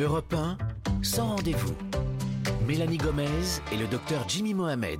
Europe 0.00 0.34
1, 0.34 0.58
sans 1.02 1.36
rendez-vous. 1.36 1.74
Mélanie 2.66 2.96
Gomez 2.96 3.60
et 3.70 3.76
le 3.76 3.86
docteur 3.86 4.24
Jimmy 4.28 4.52
Mohamed. 4.52 4.98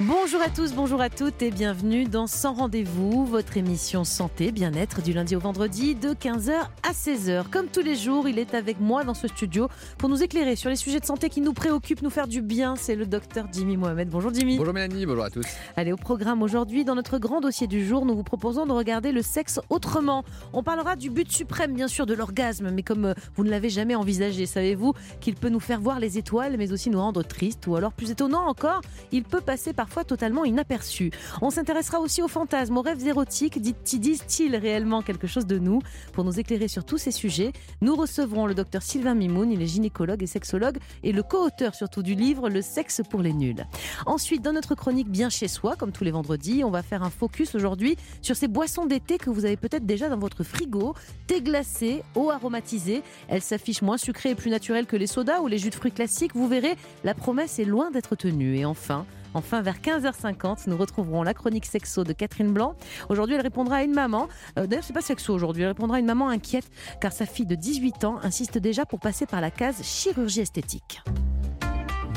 Bonjour 0.00 0.42
à 0.42 0.48
tous, 0.48 0.74
bonjour 0.74 1.00
à 1.00 1.08
toutes 1.08 1.40
et 1.40 1.52
bienvenue 1.52 2.04
dans 2.04 2.26
Sans 2.26 2.52
Rendez-vous, 2.52 3.24
votre 3.24 3.56
émission 3.56 4.02
santé, 4.02 4.50
bien-être 4.50 5.02
du 5.02 5.12
lundi 5.12 5.36
au 5.36 5.38
vendredi 5.38 5.94
de 5.94 6.08
15h 6.08 6.50
à 6.82 6.92
16h. 6.92 7.48
Comme 7.48 7.68
tous 7.68 7.80
les 7.80 7.94
jours, 7.94 8.26
il 8.26 8.40
est 8.40 8.54
avec 8.54 8.80
moi 8.80 9.04
dans 9.04 9.14
ce 9.14 9.28
studio 9.28 9.68
pour 9.96 10.08
nous 10.08 10.20
éclairer 10.20 10.56
sur 10.56 10.68
les 10.68 10.74
sujets 10.74 10.98
de 10.98 11.04
santé 11.04 11.28
qui 11.28 11.40
nous 11.40 11.52
préoccupent, 11.52 12.02
nous 12.02 12.10
faire 12.10 12.26
du 12.26 12.42
bien. 12.42 12.74
C'est 12.74 12.96
le 12.96 13.06
docteur 13.06 13.46
Jimmy 13.52 13.76
Mohamed. 13.76 14.08
Bonjour 14.08 14.34
Jimmy. 14.34 14.58
Bonjour 14.58 14.74
Mélanie, 14.74 15.06
bonjour 15.06 15.22
à 15.22 15.30
tous. 15.30 15.46
Allez, 15.76 15.92
au 15.92 15.96
programme 15.96 16.42
aujourd'hui, 16.42 16.84
dans 16.84 16.96
notre 16.96 17.18
grand 17.18 17.40
dossier 17.40 17.68
du 17.68 17.86
jour, 17.86 18.04
nous 18.04 18.16
vous 18.16 18.24
proposons 18.24 18.66
de 18.66 18.72
regarder 18.72 19.12
le 19.12 19.22
sexe 19.22 19.60
autrement. 19.70 20.24
On 20.52 20.64
parlera 20.64 20.96
du 20.96 21.08
but 21.08 21.30
suprême, 21.30 21.72
bien 21.72 21.86
sûr, 21.86 22.04
de 22.04 22.14
l'orgasme, 22.14 22.72
mais 22.72 22.82
comme 22.82 23.04
euh, 23.04 23.14
vous 23.36 23.44
ne 23.44 23.50
l'avez 23.50 23.70
jamais 23.70 23.94
envisagé, 23.94 24.46
savez-vous 24.46 24.92
qu'il 25.20 25.36
peut 25.36 25.50
nous 25.50 25.60
faire 25.60 25.80
voir 25.80 26.00
les 26.00 26.18
étoiles, 26.18 26.56
mais 26.58 26.72
aussi 26.72 26.90
nous 26.90 27.00
rendre 27.00 27.22
tristes, 27.22 27.68
ou 27.68 27.76
alors 27.76 27.92
plus 27.92 28.10
étonnant 28.10 28.48
encore, 28.48 28.80
il 29.12 29.22
peut 29.22 29.40
passer 29.40 29.72
par 29.72 29.83
parfois 29.84 30.04
totalement 30.04 30.46
inaperçu. 30.46 31.10
On 31.42 31.50
s'intéressera 31.50 32.00
aussi 32.00 32.22
aux 32.22 32.28
fantasmes, 32.28 32.78
aux 32.78 32.80
rêves 32.80 33.06
érotiques. 33.06 33.60
Disent-ils 33.60 34.56
réellement 34.56 35.02
quelque 35.02 35.26
chose 35.26 35.44
de 35.44 35.58
nous? 35.58 35.80
Pour 36.14 36.24
nous 36.24 36.40
éclairer 36.40 36.68
sur 36.68 36.86
tous 36.86 36.96
ces 36.96 37.10
sujets, 37.10 37.52
nous 37.82 37.94
recevrons 37.94 38.46
le 38.46 38.54
docteur 38.54 38.80
Sylvain 38.80 39.12
Mimoun. 39.12 39.52
Il 39.52 39.60
est 39.60 39.66
gynécologue 39.66 40.22
et 40.22 40.26
sexologue 40.26 40.78
et 41.02 41.12
le 41.12 41.22
co-auteur 41.22 41.74
surtout 41.74 42.02
du 42.02 42.14
livre 42.14 42.48
Le 42.48 42.62
sexe 42.62 43.02
pour 43.10 43.20
les 43.20 43.34
nuls. 43.34 43.66
Ensuite, 44.06 44.40
dans 44.40 44.54
notre 44.54 44.74
chronique 44.74 45.10
Bien 45.10 45.28
chez 45.28 45.48
soi, 45.48 45.76
comme 45.76 45.92
tous 45.92 46.04
les 46.04 46.12
vendredis, 46.12 46.64
on 46.64 46.70
va 46.70 46.82
faire 46.82 47.02
un 47.02 47.10
focus 47.10 47.54
aujourd'hui 47.54 47.96
sur 48.22 48.36
ces 48.36 48.48
boissons 48.48 48.86
d'été 48.86 49.18
que 49.18 49.28
vous 49.28 49.44
avez 49.44 49.58
peut-être 49.58 49.84
déjà 49.84 50.08
dans 50.08 50.16
votre 50.16 50.44
frigo. 50.44 50.94
Thé 51.26 51.42
glacé, 51.42 52.02
eau 52.14 52.30
aromatisée. 52.30 53.02
Elles 53.28 53.42
s'affichent 53.42 53.82
moins 53.82 53.98
sucrées 53.98 54.30
et 54.30 54.34
plus 54.34 54.50
naturelles 54.50 54.86
que 54.86 54.96
les 54.96 55.06
sodas 55.06 55.40
ou 55.40 55.46
les 55.46 55.58
jus 55.58 55.68
de 55.68 55.74
fruits 55.74 55.92
classiques. 55.92 56.34
Vous 56.34 56.48
verrez, 56.48 56.74
la 57.04 57.12
promesse 57.12 57.58
est 57.58 57.66
loin 57.66 57.90
d'être 57.90 58.16
tenue. 58.16 58.56
Et 58.56 58.64
enfin, 58.64 59.04
Enfin, 59.34 59.62
vers 59.62 59.78
15h50, 59.78 60.68
nous 60.68 60.76
retrouverons 60.76 61.22
la 61.22 61.34
chronique 61.34 61.66
sexo 61.66 62.04
de 62.04 62.12
Catherine 62.12 62.52
Blanc. 62.52 62.74
Aujourd'hui, 63.08 63.34
elle 63.34 63.42
répondra 63.42 63.76
à 63.76 63.82
une 63.82 63.94
maman. 63.94 64.28
Euh, 64.58 64.66
d'ailleurs, 64.66 64.84
c'est 64.84 64.92
pas 64.92 65.00
sexo 65.00 65.34
aujourd'hui. 65.34 65.62
Elle 65.62 65.68
répondra 65.68 65.96
à 65.96 66.00
une 66.00 66.06
maman 66.06 66.28
inquiète 66.28 66.70
car 67.00 67.12
sa 67.12 67.26
fille 67.26 67.46
de 67.46 67.54
18 67.54 68.04
ans 68.04 68.18
insiste 68.22 68.58
déjà 68.58 68.86
pour 68.86 69.00
passer 69.00 69.26
par 69.26 69.40
la 69.40 69.50
case 69.50 69.82
chirurgie 69.82 70.40
esthétique. 70.40 71.02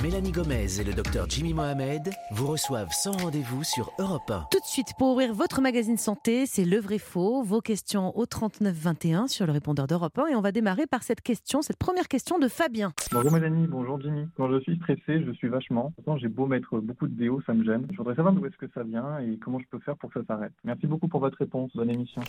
Mélanie 0.03 0.31
Gomez 0.31 0.79
et 0.79 0.83
le 0.83 0.93
docteur 0.93 1.27
Jimmy 1.27 1.55
Mohamed 1.55 2.11
vous 2.31 2.45
reçoivent 2.45 2.91
sans 2.91 3.13
rendez-vous 3.13 3.63
sur 3.63 3.91
Europe 3.97 4.29
1. 4.29 4.45
Tout 4.51 4.59
de 4.59 4.65
suite, 4.65 4.89
pour 4.99 5.13
ouvrir 5.13 5.33
votre 5.33 5.59
magazine 5.59 5.97
santé, 5.97 6.45
c'est 6.45 6.65
le 6.65 6.77
vrai 6.77 6.99
faux. 6.99 7.41
Vos 7.41 7.61
questions 7.61 8.15
au 8.15 8.27
3921 8.27 9.27
sur 9.27 9.47
le 9.47 9.51
répondeur 9.51 9.87
d'Europe 9.87 10.19
1. 10.19 10.27
Et 10.27 10.35
on 10.35 10.41
va 10.41 10.51
démarrer 10.51 10.85
par 10.85 11.01
cette 11.01 11.21
question, 11.21 11.63
cette 11.63 11.77
première 11.77 12.07
question 12.07 12.37
de 12.37 12.47
Fabien. 12.47 12.93
Bonjour 13.11 13.31
Mélanie, 13.31 13.65
bonjour 13.65 13.99
Jimmy. 13.99 14.27
Quand 14.37 14.51
je 14.51 14.59
suis 14.59 14.75
stressé, 14.75 15.23
je 15.25 15.31
suis 15.31 15.47
vachement. 15.47 15.91
Pourtant, 15.95 16.17
j'ai 16.17 16.27
beau 16.27 16.45
mettre 16.45 16.77
beaucoup 16.77 17.07
de 17.07 17.15
déo, 17.15 17.41
ça 17.47 17.53
me 17.53 17.65
gêne. 17.65 17.87
Je 17.91 17.97
voudrais 17.97 18.15
savoir 18.15 18.35
d'où 18.35 18.45
est-ce 18.45 18.57
que 18.57 18.71
ça 18.75 18.83
vient 18.83 19.17
et 19.19 19.37
comment 19.37 19.57
je 19.57 19.65
peux 19.71 19.79
faire 19.79 19.97
pour 19.97 20.13
que 20.13 20.19
ça 20.19 20.25
s'arrête. 20.27 20.53
Merci 20.63 20.85
beaucoup 20.85 21.07
pour 21.07 21.21
votre 21.21 21.39
réponse. 21.39 21.71
Bonne 21.73 21.89
émission. 21.89 22.21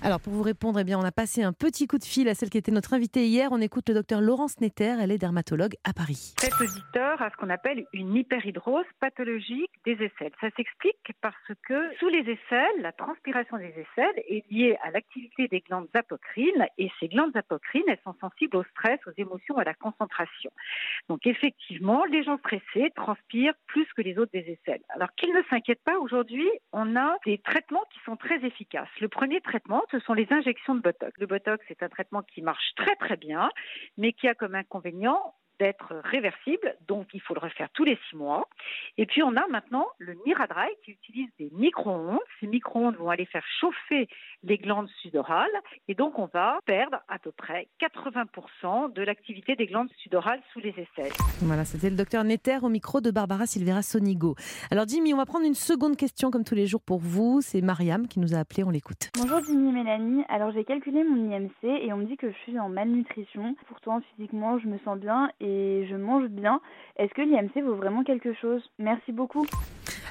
Alors, 0.00 0.20
pour 0.20 0.32
vous 0.32 0.42
répondre, 0.42 0.78
eh 0.78 0.84
bien, 0.84 0.98
on 0.98 1.04
a 1.04 1.12
passé 1.12 1.42
un 1.42 1.52
petit 1.52 1.88
coup 1.88 1.98
de 1.98 2.04
fil 2.04 2.28
à 2.28 2.34
celle 2.34 2.50
qui 2.50 2.58
était 2.58 2.70
notre 2.70 2.94
invitée 2.94 3.26
hier. 3.26 3.48
On 3.50 3.60
écoute 3.60 3.88
le 3.88 3.94
docteur 3.94 4.20
Laurence 4.20 4.60
Netter. 4.60 4.94
Elle 5.00 5.10
est 5.10 5.18
dermatologue 5.18 5.74
à 5.82 5.92
Paris. 5.92 6.34
Cet 6.38 6.52
auditeur 6.60 7.15
à 7.22 7.30
ce 7.30 7.36
qu'on 7.36 7.50
appelle 7.50 7.84
une 7.92 8.14
hyperhidrose 8.14 8.86
pathologique 9.00 9.70
des 9.84 9.92
aisselles. 9.92 10.32
Ça 10.40 10.50
s'explique 10.56 11.12
parce 11.20 11.52
que 11.66 11.94
sous 11.96 12.08
les 12.08 12.20
aisselles, 12.20 12.80
la 12.80 12.92
transpiration 12.92 13.56
des 13.58 13.68
aisselles 13.68 14.22
est 14.28 14.44
liée 14.50 14.76
à 14.82 14.90
l'activité 14.90 15.48
des 15.48 15.60
glandes 15.60 15.88
apocrines 15.94 16.66
et 16.78 16.90
ces 17.00 17.08
glandes 17.08 17.36
apocrines, 17.36 17.84
elles 17.88 18.00
sont 18.04 18.14
sensibles 18.20 18.56
au 18.56 18.64
stress, 18.64 18.98
aux 19.06 19.12
émotions, 19.16 19.56
à 19.56 19.64
la 19.64 19.74
concentration. 19.74 20.50
Donc 21.08 21.26
effectivement, 21.26 22.04
les 22.04 22.22
gens 22.22 22.38
stressés 22.38 22.90
transpirent 22.94 23.54
plus 23.66 23.86
que 23.94 24.02
les 24.02 24.18
autres 24.18 24.32
des 24.32 24.50
aisselles. 24.50 24.82
Alors 24.90 25.12
qu'ils 25.16 25.32
ne 25.32 25.42
s'inquiètent 25.50 25.84
pas, 25.84 25.98
aujourd'hui, 25.98 26.48
on 26.72 26.96
a 26.96 27.16
des 27.24 27.38
traitements 27.38 27.84
qui 27.92 27.98
sont 28.04 28.16
très 28.16 28.44
efficaces. 28.44 28.88
Le 29.00 29.08
premier 29.08 29.40
traitement, 29.40 29.82
ce 29.90 29.98
sont 30.00 30.14
les 30.14 30.26
injections 30.30 30.74
de 30.74 30.80
Botox. 30.80 31.12
Le 31.18 31.26
Botox, 31.26 31.64
c'est 31.68 31.82
un 31.82 31.88
traitement 31.88 32.22
qui 32.22 32.42
marche 32.42 32.74
très 32.76 32.96
très 32.96 33.16
bien, 33.16 33.50
mais 33.96 34.12
qui 34.12 34.28
a 34.28 34.34
comme 34.34 34.54
inconvénient 34.54 35.34
d'être 35.58 35.94
réversible, 36.04 36.76
donc 36.86 37.08
il 37.14 37.20
faut 37.20 37.34
le 37.34 37.40
refaire 37.40 37.68
tous 37.72 37.84
les 37.84 37.98
six 38.08 38.16
mois. 38.16 38.48
Et 38.98 39.06
puis 39.06 39.22
on 39.22 39.36
a 39.36 39.46
maintenant 39.48 39.86
le 39.98 40.14
Miradry 40.24 40.68
qui 40.84 40.92
utilise 40.92 41.28
des 41.38 41.50
micro-ondes. 41.52 42.18
Ces 42.40 42.46
micro-ondes 42.46 42.96
vont 42.96 43.10
aller 43.10 43.26
faire 43.26 43.44
chauffer 43.60 44.08
les 44.42 44.58
glandes 44.58 44.88
sudorales 45.02 45.50
et 45.88 45.94
donc 45.94 46.18
on 46.18 46.26
va 46.32 46.58
perdre 46.66 46.98
à 47.08 47.18
peu 47.18 47.32
près 47.32 47.68
80% 47.80 48.92
de 48.92 49.02
l'activité 49.02 49.56
des 49.56 49.66
glandes 49.66 49.90
sudorales 49.98 50.40
sous 50.52 50.60
les 50.60 50.70
aisselles. 50.70 51.12
Voilà, 51.42 51.64
c'était 51.64 51.90
le 51.90 51.96
docteur 51.96 52.24
Netter 52.24 52.58
au 52.62 52.68
micro 52.68 53.00
de 53.00 53.10
Barbara 53.10 53.46
Silvera 53.46 53.82
Sonigo. 53.82 54.34
Alors 54.70 54.86
Jimmy, 54.86 55.14
on 55.14 55.16
va 55.16 55.26
prendre 55.26 55.46
une 55.46 55.54
seconde 55.54 55.96
question 55.96 56.30
comme 56.30 56.44
tous 56.44 56.54
les 56.54 56.66
jours 56.66 56.82
pour 56.82 56.98
vous. 56.98 57.40
C'est 57.40 57.62
Mariam 57.62 58.08
qui 58.08 58.20
nous 58.20 58.34
a 58.34 58.38
appelé, 58.38 58.64
on 58.64 58.70
l'écoute. 58.70 59.10
Bonjour 59.20 59.42
Jimmy 59.44 59.72
Mélanie. 59.72 60.24
Alors 60.28 60.50
j'ai 60.52 60.64
calculé 60.64 61.04
mon 61.04 61.30
IMC 61.30 61.64
et 61.64 61.92
on 61.92 61.98
me 61.98 62.04
dit 62.04 62.16
que 62.16 62.30
je 62.30 62.36
suis 62.38 62.58
en 62.58 62.68
malnutrition. 62.68 63.56
Pourtant 63.68 64.00
physiquement 64.16 64.58
je 64.58 64.66
me 64.66 64.78
sens 64.84 64.98
bien 64.98 65.30
et 65.40 65.45
je 65.88 65.96
mange 65.96 66.28
bien. 66.28 66.60
Est-ce 66.96 67.12
que 67.14 67.22
l'IMC 67.22 67.62
vaut 67.64 67.74
vraiment 67.74 68.04
quelque 68.04 68.32
chose? 68.34 68.62
Merci 68.78 69.12
beaucoup. 69.12 69.46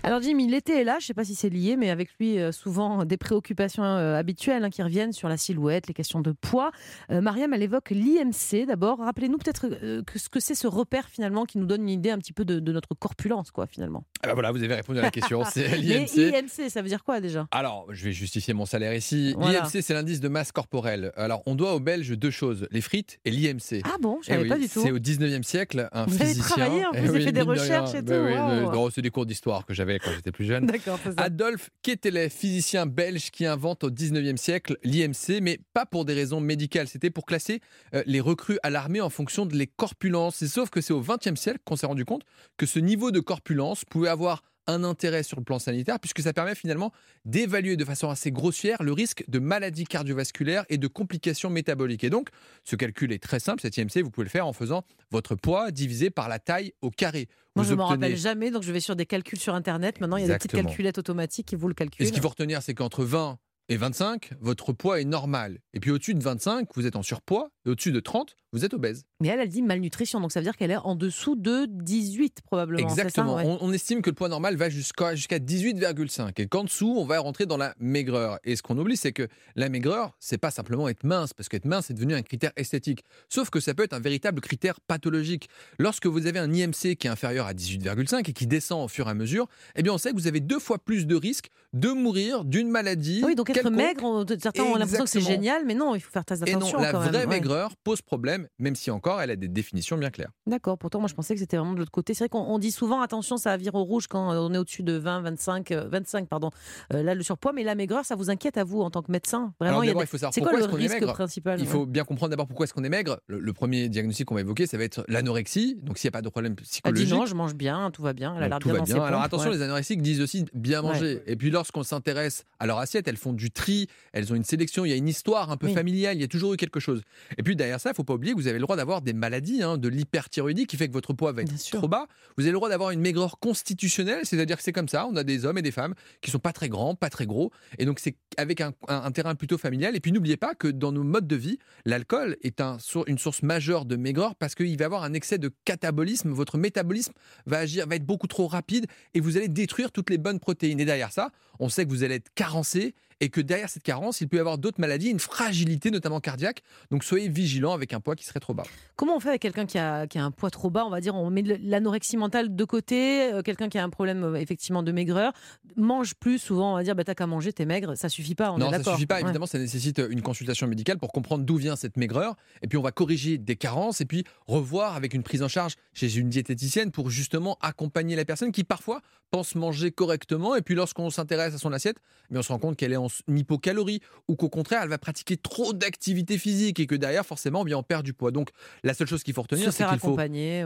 Alors 0.06 0.22
Jimmy, 0.22 0.48
l'été 0.48 0.80
est 0.80 0.84
là, 0.84 0.98
je 1.00 1.06
ne 1.06 1.08
sais 1.08 1.14
pas 1.16 1.26
si 1.26 1.34
c'est 1.34 1.50
lié, 1.50 1.78
mais 1.78 1.90
avec 1.90 2.10
lui 2.20 2.38
euh, 2.38 2.52
souvent 2.52 3.06
des 3.06 3.18
préoccupations 3.18 3.84
euh, 3.84 4.16
habituelles 4.16 4.64
hein, 4.64 4.70
qui 4.70 4.84
reviennent 4.84 5.14
sur 5.14 5.28
la 5.30 5.36
silhouette, 5.36 5.88
les 5.88 5.96
questions 5.96 6.20
de 6.20 6.32
poids. 6.32 6.70
Euh, 7.10 7.22
Mariam, 7.22 7.52
elle 7.56 7.64
évoque 7.64 7.90
l'IMC 7.90 8.68
d'abord. 8.68 9.00
Rappelez-nous 9.00 9.40
peut-être 9.40 9.68
ce 10.16 10.30
que 10.30 10.40
c'est 10.40 10.54
ce 10.54 10.68
repère 10.68 11.10
finalement 11.10 11.46
qui 11.46 11.58
nous 11.58 11.66
donne 11.66 11.82
une 11.82 11.90
idée 11.90 12.12
un 12.12 12.20
petit 12.20 12.34
peu 12.34 12.46
de, 12.46 12.60
notre 12.72 12.94
corpulence, 12.94 13.50
quoi, 13.50 13.66
finalement. 13.66 14.04
Ah 14.22 14.28
bah 14.28 14.34
voilà, 14.36 14.52
vous 14.52 14.62
avez 14.62 14.76
répondu 14.76 15.00
à 15.00 15.02
la 15.02 15.10
question. 15.10 15.44
C'est 15.52 15.76
l'IMC. 15.76 16.18
IMC, 16.18 16.70
ça 16.70 16.84
veut 16.84 16.88
dire 16.88 17.04
quoi 17.04 17.20
déjà? 17.20 17.48
Alors, 17.50 17.88
je 17.90 18.06
vais 18.06 18.12
justifier 18.12 18.54
mon 18.54 18.68
salaire 18.68 18.94
ici. 18.94 19.36
L'IMC, 19.40 19.82
c'est 19.82 19.94
l'indice 19.96 20.20
de 20.20 20.28
masse 20.28 20.52
corporelle. 20.52 21.14
Alors, 21.16 21.42
on 21.48 21.56
doit 21.56 21.74
aux 21.74 21.80
Belges 21.80 22.12
deux 22.12 22.30
choses 22.30 22.68
les 22.70 22.82
frites 22.82 23.20
et 23.26 23.32
l'IMC. 23.32 23.82
Ah 23.86 23.98
bon, 24.00 24.20
je 24.22 24.30
ne 24.30 24.36
savais 24.36 24.46
eh 24.46 24.50
pas 24.50 24.58
du 24.60 24.70
tout. 24.70 24.82
C'est 24.82 24.92
au 24.92 25.00
19e 25.00 25.42
siècle, 25.42 25.90
un 25.92 26.06
vous 26.06 26.18
physicien. 26.18 26.44
Avez 26.44 26.82
travaillé, 26.82 27.02
vous 27.02 27.16
avez 27.16 27.26
fait 27.26 27.32
des 27.32 27.42
recherches 27.42 27.96
et 27.96 28.04
tout. 28.04 28.14
Oui, 28.14 28.92
c'est 28.94 29.02
des 29.02 29.10
cours 29.10 29.26
d'histoire 29.26 29.66
que 29.66 29.74
j'avais 29.74 29.95
quand 30.00 30.12
j'étais 30.12 30.32
plus 30.32 30.46
jeune. 30.46 30.72
Adolphe 31.18 31.70
Quetelet, 31.82 32.30
physicien 32.30 32.86
belge 32.86 33.32
qui 33.32 33.46
invente 33.46 33.84
au 33.84 33.90
19e 33.90 34.38
siècle 34.38 34.78
l'IMC, 34.84 35.42
mais 35.42 35.60
pas 35.74 35.86
pour 35.86 36.06
des 36.06 36.14
raisons 36.14 36.40
médicales. 36.40 36.88
C'était 36.88 37.10
pour 37.10 37.26
classer 37.26 37.62
euh, 37.94 38.04
les 38.06 38.20
recrues 38.20 38.60
à 38.64 38.70
l'armée 38.70 39.02
en 39.02 39.10
fonction 39.10 39.46
de 39.46 39.56
les 39.56 39.68
corpulences. 39.68 40.42
Et 40.42 40.48
sauf 40.48 40.70
que 40.70 40.82
c'est 40.82 40.94
au 40.94 41.02
20e 41.02 41.36
siècle 41.36 41.60
qu'on 41.66 41.76
s'est 41.76 41.88
rendu 41.88 42.06
compte 42.06 42.24
que 42.58 42.66
ce 42.66 42.80
niveau 42.80 43.12
de 43.12 43.20
corpulence 43.20 43.86
pouvait 43.86 44.10
avoir 44.10 44.42
un 44.68 44.84
intérêt 44.84 45.24
sur 45.24 45.38
le 45.38 45.44
plan 45.44 45.60
sanitaire, 45.60 46.00
puisque 46.00 46.22
ça 46.22 46.34
permet 46.34 46.56
finalement 46.56 46.92
d'évaluer 47.26 47.78
de 47.78 47.86
façon 47.86 48.10
assez 48.10 48.32
grossière 48.32 48.82
le 48.82 48.94
risque 48.94 49.24
de 49.28 49.40
maladies 49.40 49.86
cardiovasculaires 49.86 50.66
et 50.70 50.78
de 50.78 50.88
complications 50.88 51.50
métaboliques. 51.50 52.04
Et 52.04 52.10
donc, 52.10 52.30
ce 52.64 52.76
calcul 52.76 53.12
est 53.12 53.22
très 53.22 53.40
simple, 53.40 53.62
cet 53.62 53.78
IMC, 53.78 54.04
vous 54.04 54.12
pouvez 54.12 54.26
le 54.26 54.30
faire 54.30 54.48
en 54.48 54.54
faisant 54.54 54.84
votre 55.12 55.36
poids 55.36 55.72
divisé 55.72 56.10
par 56.10 56.30
la 56.30 56.40
taille 56.40 56.74
au 56.82 56.90
carré. 56.90 57.28
Moi, 57.56 57.64
je 57.64 57.72
ne 57.72 57.76
m'en 57.76 57.88
rappelle 57.88 58.18
jamais, 58.18 58.52
donc 58.52 58.64
je 58.64 58.72
vais 58.72 58.82
sur 58.82 58.96
des 58.96 59.06
calculs 59.06 59.40
sur 59.40 59.56
Internet. 59.56 60.02
Maintenant, 60.02 60.18
il 60.18 60.22
y 60.22 60.26
a 60.26 60.28
des 60.28 60.38
petites 60.38 60.52
calculettes 60.52 60.98
automatiques 60.98 61.48
qui 61.48 61.56
vous 61.56 61.68
le 61.68 61.74
calculent. 61.74 62.04
Et 62.04 62.08
ce 62.08 62.12
qu'il 62.12 62.22
faut 62.22 62.30
retenir, 62.30 62.62
c'est 62.62 62.74
qu'entre 62.74 63.06
20 63.06 63.40
et 63.68 63.78
25, 63.78 64.32
votre 64.42 64.74
poids 64.74 65.02
est 65.02 65.06
normal. 65.06 65.60
Et 65.74 65.80
puis 65.80 65.90
au-dessus 65.90 66.14
de 66.14 66.22
25, 66.22 66.70
vous 66.76 66.86
êtes 66.86 66.96
en 66.96 67.02
surpoids. 67.02 67.50
Et 67.66 67.70
au-dessus 67.70 67.92
de 67.92 68.00
30, 68.00 68.36
vous 68.54 68.64
êtes 68.64 68.76
obèse. 68.76 69.06
Mais 69.20 69.30
elle, 69.30 69.40
elle 69.40 69.50
dit 69.50 69.64
malnutrition. 69.64 70.20
Donc 70.20 70.32
ça 70.32 70.40
veut 70.40 70.44
dire 70.44 70.56
qu'elle 70.56 70.70
est 70.70 70.78
en 70.78 70.96
dessous 70.96 71.36
de 71.36 71.66
18 71.68 72.42
probablement. 72.44 72.88
Exactement. 72.88 73.36
on, 73.36 73.74
estime 73.74 74.04
que 74.04 74.12
le 74.12 74.16
poids 74.16 74.30
normal 74.30 74.56
va 74.56 74.70
jusqu'à 74.70 75.16
jusqu'à 75.16 75.40
18,5. 75.40 76.40
Et 76.40 76.48
qu'en 76.48 76.64
dessous, 76.64 76.94
on 76.96 77.06
va 77.06 77.20
rentrer 77.20 77.48
dans 77.48 77.58
la 77.58 77.74
maigreur. 77.80 78.38
Et 78.44 78.56
ce 78.56 78.62
qu'on 78.62 78.78
oublie, 78.78 78.98
c'est 78.98 79.14
que 79.14 79.28
la 79.56 79.70
maigreur, 79.70 80.16
c'est 80.20 80.38
pas 80.38 80.52
simplement 80.52 80.88
être 80.88 81.04
mince. 81.04 81.34
Parce 81.34 81.50
qu'être 81.50 81.66
mince 81.66 81.90
est 81.90 81.96
devenu 81.96 82.14
un 82.14 82.22
critère 82.22 82.52
esthétique. 82.58 83.04
Sauf 83.30 83.50
que 83.50 83.60
ça 83.60 83.74
peut 83.74 83.84
être 83.84 83.94
un 83.94 84.00
véritable 84.00 84.42
critère 84.42 84.80
pathologique. 84.80 85.50
Lorsque 85.80 86.06
vous 86.06 86.28
avez 86.28 86.38
un 86.38 86.54
IMC 86.54 86.96
qui 86.98 87.08
est 87.08 87.10
inférieur 87.10 87.48
à 87.48 87.54
18,5 87.54 88.30
et 88.30 88.34
qui 88.34 88.46
descend 88.46 88.86
au 88.86 88.88
fur 88.88 89.08
et 89.08 89.12
à 89.12 89.16
mesure, 89.16 89.48
eh 89.76 89.82
bien 89.82 89.92
on 89.92 89.98
sait 89.98 90.12
que 90.12 90.16
vous 90.16 90.28
avez 90.28 90.40
deux 90.40 90.60
fois 90.60 90.78
plus 90.78 91.08
de 91.08 91.16
risques 91.16 91.50
de 91.74 91.90
mourir 91.90 92.46
d'une 92.46 92.70
maladie. 92.70 93.22
Oui, 93.26 93.36
donc 93.36 93.50
être 93.58 93.70
maigre, 93.70 94.26
certains 94.40 94.64
ont 94.64 94.76
l'impression 94.76 95.04
que 95.04 95.10
c'est 95.10 95.22
génial, 95.22 95.64
mais 95.66 95.74
non, 95.74 95.96
il 95.96 96.02
faut 96.02 96.12
faire 96.12 96.26
très 96.26 96.42
attention. 96.42 96.80
Et 96.80 96.82
non, 96.84 96.92
la 96.92 96.92
vraie 96.92 97.28
maigreur 97.28 97.72
pose 97.84 98.02
problème, 98.02 98.48
même 98.60 98.76
si 98.76 98.92
encore 98.92 99.22
elle 99.22 99.32
a 99.32 99.36
des 99.36 99.48
définitions 99.48 99.98
bien 99.98 100.10
claires. 100.10 100.32
D'accord, 100.48 100.78
pourtant 100.78 101.00
moi 101.00 101.08
je 101.08 101.14
pensais 101.14 101.34
que 101.34 101.40
c'était 101.40 101.58
vraiment 101.58 101.74
de 101.74 101.80
l'autre 101.80 101.92
côté. 101.92 102.14
C'est 102.14 102.26
vrai 102.26 102.30
qu'on 102.30 102.60
dit 102.60 102.72
souvent 102.72 103.02
attention, 103.02 103.38
ça 103.38 103.58
vire 103.58 103.76
au 103.76 103.84
rouge 103.84 104.08
quand 104.08 104.32
on 104.32 104.54
est 104.54 104.58
au-dessus 104.58 104.84
de 104.84 104.94
20, 104.94 105.22
25, 105.22 105.72
25, 105.72 106.28
pardon. 106.28 106.50
Euh, 106.94 107.04
là, 107.04 107.16
le 107.16 107.24
surpoids, 107.24 107.54
mais 107.54 107.64
la 107.64 107.76
maigreur, 107.76 108.06
ça 108.06 108.16
vous 108.16 108.30
inquiète 108.30 108.58
à 108.58 108.64
vous 108.64 108.82
en 108.82 108.90
tant 108.90 109.02
que 109.02 109.12
médecin? 109.12 109.54
Vraiment, 109.60 109.84
il, 109.84 109.92
faut 110.06 110.18
savoir 110.18 110.34
c'est 110.34 110.42
quoi 110.42 110.58
le 110.58 110.66
risque 110.66 111.06
principal? 111.06 111.60
Il 111.60 111.68
faut 111.68 111.86
bien 111.86 112.04
comprendre 112.04 112.32
d'abord 112.32 112.48
pourquoi 112.48 112.66
est-ce 112.66 112.74
qu'on 112.74 112.84
est 112.84 112.90
maigre. 112.90 113.20
Le, 113.28 113.54
premier 113.54 113.88
diagnostic 113.88 114.28
qu'on 114.28 114.36
va 114.36 114.42
évoquer, 114.42 114.68
ça 114.68 114.78
va 114.78 114.84
être 114.84 115.06
l'anorexie. 115.08 115.78
Donc 115.82 115.98
s'il 115.98 116.08
n'y 116.08 116.12
a 116.12 116.18
pas 116.18 116.22
de 116.22 116.30
problème 116.30 116.56
psychologique. 116.56 117.04
Elle 117.04 117.10
dit 117.10 117.18
non, 117.18 117.26
je 117.26 117.36
mange 117.36 117.56
bien, 117.56 117.90
tout 117.92 118.02
va 118.02 118.14
bien, 118.14 118.36
elle 118.36 118.44
a 118.44 118.50
l'air 118.50 118.60
bien. 118.60 119.04
Alors 119.04 119.22
attention, 119.22 119.50
les 119.50 119.62
anorexiques 119.62 120.02
disent 120.02 120.22
aussi 120.22 120.46
bien 120.54 120.82
manger. 120.82 121.22
Et 121.28 121.36
puis 121.36 121.50
lorsqu'on 121.52 121.84
s'intéresse 121.84 122.44
à 122.60 122.66
leur 122.66 122.80
assiette, 122.80 123.08
elles 123.08 123.18
font 123.18 123.34
du 123.34 123.45
du 123.46 123.52
tri, 123.52 123.88
elles 124.12 124.34
ont 124.34 124.36
une 124.36 124.44
sélection, 124.44 124.86
il 124.86 124.90
y 124.90 124.94
a 124.94 124.96
une 124.96 125.08
histoire 125.08 125.52
un 125.52 125.58
peu 125.58 125.68
familiale, 125.68 126.18
il 126.18 126.22
y 126.22 126.24
a 126.24 126.28
toujours 126.28 126.54
eu 126.56 126.58
quelque 126.58 126.80
chose. 126.80 127.02
Et 127.38 127.44
puis 127.44 127.56
derrière 127.56 127.80
ça, 127.80 127.90
il 127.90 127.92
ne 127.92 127.96
faut 127.96 128.04
pas 128.04 128.16
oublier 128.16 128.34
que 128.34 128.40
vous 128.40 128.48
avez 128.48 128.58
le 128.58 128.64
droit 128.64 128.76
d'avoir 128.76 129.04
des 129.04 129.14
maladies, 129.14 129.62
hein, 129.62 129.78
de 129.78 129.88
l'hyperthyroïdie 129.88 130.66
qui 130.66 130.78
fait 130.78 130.88
que 130.88 130.94
votre 130.94 131.14
poids 131.14 131.32
va 131.32 131.44
être 131.44 131.72
trop 131.72 131.88
bas. 131.88 132.08
Vous 132.38 132.44
avez 132.44 132.52
le 132.52 132.58
droit 132.58 132.70
d'avoir 132.70 132.90
une 132.90 133.02
maigreur 133.02 133.38
constitutionnelle, 133.38 134.22
c'est-à-dire 134.24 134.58
que 134.58 134.64
c'est 134.64 134.72
comme 134.72 134.88
ça, 134.88 135.06
on 135.06 135.16
a 135.16 135.24
des 135.24 135.46
hommes 135.46 135.60
et 135.60 135.62
des 135.62 135.72
femmes 135.72 135.94
qui 136.22 136.32
sont 136.32 136.40
pas 136.40 136.54
très 136.54 136.70
grands, 136.70 136.96
pas 136.96 137.12
très 137.12 137.28
gros, 137.28 137.52
et 137.78 137.86
donc 137.86 138.00
c'est 138.00 138.16
avec 138.38 138.62
un, 138.62 138.74
terrain 139.12 139.36
plutôt 139.36 139.60
familial. 139.60 139.96
Et 139.96 140.00
puis 140.00 140.12
n'oubliez 140.12 140.38
pas 140.38 140.56
que 140.56 140.68
dans 140.68 140.92
nos 140.92 141.04
modes 141.04 141.28
de 141.28 141.36
vie, 141.36 141.60
l'alcool 141.86 142.38
est 142.42 142.62
un, 142.62 142.78
une 143.06 143.20
source 143.20 143.44
majeure 143.44 143.86
de 143.86 143.96
maigreur 143.96 144.36
parce 144.36 144.56
qu'il 144.56 144.76
va 144.78 144.86
avoir 144.86 145.04
un 145.04 145.14
excès 145.14 145.38
de 145.38 145.52
catabolisme, 145.66 146.32
votre 146.32 146.58
métabolisme 146.58 147.14
va 147.46 147.60
agir, 147.60 147.86
va 147.88 147.96
être 147.96 148.06
beaucoup 148.06 148.28
trop 148.28 148.48
rapide 148.48 148.88
et 149.14 149.20
vous 149.20 149.38
allez 149.38 149.48
détruire 149.48 149.92
toutes 149.92 150.10
les 150.10 150.18
bonnes 150.18 150.40
protéines. 150.40 150.80
Et 150.80 150.86
derrière 150.86 151.12
ça, 151.12 151.30
on 151.60 151.70
sait 151.70 151.86
que 151.86 151.90
vous 151.90 152.04
allez 152.04 152.16
être 152.16 152.34
carencé 152.34 152.96
et 153.20 153.30
que 153.30 153.42
derrière 153.42 153.70
cette 153.70 153.84
carence, 153.84 154.22
il 154.22 154.28
peut 154.28 154.38
y 154.38 154.40
avoir 154.40 154.58
d'autres 154.58 154.80
maladies, 154.80 155.10
une 155.10 155.20
fragilité 155.20 155.92
notamment 155.92 156.20
cardiaque. 156.20 156.62
Donc 156.92 157.04
soyez 157.04 157.30
vigilants 157.30 157.74
avec 157.74 157.94
un 157.94 158.00
poids 158.00 158.16
qui 158.16 158.26
serait 158.26 158.40
trop 158.40 158.54
bas. 158.54 158.64
Comment 158.96 159.16
on 159.16 159.20
fait 159.20 159.30
avec 159.30 159.42
quelqu'un 159.42 159.66
qui 159.66 159.78
a, 159.78 160.08
qui 160.08 160.18
a 160.18 160.24
un 160.24 160.32
poids 160.32 160.50
trop 160.50 160.70
bas? 160.70 160.86
On 160.86 160.90
va 160.90 161.02
dire, 161.02 161.16
on 161.16 161.30
met 161.30 161.42
l'anorexie 161.42 162.18
mentale 162.18 162.56
de 162.56 162.64
côté, 162.64 163.34
euh, 163.34 163.42
quelqu'un 163.42 163.70
qui 163.70 163.78
a 163.78 163.84
un 163.84 163.90
problème 163.90 164.24
euh, 164.24 164.36
effectivement 164.36 164.84
de 164.84 164.92
maigreur, 164.92 165.34
mange 165.76 166.16
plus 166.16 166.40
souvent, 166.40 166.74
on 166.74 166.76
va 166.76 166.84
dire, 166.84 166.96
bah, 166.96 167.04
t'as 167.04 167.16
qu'à 167.16 167.28
manger, 167.28 167.54
t'es 167.54 167.66
maigre, 167.66 167.96
ça 167.96 168.10
suffit 168.10 168.36
pas. 168.36 168.52
On 168.52 168.58
non, 168.58 168.72
ça 168.72 168.84
suffit 168.84 169.06
pas. 169.06 169.22
Évidemment, 169.22 169.46
ça 169.46 169.60
nécessite 169.60 170.02
une 170.10 170.22
consultation 170.22 170.68
médicale 170.68 170.98
pour 170.98 171.12
comprendre 171.12 171.44
d'où 171.44 171.58
vient 171.58 171.76
cette 171.76 171.98
maigreur. 171.98 172.36
Et 172.62 172.68
puis 172.68 172.78
on 172.78 172.82
va 172.82 172.92
corriger 172.92 173.38
des 173.38 173.56
carences 173.56 174.02
et 174.02 174.06
puis 174.06 174.24
revoir 174.48 174.96
avec 174.96 175.14
une 175.14 175.24
prise 175.24 175.44
en 175.44 175.48
charge 175.48 175.76
chez 175.94 176.18
une 176.18 176.30
diététicienne 176.30 176.92
pour 176.92 177.10
justement 177.10 177.58
accompagner 177.62 178.16
la 178.16 178.26
personne 178.26 178.52
qui 178.52 178.64
parfois 178.64 179.02
pense 179.32 179.56
manger 179.56 179.92
correctement 179.92 180.56
et 180.56 180.62
puis 180.62 180.76
lorsqu'on 180.76 181.10
s'intéresse 181.10 181.54
à 181.56 181.58
son 181.58 181.74
assiette, 181.74 181.98
mais 182.30 182.40
on 182.40 182.42
se 182.42 182.52
rend 182.52 182.60
compte 182.60 182.78
qu'elle 182.78 182.94
est 182.94 182.98
en 182.98 183.05
hypocalorie 183.28 184.02
ou 184.28 184.36
qu'au 184.36 184.50
contraire 184.50 184.82
elle 184.84 184.90
va 184.90 184.98
pratiquer 184.98 185.38
trop 185.38 185.74
d'activité 185.74 186.38
physique 186.38 186.80
et 186.80 186.88
que 186.88 186.96
derrière 186.96 187.26
forcément 187.26 187.64
on 187.76 187.84
perd 187.84 188.04
du 188.04 188.14
poids. 188.14 188.32
Donc 188.32 188.50
la 188.84 188.94
seule 188.94 189.08
chose 189.08 189.24
qu'il 189.24 189.34
faut 189.34 189.42
retenir 189.42 189.72
c'est 189.74 189.86
qu'il 189.86 190.00
faut 190.00 190.18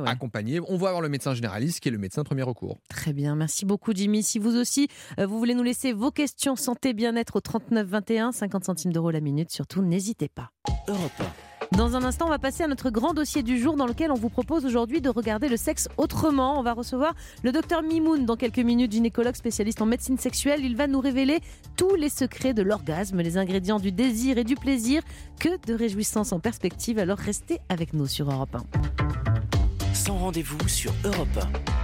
accompagner. 0.05 0.59
On 0.59 0.77
va 0.77 0.91
voir 0.91 1.01
le 1.01 1.09
médecin 1.09 1.33
généraliste 1.33 1.79
qui 1.79 1.89
est 1.89 1.91
le 1.91 1.97
médecin 1.97 2.21
de 2.21 2.27
premier 2.27 2.43
recours. 2.43 2.77
Très 2.89 3.13
bien, 3.13 3.35
merci 3.35 3.65
beaucoup 3.65 3.93
Jimmy. 3.93 4.23
Si 4.23 4.39
vous 4.39 4.55
aussi 4.55 4.87
euh, 5.19 5.25
vous 5.25 5.37
voulez 5.37 5.55
nous 5.55 5.63
laisser 5.63 5.93
vos 5.93 6.11
questions 6.11 6.55
santé 6.55 6.93
bien-être 6.93 7.37
au 7.37 7.41
39 7.41 7.87
21 7.87 8.31
50 8.31 8.65
centimes 8.65 8.93
d'euros 8.93 9.11
la 9.11 9.21
minute, 9.21 9.51
surtout 9.51 9.81
n'hésitez 9.81 10.29
pas. 10.29 10.51
Europe 10.87 11.23
dans 11.71 11.95
un 11.95 12.03
instant, 12.03 12.25
on 12.25 12.29
va 12.29 12.39
passer 12.39 12.63
à 12.63 12.67
notre 12.67 12.89
grand 12.89 13.13
dossier 13.13 13.43
du 13.43 13.59
jour 13.59 13.75
dans 13.75 13.85
lequel 13.85 14.11
on 14.11 14.15
vous 14.15 14.29
propose 14.29 14.65
aujourd'hui 14.65 15.01
de 15.01 15.09
regarder 15.09 15.49
le 15.49 15.57
sexe 15.57 15.87
autrement. 15.97 16.59
On 16.59 16.63
va 16.63 16.73
recevoir 16.73 17.13
le 17.43 17.51
docteur 17.51 17.83
Mimoun 17.83 18.25
dans 18.25 18.35
quelques 18.35 18.59
minutes, 18.59 18.91
gynécologue 18.91 19.35
spécialiste 19.35 19.81
en 19.81 19.85
médecine 19.85 20.17
sexuelle. 20.17 20.61
Il 20.63 20.75
va 20.75 20.87
nous 20.87 20.99
révéler 20.99 21.39
tous 21.77 21.95
les 21.95 22.09
secrets 22.09 22.53
de 22.53 22.63
l'orgasme, 22.63 23.21
les 23.21 23.37
ingrédients 23.37 23.79
du 23.79 23.91
désir 23.91 24.37
et 24.37 24.43
du 24.43 24.55
plaisir. 24.55 25.01
Que 25.39 25.49
de 25.67 25.73
réjouissances 25.73 26.33
en 26.33 26.39
perspective, 26.39 26.99
alors 26.99 27.17
restez 27.17 27.59
avec 27.69 27.93
nous 27.93 28.07
sur 28.07 28.29
Europe 28.29 28.55
1. 28.55 29.93
Sans 29.93 30.17
rendez-vous 30.17 30.67
sur 30.67 30.91
Europe 31.05 31.27
1. 31.75 31.78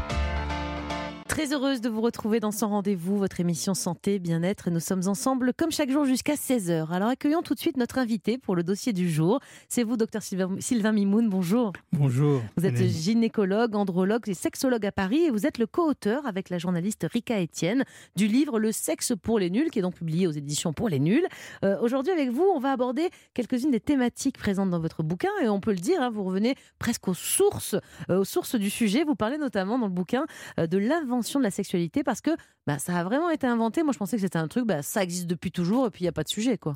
Très 1.36 1.52
heureuse 1.52 1.82
de 1.82 1.90
vous 1.90 2.00
retrouver 2.00 2.40
dans 2.40 2.54
son 2.54 2.70
rendez-vous, 2.70 3.18
votre 3.18 3.42
émission 3.42 3.74
santé, 3.74 4.20
bien-être. 4.20 4.70
Nous 4.70 4.80
sommes 4.80 5.06
ensemble 5.06 5.52
comme 5.54 5.70
chaque 5.70 5.92
jour 5.92 6.06
jusqu'à 6.06 6.36
16h. 6.36 6.90
Alors 6.90 7.10
accueillons 7.10 7.42
tout 7.42 7.54
de 7.54 7.60
suite 7.60 7.76
notre 7.76 7.98
invité 7.98 8.38
pour 8.38 8.56
le 8.56 8.64
dossier 8.64 8.94
du 8.94 9.10
jour. 9.10 9.42
C'est 9.68 9.84
vous, 9.84 9.98
docteur 9.98 10.22
Sylvain 10.24 10.92
Mimoun. 10.94 11.28
Bonjour. 11.28 11.74
Bonjour. 11.92 12.42
Vous 12.56 12.66
êtes 12.66 12.78
gynécologue, 12.78 13.76
andrologue 13.76 14.30
et 14.30 14.34
sexologue 14.34 14.86
à 14.86 14.94
Paris 14.94 15.24
et 15.24 15.30
vous 15.30 15.46
êtes 15.46 15.58
le 15.58 15.68
co-auteur 15.68 16.26
avec 16.26 16.50
la 16.50 16.58
journaliste 16.58 17.06
Rika 17.12 17.44
Etienne 17.44 17.84
du 18.16 18.28
livre 18.28 18.58
Le 18.58 18.72
sexe 18.72 19.12
pour 19.22 19.38
les 19.38 19.50
nuls, 19.50 19.72
qui 19.72 19.80
est 19.80 19.82
donc 19.82 19.96
publié 19.96 20.28
aux 20.28 20.32
éditions 20.32 20.72
pour 20.72 20.88
les 20.88 21.02
nuls. 21.02 21.28
Euh, 21.66 21.78
aujourd'hui, 21.82 22.14
avec 22.14 22.30
vous, 22.30 22.50
on 22.56 22.60
va 22.60 22.72
aborder 22.72 23.10
quelques-unes 23.34 23.72
des 23.72 23.82
thématiques 23.82 24.38
présentes 24.38 24.70
dans 24.70 24.80
votre 24.80 25.04
bouquin 25.04 25.32
et 25.44 25.50
on 25.50 25.60
peut 25.60 25.72
le 25.72 25.80
dire, 25.80 26.02
hein, 26.02 26.12
vous 26.12 26.24
revenez 26.24 26.56
presque 26.80 27.10
aux 27.10 27.14
sources, 27.14 27.76
euh, 28.10 28.20
aux 28.20 28.26
sources 28.26 28.56
du 28.56 28.70
sujet. 28.70 29.04
Vous 29.04 29.16
parlez 29.16 29.38
notamment 29.38 29.78
dans 29.78 29.88
le 29.88 29.92
bouquin 29.92 30.26
euh, 30.62 30.66
de 30.66 30.78
l'invention 30.78 31.25
de 31.34 31.44
la 31.44 31.52
sexualité 31.52 32.04
parce 32.04 32.22
que 32.22 32.32
bah, 32.68 32.80
ça 32.80 32.98
a 32.98 33.04
vraiment 33.04 33.30
été 33.30 33.48
inventé. 33.48 33.84
Moi, 33.84 33.94
je 33.94 33.98
pensais 33.98 34.18
que 34.18 34.22
c'était 34.22 34.38
un 34.38 34.48
truc, 34.48 34.66
bah, 34.66 34.82
ça 34.82 35.04
existe 35.04 35.28
depuis 35.28 35.52
toujours 35.52 35.88
et 35.88 35.90
puis 35.90 36.02
il 36.02 36.06
n'y 36.06 36.10
a 36.10 36.14
pas 36.14 36.24
de 36.24 36.30
sujet. 36.30 36.58
quoi. 36.58 36.74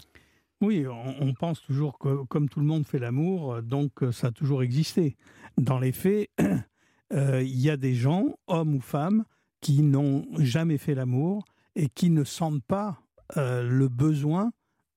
Oui, 0.61 0.85
on, 0.87 1.33
pense 1.33 1.61
toujours 1.61 1.97
que 1.97 2.25
comme 2.25 2.49
tout 2.49 2.59
le 2.59 2.65
monde 2.65 2.85
fait 2.85 2.99
l'amour, 2.99 3.61
donc 3.61 4.03
euh, 4.03 4.11
ça 4.11 4.27
a 4.27 4.31
toujours 4.31 4.61
existé. 4.61 5.15
Dans 5.57 5.79
les 5.79 5.93
faits, 5.93 6.29
euh, 7.13 7.41
il 7.41 7.59
y 7.59 7.69
a 7.69 7.77
des 7.77 7.95
gens, 7.95 8.37
hommes 8.47 8.75
ou 8.75 8.81
femmes, 8.81 9.23
qui 9.61 9.81
n'ont 9.81 10.25
jamais 10.37 10.77
fait 10.77 10.95
l'amour 10.95 11.45
et 11.75 11.87
qui 11.87 12.09
ne 12.09 12.25
sentent 12.25 12.63
pas 12.63 13.01
euh, 13.37 13.63
le 13.63 13.87
besoin 13.87 14.51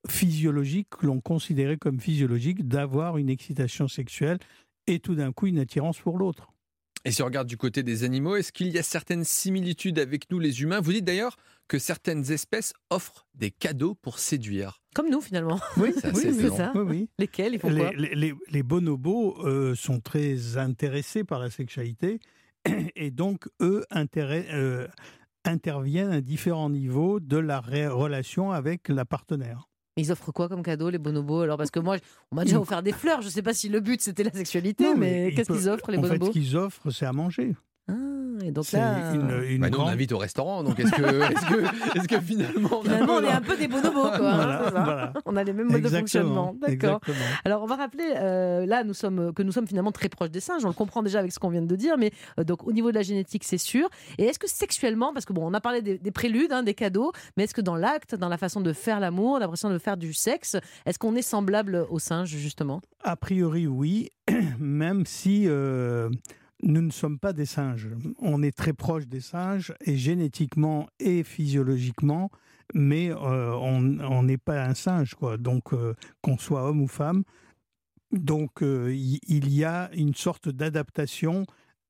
physiologique 0.08 0.88
que 0.90 1.06
l'on 1.06 1.20
considérait 1.20 1.76
comme 1.76 2.00
physiologique 2.00 2.66
d'avoir 2.66 3.19
une 3.19 3.31
excitation 3.31 3.87
sexuelle 3.87 4.38
et 4.88 4.99
tout 4.99 5.14
d'un 5.14 5.32
coup 5.32 5.46
une 5.46 5.60
attirance 5.60 6.00
pour 6.00 6.19
l'autre. 6.19 6.51
Et 7.04 7.10
si 7.10 7.22
on 7.22 7.26
regarde 7.26 7.49
du 7.49 7.56
côté 7.56 7.82
des 7.82 8.04
animaux, 8.04 8.37
est-ce 8.37 8.52
qu'il 8.52 8.69
y 8.69 8.78
a 8.78 8.82
certaines 8.82 9.25
similitudes 9.25 9.99
avec 9.99 10.31
nous 10.31 10.38
les 10.38 10.62
humains? 10.62 10.81
Vous 10.81 10.93
dites 10.93 11.04
d'ailleurs 11.04 11.37
que 11.66 11.78
certaines 11.78 12.31
espèces 12.31 12.75
offrent 12.90 13.26
des 13.34 13.50
cadeaux 13.50 13.94
pour 13.94 14.19
séduire. 14.19 14.82
Comme 14.94 15.10
nous 15.10 15.20
finalement. 15.20 15.58
Oui, 15.76 15.93
c'est 15.96 16.50
ça. 16.50 16.72
Lesquels 17.19 17.54
ils 17.54 17.58
font 17.58 17.70
les, 17.70 18.14
les, 18.14 18.34
les, 18.49 18.62
bonobos 18.62 19.37
euh, 19.44 19.75
sont 19.75 20.00
très 20.00 20.58
intéressés 20.58 21.25
par 21.25 21.40
la 21.40 21.50
sexualité 21.50 22.20
et 22.96 23.10
donc 23.10 23.49
eux 23.60 23.84
euh, 23.94 24.87
interviennent 25.44 26.12
à 26.12 26.20
différents 26.20 26.70
niveaux 26.70 27.20
de 27.20 27.38
la 27.38 27.60
relation 27.60 28.52
avec 28.52 28.88
la 28.88 29.04
partenaire. 29.04 29.69
Ils 29.96 30.10
offrent 30.10 30.32
quoi 30.32 30.48
comme 30.48 30.62
cadeau, 30.62 30.88
les 30.88 30.98
bonobos 30.98 31.40
Alors, 31.40 31.58
parce 31.58 31.70
que 31.70 31.80
moi, 31.80 31.96
on 32.30 32.36
m'a 32.36 32.44
déjà 32.44 32.58
offert 32.58 32.82
des 32.82 32.92
fleurs. 32.92 33.20
Je 33.20 33.26
ne 33.26 33.32
sais 33.32 33.42
pas 33.42 33.52
si 33.52 33.68
le 33.68 33.80
but 33.80 34.00
c'était 34.00 34.24
la 34.24 34.32
sexualité, 34.32 34.94
mais, 34.94 35.32
qu'est-ce 35.34 35.52
qu'ils 35.52 35.68
offrent, 35.68 35.90
les 35.90 35.98
bonobos 35.98 36.14
En 36.14 36.18
fait, 36.18 36.26
ce 36.26 36.30
qu'ils 36.30 36.56
offrent, 36.56 36.90
c'est 36.90 37.04
à 37.06 37.12
manger. 37.12 37.54
Ah, 37.88 37.94
et 38.44 38.52
donc 38.52 38.70
là, 38.73 39.12
une, 39.12 39.61
bah, 39.61 39.70
nous, 39.70 39.79
on 39.79 39.87
invite 39.87 40.12
au 40.12 40.19
restaurant, 40.19 40.62
donc 40.62 40.79
est-ce 40.79 40.93
que, 40.93 41.02
est-ce 41.99 42.08
que, 42.08 42.20
finalement, 42.20 42.79
on, 42.79 42.82
finalement, 42.82 43.14
on 43.14 43.23
est 43.23 43.32
un 43.32 43.40
peu 43.40 43.56
des 43.56 43.69
bonobos, 43.69 44.11
quoi. 44.17 44.32
Hein, 44.82 45.12
on 45.26 45.37
a 45.37 45.44
les 45.44 45.52
mêmes 45.52 45.70
modes 45.70 45.82
de 45.82 45.88
fonctionnement. 45.88 46.56
D'accord. 46.61 47.00
Alors, 47.44 47.62
on 47.62 47.67
va 47.67 47.76
rappeler 47.76 48.14
euh, 48.17 48.67
là, 48.67 48.84
nous 48.84 48.94
sommes 48.94 49.32
que 49.32 49.43
nous 49.43 49.52
sommes 49.52 49.67
finalement 49.67 49.93
très 49.93 50.08
proches 50.08 50.31
des 50.31 50.40
singes. 50.40 50.64
On 50.64 50.69
le 50.69 50.75
comprend 50.75 51.02
déjà 51.02 51.19
avec 51.19 51.32
ce 51.32 51.38
qu'on 51.38 51.50
vient 51.50 51.62
de 51.62 51.76
dire, 51.76 51.99
mais 51.99 52.11
euh, 52.38 52.44
donc 52.44 52.67
au 52.67 52.73
niveau 52.73 52.90
de 52.90 52.96
la 52.96 53.02
génétique, 53.02 53.44
c'est 53.44 53.58
sûr. 53.58 53.88
Et 54.19 54.25
est-ce 54.25 54.38
que 54.38 54.49
sexuellement, 54.49 55.12
parce 55.12 55.25
que 55.25 55.32
bon, 55.32 55.46
on 55.46 55.55
a 55.55 55.61
parlé 55.61 55.82
des, 55.82 56.11
préludes, 56.11 56.52
hein, 56.52 56.62
des 56.62 56.75
cadeaux, 56.75 57.12
mais 57.37 57.44
est-ce 57.44 57.55
que 57.55 57.61
dans 57.61 57.76
l'acte, 57.76 58.14
dans 58.14 58.28
la 58.28 58.38
façon 58.38 58.61
de 58.61 58.73
faire 58.73 59.00
l'amour, 59.00 59.38
l'impression 59.38 59.70
de 59.70 59.78
faire 59.78 59.96
du 59.96 60.14
sexe, 60.14 60.56
est-ce 60.87 60.99
qu'on 60.99 61.14
est 61.14 61.23
semblable 61.23 61.87
aux 61.90 61.99
singes 61.99 62.31
justement? 62.31 62.81
A 63.02 63.17
priori, 63.17 63.67
oui, 63.67 64.11
même 64.58 65.06
si. 65.06 65.45
Euh, 65.47 66.11
nous 66.62 66.83
ne 66.83 66.90
sommes 66.90 67.19
pas 67.19 67.33
des 67.33 67.47
singes. 67.47 67.88
On 68.21 68.42
est 68.42 68.57
très 68.57 68.73
proche 68.73 69.07
des 69.07 69.21
singes, 69.21 69.75
et 69.85 69.97
génétiquement 69.97 70.88
et 70.99 71.23
physiologiquement, 71.23 72.31
mais 72.75 73.11
euh, 73.11 73.54
on 73.54 74.23
n'est 74.23 74.38
pas 74.38 74.64
un 74.64 74.75
singe, 74.75 75.14
quoi. 75.14 75.37
Donc, 75.37 75.73
euh, 75.73 75.95
qu'on 76.23 76.38
soit 76.38 76.69
homme 76.69 76.81
ou 76.81 76.88
femme. 76.88 77.25
Donc, 78.12 78.62
euh, 78.62 78.95
il 78.95 79.52
y 79.52 79.64
a 79.64 79.90
une 79.95 80.14
sorte 80.14 80.49
d'adaptation 80.49 81.45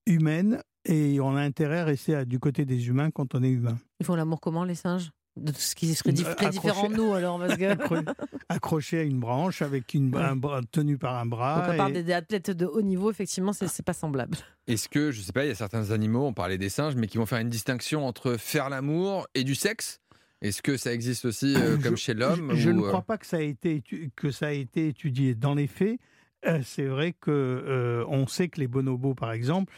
humaine, 0.07 0.62
et 0.85 1.21
on 1.21 1.37
a 1.37 1.41
intérêt 1.41 1.81
à 1.81 1.85
rester 1.85 2.25
du 2.26 2.38
côté 2.38 2.64
des 2.64 2.88
humains 2.88 3.11
quand 3.11 3.35
on 3.35 3.43
est 3.43 3.50
humain. 3.50 3.79
Ils 4.00 4.07
font 4.07 4.17
l'amour 4.17 4.41
comment, 4.41 4.64
les 4.64 4.75
singes? 4.75 5.11
De 5.37 5.53
ce 5.53 5.75
qui 5.75 5.95
serait 5.95 6.12
très 6.12 6.51
différent 6.51 6.89
de 6.89 6.95
nous 6.95 7.15
alors 7.15 7.39
parce 7.39 7.57
que... 7.57 7.65
accroché 8.49 8.99
à 8.99 9.03
une 9.03 9.19
branche 9.19 9.62
avec 9.62 9.95
une 9.95 10.15
un 10.15 10.37
bras, 10.37 10.61
tenu 10.71 10.99
par 10.99 11.17
un 11.17 11.27
bras. 11.27 11.62
Donc 11.62 11.75
on 11.75 11.77
parle 11.77 11.93
des 11.95 12.12
athlètes 12.12 12.51
de 12.51 12.67
haut 12.67 12.83
niveau, 12.83 13.11
effectivement, 13.11 13.53
c'est 13.53 13.67
n'est 13.67 13.85
pas 13.85 13.95
semblable. 13.95 14.37
Est-ce 14.67 14.89
que, 14.89 15.11
je 15.11 15.23
sais 15.23 15.33
pas, 15.33 15.45
il 15.45 15.49
y 15.49 15.53
a 15.53 15.55
certains 15.55 15.91
animaux, 15.91 16.27
on 16.27 16.35
parlait 16.35 16.59
des 16.59 16.69
singes, 16.69 16.97
mais 16.97 17.07
qui 17.07 17.19
vont 17.19 17.27
faire 17.27 17.39
une 17.39 17.49
distinction 17.49 18.07
entre 18.07 18.37
faire 18.37 18.69
l'amour 18.69 19.27
et 19.35 19.45
du 19.45 19.55
sexe? 19.55 20.01
Est-ce 20.43 20.61
que 20.61 20.77
ça 20.77 20.93
existe 20.93 21.25
aussi 21.25 21.55
euh, 21.57 21.79
comme 21.79 21.97
chez 21.97 22.15
l'homme 22.15 22.53
Je, 22.55 22.71
ne 22.71 22.83
euh? 22.83 22.89
crois 22.89 23.03
pas 23.03 23.17
que 23.17 23.27
ça, 23.27 23.37
a 23.39 23.41
été, 23.41 23.83
que 24.17 24.31
ça 24.31 24.49
a 24.49 24.51
été 24.51 24.89
étudié. 24.89 25.35
Dans 25.35 25.55
les 25.55 25.69
faits, 25.69 25.99
euh, 26.47 26.61
c'est 26.65 26.87
vrai 26.87 27.15
que 27.19 28.05
on 28.09 28.27
sait 28.27 28.49
que 28.49 28.61
les 28.61 28.67
bonobos, 28.67 29.15
par 29.15 29.33
exemple, 29.33 29.73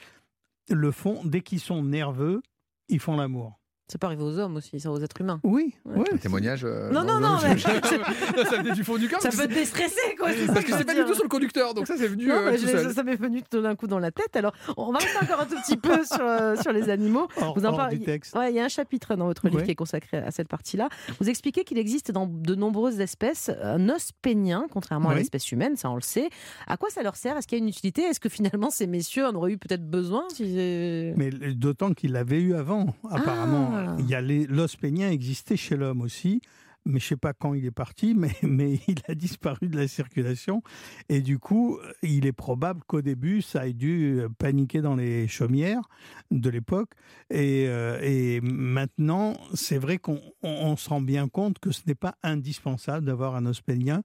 le 0.71 0.91
font 0.91 1.23
dès 1.25 1.43
qu'ils 1.43 1.61
sont 1.61 1.83
nerveux, 1.83 2.43
ils 2.89 3.01
font 3.01 3.17
l'amour. 3.17 3.61
Ça 3.87 3.99
peut 3.99 4.07
arriver 4.07 4.23
aux 4.23 4.39
hommes 4.39 4.57
aussi, 4.57 4.81
ça 4.81 4.91
aux 4.91 4.99
êtres 4.99 5.21
humains. 5.21 5.41
Oui. 5.45 5.75
Ouais. 5.85 6.07
Un 6.11 6.17
témoignage. 6.17 6.65
Euh, 6.65 6.91
non, 6.91 7.05
non, 7.05 7.21
non. 7.21 7.37
mais... 7.43 7.59
ça 8.45 8.57
venait 8.57 8.73
du 8.73 8.83
fond 8.83 8.97
du 8.97 9.09
cœur. 9.09 9.21
Ça 9.21 9.29
peut 9.29 9.47
te 9.47 9.53
déstresser, 9.53 10.17
quoi. 10.19 10.31
Parce 10.47 10.65
que 10.65 10.73
c'est 10.73 10.87
pas 10.87 10.95
du 10.95 11.05
tout 11.05 11.13
sur 11.13 11.25
le 11.25 11.29
conducteur, 11.29 11.75
donc 11.75 11.87
ça, 11.87 11.95
c'est 11.99 12.09
venu. 12.09 12.27
Non, 12.27 12.35
euh, 12.35 12.93
Ça 12.93 13.03
m'est 13.03 13.17
venu 13.17 13.43
tout 13.43 13.61
d'un 13.61 13.77
coup 13.77 13.87
dans 13.87 13.99
la 13.99 14.11
tête. 14.11 14.37
Alors, 14.37 14.55
on 14.79 14.91
va 14.91 15.01
rester 15.01 15.19
encore 15.23 15.41
un 15.41 15.45
tout 15.45 15.61
petit 15.61 15.77
peu 15.77 16.03
sur, 16.05 16.23
euh, 16.23 16.57
sur 16.57 16.73
les 16.73 16.89
animaux. 16.89 17.29
Vous 17.55 17.67
en 17.67 17.77
parlez. 17.77 17.99
Ouais, 18.35 18.51
il 18.51 18.57
y 18.57 18.61
a 18.61 18.65
un 18.65 18.69
chapitre 18.69 19.17
dans 19.17 19.27
votre 19.27 19.49
livre 19.49 19.63
qui 19.63 19.73
est 19.73 19.77
consacré 19.77 20.17
à 20.17 20.31
cette 20.31 20.49
partie-là. 20.49 20.89
Vous 21.21 21.29
expliquez 21.29 21.65
qu'il 21.65 21.77
existe 21.77 22.11
dans 22.11 22.27
de 22.27 22.55
nombreuses 22.55 23.01
espèces 23.01 23.51
un 23.63 23.91
os 23.91 24.13
pénien, 24.23 24.67
contrairement 24.73 25.11
à 25.11 25.15
l'espèce 25.15 25.53
humaine, 25.53 25.77
ça 25.77 25.91
on 25.91 25.97
le 25.97 26.01
sait. 26.01 26.31
À 26.67 26.79
quoi 26.79 26.89
ça 26.89 27.03
leur 27.03 27.17
sert? 27.17 27.37
Est-ce 27.37 27.47
qu'il 27.47 27.59
y 27.59 27.61
a 27.61 27.63
une 27.63 27.69
utilité? 27.69 28.03
Est-ce 28.03 28.21
que 28.21 28.31
finalement 28.31 28.71
ces 28.71 28.87
messieurs 28.87 29.27
en 29.27 29.35
auraient 29.35 29.53
eu 29.53 29.59
peut-être 29.59 29.87
besoin 29.87 30.27
Mais 30.41 31.31
d'autant 31.55 31.93
qu'ils 31.93 32.13
l'avaient 32.13 32.41
eu 32.41 32.55
avant, 32.55 32.95
apparemment. 33.11 33.73
Ah. 33.74 33.74
Il 33.99 34.07
y 34.07 34.15
a 34.15 34.21
les 34.21 34.47
l'os 34.47 34.77
pénien 34.77 35.11
existait 35.11 35.57
chez 35.57 35.77
l'homme 35.77 36.01
aussi, 36.01 36.41
mais 36.85 37.01
je 37.01 37.07
sais 37.07 37.17
pas 37.17 37.33
quand 37.33 37.55
il 37.55 37.65
est 37.65 37.71
parti, 37.71 38.15
mais, 38.17 38.35
mais 38.43 38.81
il 38.89 39.01
a 39.09 39.15
disparu 39.15 39.69
de 39.69 39.77
la 39.77 39.89
circulation. 39.89 40.63
Et 41.09 41.21
du 41.21 41.39
coup, 41.39 41.79
il 42.03 42.27
est 42.27 42.33
probable 42.33 42.83
qu'au 42.87 43.03
début, 43.03 43.43
ça 43.43 43.67
ait 43.67 43.73
dû 43.73 44.21
paniquer 44.39 44.81
dans 44.81 44.97
les 44.97 45.29
chaumières 45.29 45.89
de 46.31 46.51
l'époque. 46.51 46.91
Et, 47.31 47.67
euh, 47.69 47.99
et, 48.03 48.41
maintenant, 48.41 49.35
c'est 49.55 49.79
vrai 49.79 49.99
qu'on 49.99 50.77
se 50.77 50.89
rend 50.89 51.01
bien 51.01 51.29
compte 51.29 51.59
que 51.59 51.73
ce 51.73 51.83
n'est 51.87 51.95
pas 51.95 52.17
indispensable 52.23 53.07
d'avoir 53.07 53.37
un 53.37 53.47
ospénien 53.47 54.03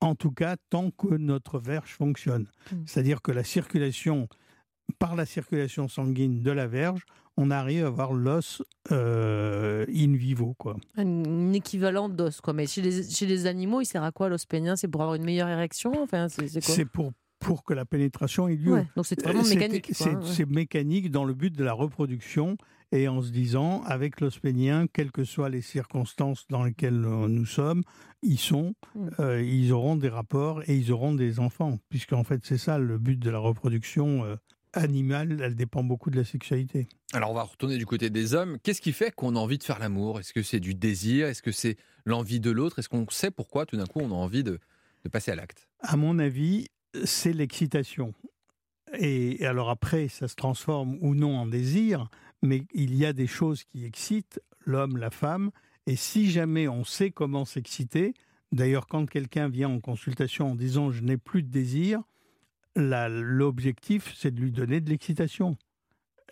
en 0.00 0.14
tout 0.14 0.30
cas 0.30 0.56
tant 0.70 0.90
que 0.90 1.14
notre 1.14 1.58
verge 1.58 1.90
fonctionne. 1.90 2.46
Mmh. 2.72 2.76
C'est-à-dire 2.86 3.22
que 3.22 3.32
la 3.32 3.44
circulation, 3.44 4.28
par 4.98 5.14
la 5.14 5.26
circulation 5.26 5.88
sanguine 5.88 6.42
de 6.42 6.50
la 6.50 6.66
verge, 6.66 7.04
on 7.40 7.50
arrive 7.50 7.84
à 7.84 7.88
avoir 7.88 8.12
l'os 8.12 8.62
euh, 8.92 9.86
in 9.88 10.14
vivo. 10.14 10.54
Quoi. 10.58 10.76
Un 10.96 11.52
équivalent 11.54 12.08
d'os. 12.10 12.40
Quoi. 12.40 12.52
Mais 12.52 12.66
chez 12.66 12.82
les, 12.82 13.02
chez 13.02 13.26
les 13.26 13.46
animaux, 13.46 13.80
il 13.80 13.86
sert 13.86 14.04
à 14.04 14.12
quoi 14.12 14.28
l'os 14.28 14.44
pénien? 14.44 14.76
C'est 14.76 14.88
pour 14.88 15.00
avoir 15.00 15.14
une 15.14 15.24
meilleure 15.24 15.48
érection? 15.48 15.92
Enfin, 16.02 16.28
C'est 16.28 16.84
pour 16.84 17.12
pour 17.38 17.64
que 17.64 17.72
la 17.72 17.86
pénétration 17.86 18.48
ait 18.48 18.54
lieu. 18.54 18.84
donc 18.94 19.06
c'est 19.06 19.18
vraiment 19.22 19.42
mécanique. 19.42 19.90
C'est 19.94 20.46
mécanique 20.46 21.10
dans 21.10 21.24
le 21.24 21.32
but 21.32 21.56
de 21.56 21.64
la 21.64 21.72
reproduction 21.72 22.58
et 22.92 23.08
en 23.08 23.22
se 23.22 23.30
disant, 23.30 23.82
avec 23.84 24.20
l'ospénien, 24.20 24.86
quelles 24.92 25.12
que 25.12 25.24
soient 25.24 25.48
les 25.48 25.62
circonstances 25.62 26.46
dans 26.50 26.64
lesquelles 26.64 27.04
euh, 27.04 27.28
nous 27.28 27.46
sommes, 27.46 27.82
ils 28.22 28.38
sont, 28.38 28.74
mm. 28.94 29.08
euh, 29.20 29.42
ils 29.42 29.72
auront 29.72 29.96
des 29.96 30.08
rapports 30.08 30.62
et 30.68 30.76
ils 30.76 30.92
auront 30.92 31.14
des 31.14 31.38
enfants, 31.38 31.78
puisqu'en 31.88 32.24
fait 32.24 32.44
c'est 32.44 32.58
ça 32.58 32.78
le 32.78 32.98
but 32.98 33.18
de 33.18 33.30
la 33.30 33.38
reproduction 33.38 34.24
euh, 34.24 34.36
animale, 34.72 35.40
elle 35.42 35.54
dépend 35.54 35.82
beaucoup 35.82 36.10
de 36.10 36.16
la 36.16 36.24
sexualité. 36.24 36.88
Alors 37.12 37.30
on 37.30 37.34
va 37.34 37.42
retourner 37.42 37.76
du 37.76 37.86
côté 37.86 38.10
des 38.10 38.34
hommes. 38.34 38.58
Qu'est-ce 38.62 38.80
qui 38.80 38.92
fait 38.92 39.14
qu'on 39.14 39.36
a 39.36 39.38
envie 39.38 39.58
de 39.58 39.64
faire 39.64 39.78
l'amour? 39.78 40.20
Est-ce 40.20 40.32
que 40.32 40.42
c'est 40.42 40.60
du 40.60 40.74
désir? 40.74 41.26
Est-ce 41.26 41.42
que 41.42 41.52
c'est 41.52 41.76
l'envie 42.04 42.40
de 42.40 42.50
l'autre? 42.50 42.78
Est-ce 42.78 42.88
qu'on 42.88 43.06
sait 43.10 43.30
pourquoi 43.30 43.66
tout 43.66 43.76
d'un 43.76 43.86
coup 43.86 44.00
on 44.00 44.10
a 44.10 44.14
envie 44.14 44.44
de, 44.44 44.58
de 45.04 45.08
passer 45.08 45.30
à 45.30 45.34
l'acte? 45.34 45.68
À 45.80 45.96
mon 45.96 46.18
avis, 46.18 46.68
c'est 47.04 47.32
l'excitation. 47.32 48.14
Et 48.98 49.44
alors 49.46 49.70
après, 49.70 50.08
ça 50.08 50.28
se 50.28 50.34
transforme 50.34 50.98
ou 51.00 51.14
non 51.14 51.36
en 51.36 51.46
désir, 51.46 52.08
mais 52.42 52.62
il 52.74 52.94
y 52.94 53.04
a 53.04 53.12
des 53.12 53.26
choses 53.26 53.64
qui 53.64 53.84
excitent 53.84 54.40
l'homme, 54.64 54.96
la 54.96 55.10
femme, 55.10 55.50
et 55.86 55.96
si 55.96 56.30
jamais 56.30 56.68
on 56.68 56.84
sait 56.84 57.10
comment 57.10 57.44
s'exciter, 57.44 58.14
d'ailleurs 58.52 58.86
quand 58.86 59.06
quelqu'un 59.06 59.48
vient 59.48 59.68
en 59.68 59.80
consultation 59.80 60.52
en 60.52 60.54
disant 60.54 60.90
je 60.90 61.02
n'ai 61.02 61.16
plus 61.16 61.42
de 61.42 61.48
désir, 61.48 62.02
l'objectif 62.80 64.14
c'est 64.16 64.30
de 64.32 64.40
lui 64.40 64.52
donner 64.52 64.80
de 64.80 64.90
l'excitation 64.90 65.56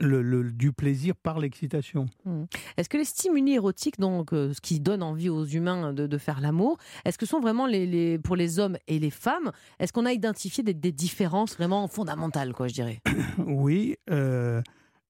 le, 0.00 0.52
du 0.52 0.72
plaisir 0.72 1.14
par 1.16 1.38
l'excitation. 1.38 2.06
Hmm. 2.24 2.44
Est-ce 2.76 2.88
que 2.88 2.96
les 2.96 3.04
stimuli 3.04 3.54
érotiques, 3.54 3.98
donc 3.98 4.32
euh, 4.32 4.52
ce 4.52 4.60
qui 4.60 4.80
donne 4.80 5.02
envie 5.02 5.28
aux 5.28 5.44
humains 5.44 5.92
de, 5.92 6.18
faire 6.18 6.40
l'amour, 6.40 6.78
est-ce 7.04 7.18
que 7.18 7.26
sont 7.26 7.40
vraiment 7.40 7.66
les, 7.66 8.18
pour 8.18 8.36
les 8.36 8.58
hommes 8.58 8.76
et 8.86 8.98
les 8.98 9.10
femmes 9.10 9.52
Est-ce 9.78 9.92
qu'on 9.92 10.06
a 10.06 10.12
identifié 10.12 10.62
des, 10.62 10.74
différences 10.92 11.54
vraiment 11.56 11.86
fondamentales, 11.86 12.52
quoi, 12.52 12.68
je 12.68 12.74
dirais 12.74 13.00
Oui. 13.46 13.96
Euh, 14.10 14.62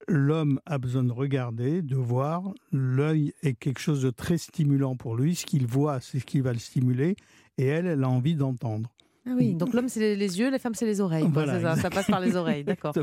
l'homme 0.07 0.61
a 0.66 0.78
besoin 0.78 1.04
de 1.04 1.12
regarder, 1.12 1.83
de 1.83 1.97
voir. 1.97 2.42
L'œil 2.73 3.33
est 3.42 3.54
quelque 3.54 3.80
chose 3.80 4.02
de 4.02 4.11
très 4.11 4.38
stimulant 4.38 4.97
pour 4.97 5.16
lui. 5.16 5.35
Ce 5.35 5.47
qu'il 5.47 5.66
voit, 5.66 6.00
c'est 6.00 6.18
ce 6.18 6.26
qui 6.26 6.40
va 6.40 6.52
le 6.52 6.59
stimuler. 6.59 7.16
Et 7.59 7.66
elle, 7.66 7.87
elle 7.87 8.04
a 8.04 8.09
envie 8.09 8.35
d'entendre. 8.35 8.90
Ah 9.28 9.35
oui, 9.37 9.54
donc 9.54 9.75
l'homme 9.75 9.88
c'est 9.88 10.14
les 10.14 10.38
yeux, 10.38 10.50
les 10.50 10.58
femmes 10.58 10.75
c'est 10.75 10.87
les 10.87 11.02
oreilles. 11.02 11.28
ça, 11.35 11.90
passe 11.90 12.06
par 12.06 12.20
les 12.20 12.35
oreilles, 12.35 12.64
d'accord. 12.64 12.94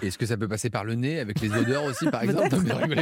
Est-ce 0.00 0.16
que 0.16 0.24
ça 0.24 0.36
peut 0.36 0.48
passer 0.48 0.70
par 0.70 0.84
le 0.84 0.94
nez 0.94 1.20
avec 1.20 1.40
les 1.40 1.50
odeurs 1.52 1.84
aussi, 1.84 2.06
par 2.10 2.22
exemple 2.24 2.48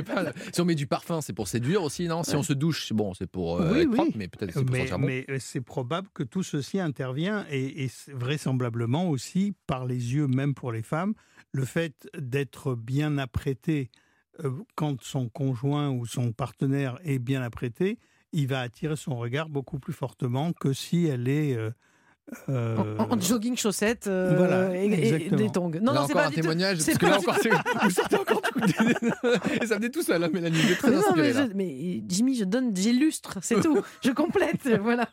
pas. 0.02 0.32
Si 0.52 0.60
on 0.60 0.64
met 0.64 0.74
du 0.74 0.86
parfum, 0.86 1.20
c'est 1.20 1.32
pour 1.32 1.46
séduire 1.46 1.82
aussi, 1.82 2.08
non 2.08 2.24
Si 2.24 2.34
on 2.34 2.42
se 2.42 2.52
douche, 2.52 2.92
bon, 2.92 3.14
c'est 3.14 3.28
pour 3.28 3.60
euh, 3.60 3.76
être 3.76 3.90
propre, 3.90 4.12
mais 4.16 4.28
peut-être 4.28 4.52
c'est 4.52 4.64
pour 4.64 4.98
mais, 4.98 5.24
Mais 5.28 5.38
c'est 5.38 5.60
probable 5.60 6.08
que 6.14 6.24
tout 6.24 6.42
ceci 6.42 6.80
intervient 6.80 7.46
et, 7.50 7.88
vraisemblablement 8.08 9.08
aussi 9.08 9.54
par 9.66 9.86
les 9.86 10.14
yeux, 10.14 10.26
même 10.26 10.54
pour 10.54 10.72
les 10.72 10.82
femmes, 10.82 11.14
le 11.52 11.64
fait 11.64 12.08
d'être 12.18 12.74
bien 12.74 13.18
apprêté 13.18 13.90
euh, 14.44 14.50
quand 14.74 15.00
son 15.00 15.28
conjoint 15.28 15.90
ou 15.90 16.06
son 16.06 16.32
partenaire 16.32 16.98
est 17.04 17.20
bien 17.20 17.42
apprêté, 17.42 17.98
il 18.32 18.48
va 18.48 18.60
attirer 18.60 18.96
son 18.96 19.16
regard 19.16 19.48
beaucoup 19.48 19.78
plus 19.78 19.92
fortement 19.92 20.52
que 20.52 20.72
si 20.72 21.06
elle 21.06 21.28
est 21.28 21.56
euh, 21.56 21.70
euh, 22.48 22.96
en, 22.98 23.20
jogging 23.20 23.56
chaussettes 23.56 24.06
euh, 24.06 24.72
et, 24.72 25.28
des 25.28 25.50
tongs. 25.50 25.70
Non, 25.82 25.92
non, 25.92 26.06
c'est 26.06 26.14
pas 26.14 26.26
un 26.26 26.30
témoignage. 26.30 26.78
Parce 26.78 26.98
que 26.98 27.06
là 27.06 27.18
encore, 27.18 27.36
vous 27.82 27.90
sortez 27.90 28.16
encore 28.16 28.40
Et 29.60 29.66
ça 29.66 29.76
venait 29.76 29.90
tout 29.90 30.02
seul, 30.02 30.24
hein, 30.24 30.30
Mélanie. 30.32 30.58
Très 30.78 30.90
mais, 30.90 30.96
non, 30.96 31.02
mais, 31.16 31.32
mais, 31.54 32.02
Jimmy, 32.08 32.34
je 32.34 32.44
donne, 32.44 32.74
j'illustre, 32.74 33.38
c'est 33.42 33.60
tout. 33.60 33.78
je 34.02 34.10
complète, 34.10 34.68
voilà. 34.82 35.06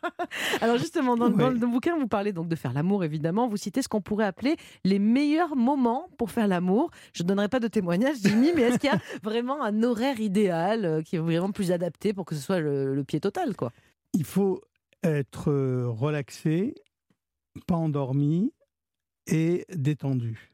Alors 0.62 0.78
justement, 0.78 1.16
dans, 1.16 1.28
dans, 1.28 1.50
le 1.50 1.58
bouquin, 1.58 1.98
vous 1.98 2.08
parlez 2.08 2.32
donc 2.32 2.48
de 2.48 2.56
faire 2.56 2.72
l'amour, 2.72 3.04
évidemment. 3.04 3.46
Vous 3.46 3.58
citez 3.58 3.82
ce 3.82 3.88
qu'on 3.88 4.00
pourrait 4.00 4.26
appeler 4.26 4.56
les 4.84 4.98
meilleurs 4.98 5.54
moments 5.54 6.08
pour 6.16 6.30
faire 6.30 6.48
l'amour. 6.48 6.90
Je 7.12 7.22
ne 7.22 7.28
donnerai 7.28 7.48
pas 7.48 7.60
de 7.60 7.68
témoignage, 7.68 8.16
Jimmy, 8.22 8.52
mais 8.56 8.62
est-ce 8.62 8.78
qu'il 8.78 8.90
y 8.90 8.94
a 8.94 9.00
vraiment 9.22 9.62
un 9.62 9.82
horaire 9.82 10.18
idéal 10.18 10.84
euh, 10.84 11.02
qui 11.02 11.16
est 11.16 11.20
vraiment 11.20 11.52
plus 11.52 11.72
adapté 11.72 12.14
pour 12.14 12.24
que 12.24 12.34
ce 12.34 12.40
soit 12.40 12.60
le, 12.60 12.94
le 12.94 13.04
pied 13.04 13.20
total, 13.20 13.54
quoi? 13.54 13.70
Il 14.14 14.24
faut 14.24 14.62
être 15.02 15.52
relaxé, 15.88 16.74
pas 17.66 17.76
endormi 17.76 18.52
et 19.26 19.64
détendu. 19.74 20.52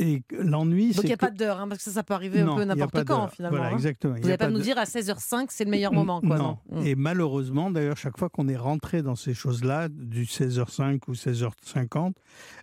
Et 0.00 0.22
l'ennui, 0.30 0.92
Donc 0.92 1.02
il 1.02 1.08
n'y 1.08 1.12
a 1.12 1.16
pas 1.16 1.30
d'heure, 1.30 1.58
hein, 1.58 1.66
parce 1.68 1.82
que 1.82 1.90
ça, 1.90 2.04
peut 2.04 2.14
arriver 2.14 2.40
un 2.40 2.54
peu 2.54 2.62
n'importe 2.62 3.04
quand 3.04 3.26
finalement. 3.26 3.56
Voilà, 3.56 3.72
hein. 3.72 3.76
exactement. 3.76 4.14
Vous 4.14 4.20
n'allez 4.20 4.36
pas, 4.36 4.48
nous 4.48 4.60
dire 4.60 4.78
à 4.78 4.84
16h05 4.84 5.46
c'est 5.48 5.64
le 5.64 5.70
meilleur 5.70 5.92
moment. 5.92 6.20
Quoi, 6.20 6.38
non. 6.38 6.58
Mm. 6.70 6.86
Et 6.86 6.94
malheureusement, 6.94 7.72
d'ailleurs, 7.72 7.96
chaque 7.96 8.16
fois 8.16 8.28
qu'on 8.28 8.46
est 8.46 8.56
rentré 8.56 9.02
dans 9.02 9.16
ces 9.16 9.34
choses-là, 9.34 9.88
du 9.88 10.22
16h05 10.22 11.00
ou 11.08 11.14
16h50, 11.14 12.12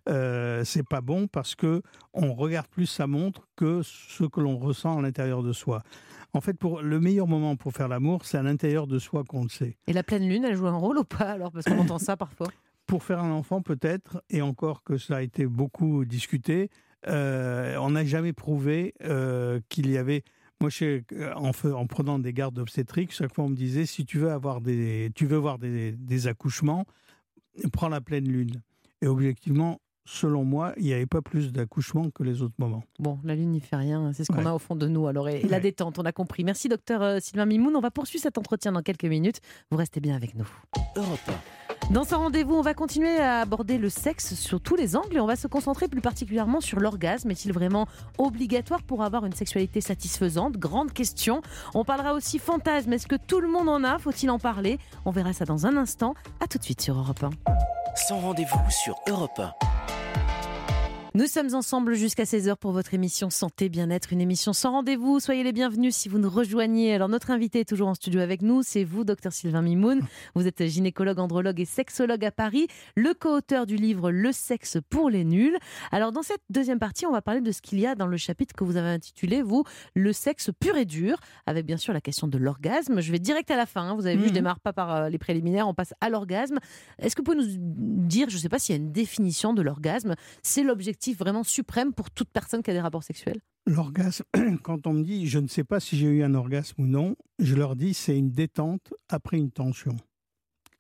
euh, 0.08 0.64
c'est 0.64 0.88
pas 0.88 1.02
bon 1.02 1.28
parce 1.28 1.56
que 1.56 1.82
on 2.14 2.34
regarde 2.34 2.68
plus 2.68 2.86
sa 2.86 3.06
montre 3.06 3.50
que 3.58 3.82
ce 3.84 4.24
que 4.24 4.40
l'on 4.40 4.58
ressent 4.58 4.98
à 4.98 5.02
l'intérieur 5.02 5.44
de 5.44 5.52
soi. 5.52 5.84
En 6.32 6.40
fait, 6.40 6.54
pour 6.54 6.82
le 6.82 7.00
meilleur 7.02 7.28
moment 7.28 7.58
pour 7.58 7.74
faire 7.74 7.90
l'amour, 7.90 8.24
c'est 8.24 8.38
à 8.38 8.44
l'intérieur 8.44 8.88
de 8.88 8.98
soi 8.98 9.26
qu'on 9.26 9.44
le 9.44 9.50
sait. 9.50 9.78
Et 9.88 9.94
la 9.94 10.04
pleine 10.04 10.28
lune, 10.28 10.46
elle 10.46 10.56
joue 10.56 10.68
un 10.68 10.78
rôle 10.78 11.00
ou 11.00 11.04
pas 11.04 11.32
alors? 11.32 11.52
Parce 11.52 11.66
qu'on 11.66 11.80
entend 11.80 12.00
ça 12.00 12.16
parfois 12.16 12.48
pour 12.86 13.04
faire 13.04 13.20
un 13.20 13.32
enfant, 13.32 13.62
peut-être, 13.62 14.22
et 14.30 14.42
encore 14.42 14.84
que 14.84 14.98
ça 14.98 15.18
a 15.18 15.22
été 15.22 15.46
beaucoup 15.46 16.06
discuté, 16.06 16.70
euh, 17.08 17.76
on 17.78 17.92
n'a 17.92 18.06
jamais 18.06 18.34
prouvé 18.34 18.94
euh, 19.04 19.60
qu'il 19.70 19.90
y 19.90 19.98
avait. 19.98 20.24
Moi, 20.62 20.70
je, 20.70 21.02
en, 21.36 21.52
en, 21.52 21.88
prenant 21.88 22.18
des 22.18 22.34
gardes 22.34 22.58
obstétriques, 22.58 23.12
chaque 23.12 23.34
fois 23.34 23.44
on 23.46 23.50
me 23.50 23.56
disait 23.56 23.86
si 23.86 24.06
tu 24.06 24.18
veux 24.18 24.32
avoir 24.32 24.62
des, 24.62 25.12
tu 25.14 25.26
veux 25.26 25.38
voir 25.38 25.60
des, 25.60 25.92
des 25.92 26.28
accouchements, 26.28 26.86
prends 27.74 27.90
la 27.90 28.02
pleine 28.02 28.28
lune. 28.28 28.62
Et 29.02 29.08
objectivement, 29.08 29.82
selon 30.06 30.44
moi, 30.44 30.74
il 30.78 30.86
n'y 30.86 30.94
avait 30.94 31.06
pas 31.06 31.22
plus 31.22 31.52
d'accouchements 31.52 32.10
que 32.12 32.24
les 32.24 32.42
autres 32.42 32.56
moments. 32.58 32.84
Bon, 33.00 33.20
la 33.24 33.36
Lune 33.36 33.52
n'y 33.52 33.60
fait 33.60 33.76
rien, 33.76 34.14
c'est 34.14 34.24
ce 34.24 34.32
qu'on 34.32 34.46
a 34.46 34.54
au 34.54 34.60
fond 34.60 34.76
de 34.76 34.88
nous. 34.88 35.08
Alors, 35.08 35.28
et, 35.28 35.42
la 35.44 35.60
détente, 35.60 36.00
on 36.00 36.04
a 36.04 36.12
compris. 36.12 36.44
Merci, 36.44 36.70
docteur 36.70 37.02
euh, 37.02 37.20
Sylvain 37.20 37.46
Mimoun. 37.46 37.76
On 37.76 37.82
va 37.82 37.92
poursuivre 37.92 38.24
cet 38.24 38.38
entretien 38.38 38.72
dans 38.72 38.82
quelques 38.82 39.06
minutes. 39.06 39.42
Vous 39.72 39.78
restez 39.78 40.00
bien 40.00 40.16
avec 40.16 40.36
nous. 40.36 40.48
Europe 40.96 41.32
dans 41.92 42.04
ce 42.04 42.16
rendez-vous, 42.16 42.56
on 42.56 42.62
va 42.62 42.74
continuer 42.74 43.18
à 43.20 43.42
aborder 43.42 43.78
le 43.78 43.90
sexe 43.90 44.34
sur 44.34 44.60
tous 44.60 44.76
les 44.76 44.96
angles 44.96 45.18
et 45.18 45.20
on 45.20 45.28
va 45.28 45.36
se 45.36 45.48
concentrer 45.48 45.88
plus 45.88 46.02
particulièrement 46.02 46.60
sur 46.60 46.80
l'orgasme. 46.80 47.30
Est-il 47.30 47.54
vraiment 47.54 47.88
obligatoire 48.18 48.82
pour 48.82 49.04
avoir 49.04 49.26
une 49.26 49.34
sexualité 49.34 49.82
satisfaisante? 49.82 50.58
Grande 50.58 50.94
question. 50.94 51.42
On 51.74 51.84
parlera 51.84 52.14
aussi 52.14 52.40
fantasme. 52.40 52.92
Est-ce 52.94 53.08
que 53.08 53.16
tout 53.16 53.40
le 53.40 53.48
monde 53.48 53.70
en 53.70 53.84
a? 53.84 54.00
Faut-il 54.00 54.30
en 54.32 54.40
parler? 54.40 54.80
On 55.06 55.12
verra 55.12 55.34
ça 55.34 55.46
dans 55.46 55.68
un 55.68 55.78
instant. 55.78 56.16
A 56.40 56.48
tout 56.48 56.58
de 56.58 56.64
suite 56.64 56.82
sur 56.82 56.98
Europe 56.98 57.24
1. 57.24 57.30
Sans 57.96 58.20
rendez-vous 58.20 58.60
sur 58.70 58.96
Europe 59.08 59.40
1. 59.40 59.75
Nous 61.16 61.28
sommes 61.28 61.56
ensemble 61.56 61.94
jusqu'à 61.94 62.26
16h 62.26 62.58
pour 62.58 62.74
votre 62.74 62.94
émission 62.94 63.30
Santé 63.30 63.70
Bien-être, 63.70 64.12
une 64.12 64.20
émission 64.20 64.52
sans 64.52 64.72
rendez-vous. 64.72 65.22
Soyez 65.22 65.44
les 65.44 65.54
bienvenus 65.54 65.96
si 65.96 66.10
vous 66.10 66.18
nous 66.18 66.30
rejoignez. 66.30 66.94
Alors 66.94 67.08
notre 67.08 67.32
invité 67.32 67.62
est 67.62 67.70
toujours 67.70 67.88
en 67.88 67.94
studio 67.94 68.20
avec 68.20 68.42
nous, 68.42 68.64
c'est 68.64 68.84
vous, 68.84 69.06
docteur 69.06 69.32
Sylvain 69.32 69.62
Mimoun. 69.62 70.02
Vous 70.36 70.46
êtes 70.46 70.66
gynécologue, 70.66 71.20
andrologue 71.20 71.62
et 71.62 71.66
sexologue 71.66 72.26
à 72.26 72.32
Paris, 72.32 72.68
le 72.98 73.14
co-auteur 73.14 73.66
du 73.66 73.78
livre 73.78 74.12
Le 74.12 74.34
sexe 74.34 74.78
pour 74.90 75.10
les 75.10 75.24
nuls. 75.24 75.58
Alors 75.94 76.12
dans 76.12 76.22
cette 76.22 76.42
deuxième 76.50 76.80
partie, 76.80 77.06
on 77.06 77.14
va 77.14 77.22
parler 77.22 77.40
de 77.40 77.54
ce 77.54 77.62
qu'il 77.62 77.80
y 77.80 77.88
a 77.88 77.96
dans 77.96 78.08
le 78.08 78.18
chapitre 78.18 78.54
que 78.54 78.66
vous 78.66 78.76
avez 78.76 78.90
intitulé, 78.90 79.42
vous, 79.42 79.64
Le 79.94 80.12
sexe 80.12 80.50
pur 80.60 80.76
et 80.76 80.84
dur, 80.84 81.18
avec 81.46 81.66
bien 81.66 81.78
sûr 81.78 81.94
la 81.94 82.02
question 82.02 82.28
de 82.28 82.38
l'orgasme. 82.38 83.00
Je 83.00 83.14
vais 83.14 83.20
direct 83.20 83.50
à 83.52 83.56
la 83.56 83.66
fin, 83.66 83.84
hein. 83.84 83.96
vous 83.96 84.06
avez 84.06 84.18
vu, 84.18 84.24
je 84.24 84.30
mhm. 84.30 84.34
démarre 84.34 84.60
pas 84.60 84.74
par 84.74 84.94
euh, 84.94 85.08
les 85.08 85.18
préliminaires, 85.18 85.70
on 85.70 85.74
passe 85.74 85.94
à 86.02 86.10
l'orgasme. 86.10 86.60
Est-ce 87.00 87.16
que 87.16 87.22
vous 87.22 87.32
pouvez 87.32 87.38
nous 87.38 87.56
dire, 88.06 88.30
je 88.30 88.36
ne 88.36 88.42
sais 88.42 88.50
pas 88.50 88.60
s'il 88.60 88.76
y 88.76 88.78
a 88.78 88.82
une 88.82 88.92
définition 88.92 89.54
de 89.54 89.62
l'orgasme, 89.62 90.16
c'est 90.44 90.64
l'objectif 90.64 91.05
vraiment 91.14 91.44
suprême 91.44 91.94
pour 91.94 92.12
toute 92.12 92.30
personne 92.30 92.62
qui 92.64 92.72
a 92.72 92.74
des 92.74 92.82
rapports 92.82 93.04
sexuels? 93.04 93.40
L'orgasme, 93.66 94.24
quand 94.64 94.88
on 94.88 94.94
me 94.94 95.04
dit 95.04 95.28
je 95.28 95.40
ne 95.40 95.48
sais 95.48 95.64
pas 95.64 95.80
si 95.80 95.98
j'ai 95.98 96.08
eu 96.08 96.24
un 96.24 96.34
orgasme 96.34 96.82
ou 96.82 96.88
non, 96.88 97.16
je 97.40 97.56
leur 97.56 97.76
dis 97.76 97.94
c'est 97.94 98.18
une 98.18 98.32
détente 98.32 98.94
après 99.10 99.38
une 99.38 99.52
tension. 99.52 99.96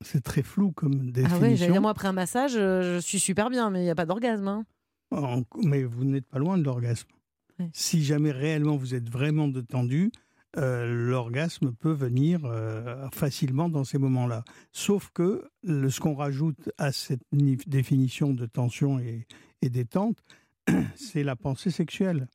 C'est 0.01 0.21
très 0.21 0.43
flou 0.43 0.71
comme 0.71 1.11
définition. 1.11 1.39
Ah 1.41 1.47
oui, 1.47 1.55
j'allais 1.55 1.71
dire 1.71 1.81
moi 1.81 1.91
après 1.91 2.07
un 2.07 2.13
massage, 2.13 2.55
euh, 2.55 2.95
je 2.95 2.99
suis 2.99 3.19
super 3.19 3.49
bien, 3.49 3.69
mais 3.69 3.81
il 3.81 3.83
n'y 3.83 3.89
a 3.89 3.95
pas 3.95 4.05
d'orgasme. 4.05 4.47
Hein. 4.47 4.65
Mais 5.63 5.83
vous 5.83 6.03
n'êtes 6.03 6.27
pas 6.27 6.39
loin 6.39 6.57
de 6.57 6.63
l'orgasme. 6.63 7.07
Si 7.71 8.03
jamais 8.03 8.31
réellement 8.31 8.75
vous 8.75 8.95
êtes 8.95 9.09
vraiment 9.09 9.47
détendu, 9.47 10.11
l'orgasme 10.57 11.71
peut 11.71 11.91
venir 11.91 12.41
facilement 13.13 13.69
dans 13.69 13.83
ces 13.83 13.97
moments-là. 13.97 14.43
Sauf 14.73 15.09
que 15.13 15.47
ce 15.63 15.99
qu'on 15.99 16.15
rajoute 16.15 16.69
à 16.77 16.91
cette 16.91 17.23
définition 17.31 18.33
de 18.33 18.45
tension 18.45 18.99
et, 18.99 19.25
détente, 19.69 20.17
c'est 20.95 21.23
la 21.23 21.35
pensée 21.35 21.71
sexuelle. 21.71 22.27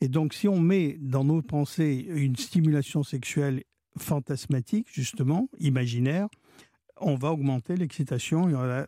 Et 0.00 0.08
donc, 0.08 0.32
si 0.32 0.48
on 0.48 0.58
met 0.58 0.96
dans 1.00 1.24
nos 1.24 1.42
pensées 1.42 2.06
une 2.08 2.36
stimulation 2.36 3.02
sexuelle 3.02 3.64
fantasmatique, 3.98 4.86
justement, 4.90 5.48
imaginaire, 5.58 6.28
on 7.00 7.16
va 7.16 7.32
augmenter 7.32 7.76
l'excitation 7.76 8.48
et 8.48 8.54
on 8.54 8.60
va 8.60 8.86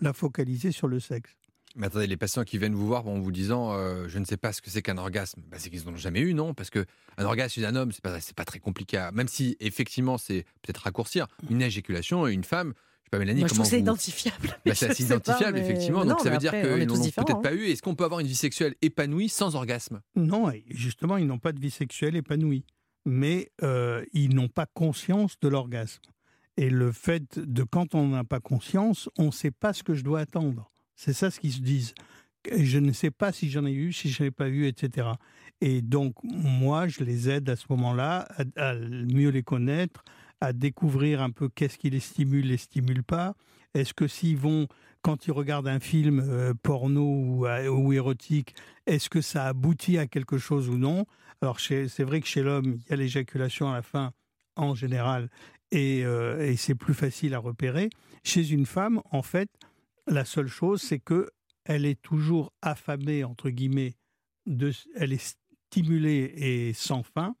la, 0.00 0.12
focaliser 0.12 0.72
sur 0.72 0.88
le 0.88 1.00
sexe. 1.00 1.30
Mais 1.76 1.86
attendez, 1.86 2.06
les 2.06 2.16
patients 2.16 2.42
qui 2.42 2.58
viennent 2.58 2.74
vous 2.74 2.86
voir 2.86 3.06
en 3.06 3.20
vous 3.20 3.30
disant 3.30 3.72
euh, 3.72 4.08
je 4.08 4.18
ne 4.18 4.24
sais 4.24 4.36
pas 4.36 4.52
ce 4.52 4.60
que 4.60 4.70
c'est 4.70 4.82
qu'un 4.82 4.98
orgasme, 4.98 5.40
bah, 5.48 5.56
c'est 5.60 5.70
qu'ils 5.70 5.84
n'ont 5.84 5.96
jamais 5.96 6.20
eu, 6.20 6.34
non? 6.34 6.52
Parce 6.52 6.68
qu'un 6.68 6.84
orgasme 7.18 7.54
chez 7.54 7.64
un 7.64 7.76
homme, 7.76 7.92
c'est 7.92 8.02
pas, 8.02 8.18
pas 8.34 8.44
très 8.44 8.58
compliqué. 8.58 9.08
Même 9.12 9.28
si 9.28 9.56
effectivement 9.60 10.18
c'est 10.18 10.44
peut-être 10.62 10.78
raccourcir, 10.78 11.28
une 11.48 11.62
éjaculation 11.62 12.26
et 12.26 12.32
une 12.32 12.44
femme, 12.44 12.74
pas 13.10 13.18
Mélanie, 13.18 13.42
je 13.42 13.62
c'est 13.64 13.80
identifiable. 13.80 14.56
Bah, 14.64 14.74
c'est 14.74 14.98
identifiable, 15.00 15.58
effectivement. 15.58 16.04
Donc 16.04 16.20
ça 16.20 16.30
veut 16.30 16.38
dire 16.38 16.52
qu'ils 16.52 16.86
n'ont 16.86 16.94
peut-être 16.94 17.42
pas 17.42 17.52
eu. 17.52 17.64
Est-ce 17.66 17.82
qu'on 17.82 17.94
peut 17.94 18.04
avoir 18.04 18.20
une 18.20 18.26
vie 18.26 18.36
sexuelle 18.36 18.74
épanouie 18.82 19.28
sans 19.28 19.56
orgasme? 19.56 20.00
Non, 20.14 20.52
justement, 20.68 21.16
ils 21.16 21.26
n'ont 21.26 21.38
pas 21.38 21.52
de 21.52 21.60
vie 21.60 21.70
sexuelle 21.70 22.16
épanouie. 22.16 22.64
Mais 23.06 23.50
euh, 23.62 24.04
ils 24.12 24.34
n'ont 24.34 24.48
pas 24.48 24.66
conscience 24.66 25.40
de 25.40 25.48
l'orgasme. 25.48 26.02
Et 26.56 26.68
le 26.68 26.92
fait 26.92 27.38
de 27.38 27.62
quand 27.62 27.94
on 27.94 28.08
n'a 28.08 28.24
pas 28.24 28.40
conscience, 28.40 29.08
on 29.18 29.26
ne 29.26 29.30
sait 29.30 29.50
pas 29.50 29.72
ce 29.72 29.82
que 29.82 29.94
je 29.94 30.04
dois 30.04 30.20
attendre. 30.20 30.70
C'est 30.94 31.14
ça 31.14 31.30
ce 31.30 31.40
qu'ils 31.40 31.52
se 31.52 31.60
disent. 31.60 31.94
Je 32.54 32.78
ne 32.78 32.92
sais 32.92 33.10
pas 33.10 33.32
si 33.32 33.50
j'en 33.50 33.64
ai 33.64 33.72
eu, 33.72 33.92
si 33.92 34.10
je 34.10 34.22
n'ai 34.22 34.30
pas 34.30 34.48
eu, 34.48 34.66
etc. 34.66 35.08
Et 35.60 35.82
donc, 35.82 36.14
moi, 36.22 36.88
je 36.88 37.02
les 37.02 37.28
aide 37.28 37.48
à 37.48 37.56
ce 37.56 37.64
moment-là 37.70 38.28
à 38.56 38.74
mieux 38.74 39.30
les 39.30 39.42
connaître, 39.42 40.04
à 40.40 40.52
découvrir 40.52 41.22
un 41.22 41.30
peu 41.30 41.48
qu'est-ce 41.48 41.78
qui 41.78 41.90
les 41.90 42.00
stimule, 42.00 42.46
les 42.46 42.56
stimule 42.56 43.02
pas. 43.02 43.34
Est-ce 43.74 43.94
que 43.94 44.08
s'ils 44.08 44.36
vont, 44.36 44.66
quand 45.02 45.26
ils 45.26 45.32
regardent 45.32 45.68
un 45.68 45.80
film 45.80 46.20
euh, 46.20 46.54
porno 46.54 47.02
ou, 47.02 47.46
euh, 47.46 47.68
ou, 47.68 47.92
érotique, 47.92 48.54
est-ce 48.86 49.08
que 49.08 49.20
ça 49.20 49.46
aboutit 49.46 49.98
à 49.98 50.06
quelque 50.06 50.38
chose 50.38 50.68
ou 50.68 50.76
non? 50.76 51.06
Alors 51.42 51.60
c'est 51.60 52.02
vrai 52.02 52.20
que 52.20 52.26
chez 52.26 52.42
l'homme, 52.42 52.78
il 52.84 52.90
y 52.90 52.92
a 52.92 52.96
l'éjaculation 52.96 53.70
à 53.70 53.74
la 53.74 53.82
fin 53.82 54.12
en 54.56 54.74
général 54.74 55.30
et, 55.70 56.04
euh, 56.04 56.46
et 56.46 56.56
c'est 56.56 56.74
plus 56.74 56.94
facile 56.94 57.34
à 57.34 57.38
repérer. 57.38 57.90
Chez 58.24 58.50
une 58.50 58.66
femme, 58.66 59.00
en 59.10 59.22
fait, 59.22 59.48
la 60.06 60.24
seule 60.24 60.48
chose, 60.48 60.82
c'est 60.82 60.98
que 60.98 61.30
elle 61.64 61.86
est 61.86 62.00
toujours 62.00 62.52
affamée 62.62 63.24
entre 63.24 63.50
guillemets, 63.50 63.94
elle 64.46 65.12
est 65.12 65.36
stimulée 65.70 66.32
et 66.36 66.72
sans 66.72 67.02
faim 67.02 67.36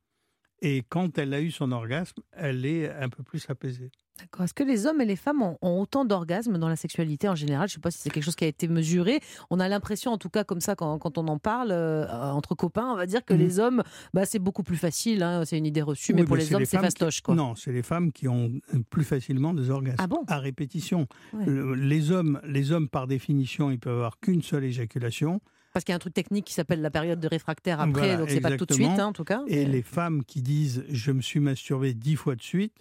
et 0.62 0.84
quand 0.88 1.18
elle 1.18 1.32
a 1.34 1.40
eu 1.40 1.50
son 1.50 1.72
orgasme, 1.72 2.22
elle 2.32 2.66
est 2.66 2.90
un 2.90 3.08
peu 3.08 3.22
plus 3.22 3.48
apaisée. 3.48 3.90
D'accord. 4.18 4.44
Est-ce 4.44 4.52
que 4.52 4.62
les 4.62 4.86
hommes 4.86 5.00
et 5.00 5.06
les 5.06 5.16
femmes 5.16 5.42
ont, 5.42 5.56
autant 5.62 6.04
d'orgasmes 6.04 6.58
dans 6.58 6.68
la 6.68 6.76
sexualité 6.76 7.28
en 7.28 7.34
général? 7.34 7.68
Je 7.68 7.72
ne 7.72 7.74
sais 7.76 7.80
pas 7.80 7.90
si 7.90 7.98
c'est 7.98 8.10
quelque 8.10 8.24
chose 8.24 8.36
qui 8.36 8.44
a 8.44 8.48
été 8.48 8.68
mesuré. 8.68 9.20
On 9.48 9.58
a 9.60 9.68
l'impression, 9.68 10.12
en 10.12 10.18
tout 10.18 10.28
cas 10.28 10.44
comme 10.44 10.60
ça, 10.60 10.74
quand, 10.74 11.16
on 11.16 11.28
en 11.28 11.38
parle 11.38 11.70
euh, 11.72 12.06
entre 12.06 12.54
copains, 12.54 12.90
on 12.92 12.96
va 12.96 13.06
dire 13.06 13.24
que 13.24 13.32
mmh. 13.32 13.38
les 13.38 13.58
hommes, 13.58 13.82
bah, 14.12 14.26
c'est 14.26 14.38
beaucoup 14.38 14.62
plus 14.62 14.76
facile. 14.76 15.22
Hein, 15.22 15.44
c'est 15.46 15.56
une 15.56 15.64
idée 15.64 15.80
reçue, 15.80 16.12
mais 16.12 16.24
pour 16.24 16.36
les 16.36 16.54
hommes, 16.54 16.66
c'est 16.66 16.78
fastoche. 16.78 17.22
Quoi. 17.22 17.34
Non, 17.34 17.54
c'est 17.54 17.72
les 17.72 17.82
femmes 17.82 18.12
qui 18.12 18.28
ont 18.28 18.52
plus 18.90 19.04
facilement 19.04 19.54
des 19.54 19.70
orgasmes. 19.70 19.96
Ah 19.98 20.06
bon? 20.06 20.24
à 20.26 20.38
répétition. 20.38 21.06
les 21.46 22.10
hommes, 22.10 22.40
les 22.44 22.72
hommes, 22.72 22.88
par 22.88 23.06
définition, 23.06 23.70
ils 23.70 23.80
peuvent 23.80 23.96
avoir 23.96 24.20
qu'une 24.20 24.42
seule 24.42 24.64
éjaculation. 24.64 25.40
Parce 25.72 25.84
qu'il 25.84 25.92
y 25.92 25.94
a 25.94 25.96
un 25.96 26.00
truc 26.00 26.14
technique 26.14 26.46
qui 26.46 26.54
s'appelle 26.54 26.80
la 26.80 26.90
période 26.90 27.20
de 27.20 27.28
réfractaire 27.28 27.80
après, 27.80 28.16
donc 28.16 28.30
c'est 28.30 28.40
pas 28.40 28.56
tout 28.56 28.66
de 28.66 28.72
suite, 28.72 28.88
hein, 28.88 29.06
en 29.06 29.12
tout 29.12 29.24
cas. 29.24 29.42
Et 29.46 29.64
les 29.64 29.82
femmes 29.82 30.24
qui 30.24 30.42
disent 30.42 30.84
je 30.90 31.12
me 31.12 31.22
suis 31.22 31.40
masturbé 31.40 31.94
dix 31.94 32.16
fois 32.16 32.34
de 32.34 32.42
suite, 32.42 32.74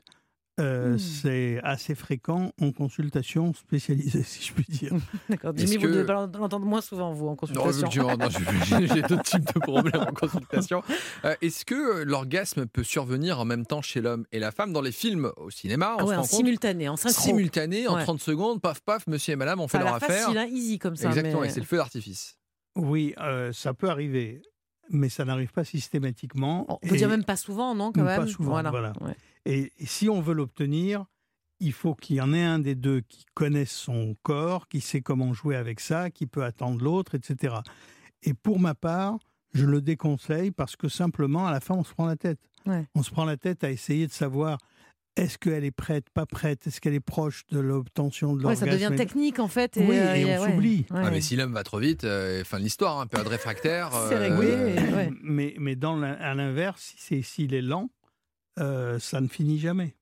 euh, 0.60 0.96
hmm. 0.96 1.00
c'est 1.00 1.60
assez 1.64 1.96
fréquent 1.96 2.52
en 2.60 2.72
consultation 2.72 3.54
spécialisée, 3.54 4.24
si 4.26 4.46
je 4.46 4.54
puis 4.54 4.66
dire. 4.68 4.92
D'accord. 5.30 5.54
Jimmy, 5.56 5.78
vous 5.78 5.88
devez 5.88 6.04
l'entendre 6.04 6.66
moins 6.66 6.82
souvent, 6.82 7.14
vous, 7.14 7.28
en 7.28 7.36
consultation. 7.36 8.08
Non, 8.08 8.18
non 8.18 8.28
j'ai 8.94 9.02
d'autres 9.02 9.24
types 9.24 9.54
de 9.54 9.60
problèmes 9.60 10.02
en 10.02 10.14
consultation. 10.14 10.84
Euh, 11.26 11.36
est-ce 11.42 11.66
que 11.66 12.04
l'orgasme 12.04 12.66
peut 12.66 12.84
survenir 12.84 13.40
en 13.40 13.46
même 13.46 13.66
temps 13.66 13.82
chez 13.82 14.00
l'homme 14.00 14.26
et 14.32 14.40
la 14.40 14.52
femme 14.52 14.72
dans 14.72 14.82
les 14.82 14.92
films 14.92 15.32
au 15.38 15.50
cinéma 15.50 15.98
on 16.00 16.12
en 16.12 16.24
simultané, 16.24 16.88
en 16.88 16.96
synchro. 16.96 17.22
Simultané, 17.22 17.88
en 17.88 17.98
30 17.98 18.22
secondes, 18.22 18.62
paf, 18.62 18.82
paf, 18.82 19.06
monsieur 19.08 19.34
et 19.34 19.36
madame, 19.36 19.60
on 19.60 19.68
fait 19.68 19.80
leur 19.80 19.96
affaire. 19.96 20.10
C'est 20.10 20.22
facile, 20.22 20.38
hein, 20.38 20.48
easy 20.52 20.80
comme 20.80 20.96
ça. 20.96 21.10
Exactement, 21.10 21.44
et 21.44 21.50
c'est 21.50 21.60
le 21.60 21.66
feu 21.66 21.78
d'artifice. 21.78 22.39
Oui, 22.80 23.14
euh, 23.20 23.52
ça 23.54 23.74
peut 23.74 23.90
arriver, 23.90 24.42
mais 24.90 25.10
ça 25.10 25.26
n'arrive 25.26 25.52
pas 25.52 25.64
systématiquement. 25.64 26.66
On 26.70 26.88
peut 26.88 26.98
dire 26.98 27.10
même 27.10 27.24
pas 27.24 27.36
souvent, 27.36 27.76
non 27.76 27.92
quand 27.92 28.04
même? 28.04 28.22
Pas 28.22 28.28
souvent, 28.28 28.62
voilà. 28.62 28.94
Et, 29.46 29.72
si 29.86 30.10
on 30.10 30.22
veut 30.22 30.34
l'obtenir, 30.34 31.06
il 31.60 31.74
faut 31.74 31.96
qu'il 31.96 32.18
y 32.18 32.22
en 32.22 32.34
ait 32.34 32.44
un 32.44 32.60
des 32.60 32.76
deux 32.76 33.02
qui 33.02 33.26
connaisse 33.34 33.72
son 33.72 34.16
corps, 34.24 34.68
qui 34.68 34.82
sait 34.82 35.02
comment 35.02 35.34
jouer 35.34 35.56
avec 35.56 35.80
ça, 35.80 36.10
qui 36.10 36.26
peut 36.26 36.44
attendre 36.44 36.84
l'autre, 36.84 37.16
etc. 37.16 37.56
Et 38.24 38.34
pour 38.34 38.60
ma 38.60 38.76
part, 38.76 39.18
je 39.54 39.66
le 39.66 39.82
déconseille 39.82 40.52
parce 40.52 40.76
que 40.76 40.88
simplement, 40.88 41.48
à 41.48 41.52
la 41.52 41.60
fin, 41.60 41.76
on 41.76 41.84
se 41.84 41.94
prend 41.94 42.06
la 42.06 42.16
tête. 42.16 42.40
On 42.94 43.02
se 43.02 43.10
prend 43.10 43.26
la 43.26 43.38
tête 43.38 43.64
à 43.64 43.72
essayer 43.72 44.06
de 44.06 44.12
savoir 44.12 44.60
est-ce 45.20 45.38
qu'elle 45.38 45.66
est 45.66 45.72
prête, 45.72 46.10
pas 46.10 46.26
prête? 46.26 46.66
Est-ce 46.68 46.80
qu'elle 46.80 46.94
est 46.94 47.00
proche 47.00 47.46
de 47.52 47.60
l'obtention 47.60 48.36
de 48.36 48.42
l'orgasme 48.42 48.66
Ça 48.66 48.72
devient 48.72 48.92
technique 48.96 49.40
en 49.40 49.48
fait. 49.48 49.78
Et, 49.78 49.86
oui, 49.86 49.98
euh, 49.98 50.14
et, 50.16 50.38
on 50.38 50.46
s'oublie. 50.46 50.86
Ah, 50.92 51.12
mais 51.12 51.22
si 51.22 51.36
l'homme 51.36 51.54
va 51.54 51.64
trop 51.64 51.80
vite, 51.80 52.04
euh, 52.04 52.44
fin 52.44 52.58
de 52.58 52.64
l'histoire, 52.64 53.00
hein, 53.00 53.08
période 53.08 53.28
réfractaire. 53.28 53.92
C'est 54.10 54.16
euh, 54.16 54.38
réglé. 54.38 55.12
Mais, 55.22 55.56
mais 55.60 55.76
dans 55.76 56.02
à 56.02 56.34
l'inverse, 56.34 56.94
s'il 56.98 57.54
est 57.54 57.62
lent, 57.62 57.90
ça 58.58 59.22
ne 59.22 59.28
finit 59.28 59.60
jamais. 59.60 59.96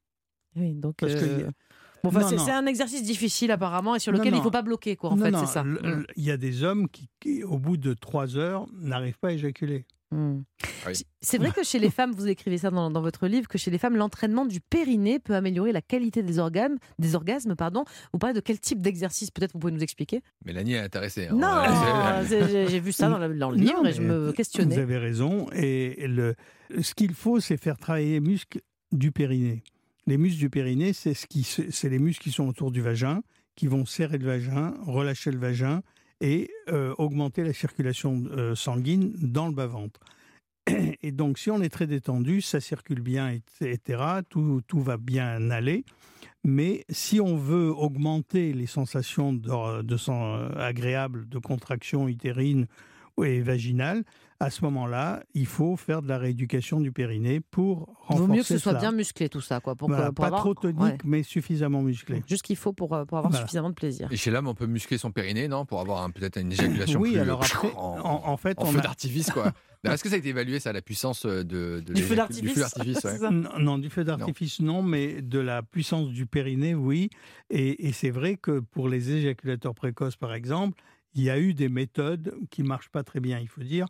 Oui, 0.55 0.73
donc. 0.73 0.95
c'est 1.03 2.51
un 2.51 2.65
exercice 2.65 3.03
difficile 3.03 3.51
apparemment 3.51 3.95
et 3.95 3.99
sur 3.99 4.11
lequel 4.11 4.33
il 4.33 4.37
ne 4.37 4.41
faut 4.41 4.51
pas 4.51 4.61
bloquer, 4.61 4.95
quoi, 4.95 5.11
en 5.11 5.17
fait, 5.17 5.35
c'est 5.35 5.45
ça. 5.45 5.63
Mm. 5.63 6.05
Il 6.15 6.23
y 6.23 6.31
a 6.31 6.37
des 6.37 6.63
hommes 6.63 6.87
qui, 6.89 7.43
au 7.43 7.57
bout 7.57 7.77
de 7.77 7.93
trois 7.93 8.37
heures, 8.37 8.65
n'arrivent 8.73 9.19
pas 9.19 9.29
à 9.29 9.31
éjaculer. 9.31 9.85
Ah 10.11 10.91
c'est 11.21 11.37
vrai 11.37 11.51
que 11.51 11.63
chez 11.63 11.79
les 11.79 11.89
femmes, 11.89 12.11
vous 12.11 12.27
écrivez 12.27 12.57
ça 12.57 12.69
dans, 12.69 13.01
votre 13.01 13.27
livre, 13.27 13.47
que 13.47 13.57
chez 13.57 13.71
les 13.71 13.77
femmes, 13.77 13.97
l'entraînement 13.97 14.45
du 14.45 14.61
périnée 14.61 15.19
peut 15.19 15.35
améliorer 15.35 15.71
la 15.71 15.81
qualité 15.81 16.23
des 16.23 16.39
organes, 16.39 16.77
des 16.97 17.15
orgasmes. 17.15 17.55
Pardon. 17.55 17.83
Vous 18.13 18.19
parlez 18.19 18.33
de 18.33 18.39
quel 18.39 18.59
type 18.59 18.81
d'exercice? 18.81 19.31
Peut-être 19.31 19.53
vous 19.53 19.59
pouvez 19.59 19.73
nous 19.73 19.83
expliquer? 19.83 20.21
Mélanie 20.45 20.73
est 20.73 20.79
intéressée. 20.79 21.27
Hein. 21.27 21.35
Non, 21.35 22.23
j'ai 22.29 22.79
vu 22.79 22.91
ça 22.91 23.09
dans, 23.09 23.17
le, 23.19 23.57
livre 23.57 23.85
et 23.85 23.93
je 23.93 24.01
me 24.01 24.31
questionnais. 24.31 24.75
Vous 24.75 24.81
avez 24.81 24.97
raison. 24.97 25.47
Et 25.53 26.07
le, 26.07 26.35
ce 26.81 26.93
qu'il 26.93 27.13
faut, 27.13 27.39
c'est 27.39 27.57
faire 27.57 27.77
travailler 27.77 28.13
les 28.13 28.19
muscles 28.21 28.61
du 28.91 29.11
périnée. 29.11 29.63
Les 30.05 30.17
muscles 30.17 30.39
du 30.39 30.49
périnée, 30.49 30.93
c'est 30.93 31.13
ce 31.13 31.27
qui, 31.27 31.43
c'est 31.43 31.89
les 31.89 31.99
muscles 31.99 32.23
qui 32.23 32.31
sont 32.31 32.47
autour 32.47 32.71
du 32.71 32.81
vagin, 32.81 33.21
qui 33.57 33.67
vont 33.67 33.85
serrer 33.85 34.17
le 34.17 34.25
vagin, 34.25 34.73
relâcher 34.85 35.31
le 35.31 35.39
vagin 35.39 35.81
et 36.21 36.49
euh, 36.69 36.93
augmenter 36.97 37.43
la 37.43 37.53
circulation 37.53 38.23
euh, 38.31 38.55
sanguine 38.55 39.13
dans 39.21 39.47
le 39.47 39.53
bas-ventre. 39.53 39.99
Et 41.01 41.11
donc, 41.11 41.37
si 41.37 41.51
on 41.51 41.61
est 41.61 41.69
très 41.69 41.87
détendu, 41.87 42.41
ça 42.41 42.59
circule 42.59 43.01
bien, 43.01 43.29
etc., 43.29 44.03
tout, 44.29 44.61
tout 44.67 44.81
va 44.81 44.97
bien 44.97 45.49
aller. 45.51 45.85
Mais 46.43 46.85
si 46.89 47.19
on 47.19 47.35
veut 47.35 47.71
augmenter 47.71 48.53
les 48.53 48.67
sensations 48.67 49.33
de, 49.33 49.97
sang 49.97 50.35
euh, 50.35 50.49
agréables, 50.57 51.27
de 51.27 51.39
contraction 51.39 52.07
utérine 52.07 52.67
et 53.23 53.41
vaginale, 53.41 54.03
à 54.39 54.51
ce 54.51 54.63
moment-là, 54.65 55.23
il 55.33 55.47
faut 55.47 55.75
faire 55.75 56.01
de 56.01 56.07
la 56.07 56.17
rééducation 56.17 56.79
du 56.79 56.91
périnée 56.91 57.39
pour 57.39 57.79
renforcer 57.79 58.13
Il 58.13 58.17
vaut 58.19 58.27
mieux 58.27 58.41
que 58.41 58.47
ce 58.47 58.57
soit 58.59 58.75
bien 58.75 58.91
musclé 58.91 59.29
tout 59.29 59.41
ça. 59.41 59.59
Quoi, 59.59 59.75
pour, 59.75 59.89
pas 59.89 60.31
trop 60.31 60.53
tonique, 60.53 61.03
mais 61.03 61.23
suffisamment 61.23 61.81
musclé. 61.81 62.23
Juste 62.27 62.43
qu'il 62.43 62.55
faut 62.55 62.73
pour, 62.73 62.89
pour 63.07 63.17
avoir 63.17 63.35
suffisamment 63.35 63.69
de 63.69 63.75
plaisir. 63.75 64.07
Et 64.11 64.17
chez 64.17 64.29
l'homme, 64.29 64.47
on 64.47 64.53
peut 64.53 64.67
muscler 64.67 64.97
son 64.97 65.11
périnée, 65.11 65.47
non? 65.47 65.65
Pour 65.65 65.79
avoir 65.79 66.11
peut-être 66.11 66.37
une 66.37 66.51
éjaculation 66.51 66.99
oui, 66.99 67.11
plus... 67.11 67.19
alors 67.19 67.43
après, 67.43 67.71
en, 67.75 68.37
fait, 68.37 68.59
en 68.59 68.65
feu 68.65 68.81
d'artifice, 68.81 69.31
quoi. 69.31 69.51
Est-ce 69.83 70.03
que 70.03 70.09
ça 70.09 70.15
a 70.15 70.17
été 70.17 70.29
évalué, 70.29 70.59
ça, 70.59 70.73
la 70.73 70.81
puissance 70.81 71.25
euh, 71.25 71.43
de, 71.43 71.79
du 71.79 72.01
feu 72.01 72.15
d'artifice 72.15 72.57
Non, 73.57 73.77
du 73.77 73.89
feu 73.89 74.03
d'artifice, 74.03 74.59
non. 74.59 74.83
mais 74.83 75.21
de 75.21 75.39
la 75.39 75.63
puissance 75.63 76.09
du 76.09 76.25
périnée, 76.25 76.75
oui. 76.75 77.09
Et, 77.49 77.87
et 77.87 77.93
c'est 77.93 78.09
vrai 78.09 78.35
que 78.35 78.59
pour 78.59 78.89
les 78.89 79.11
éjaculateurs 79.11 79.75
précoces, 79.75 80.17
par 80.17 80.33
exemple, 80.33 80.81
il 81.13 81.23
y 81.23 81.29
a 81.29 81.39
eu 81.39 81.53
des 81.53 81.69
méthodes 81.69 82.35
qui 82.49 82.63
marchent 82.63 82.89
pas 82.89 83.03
très 83.03 83.19
bien, 83.19 83.39
il 83.39 83.47
faut 83.47 83.61
dire, 83.61 83.87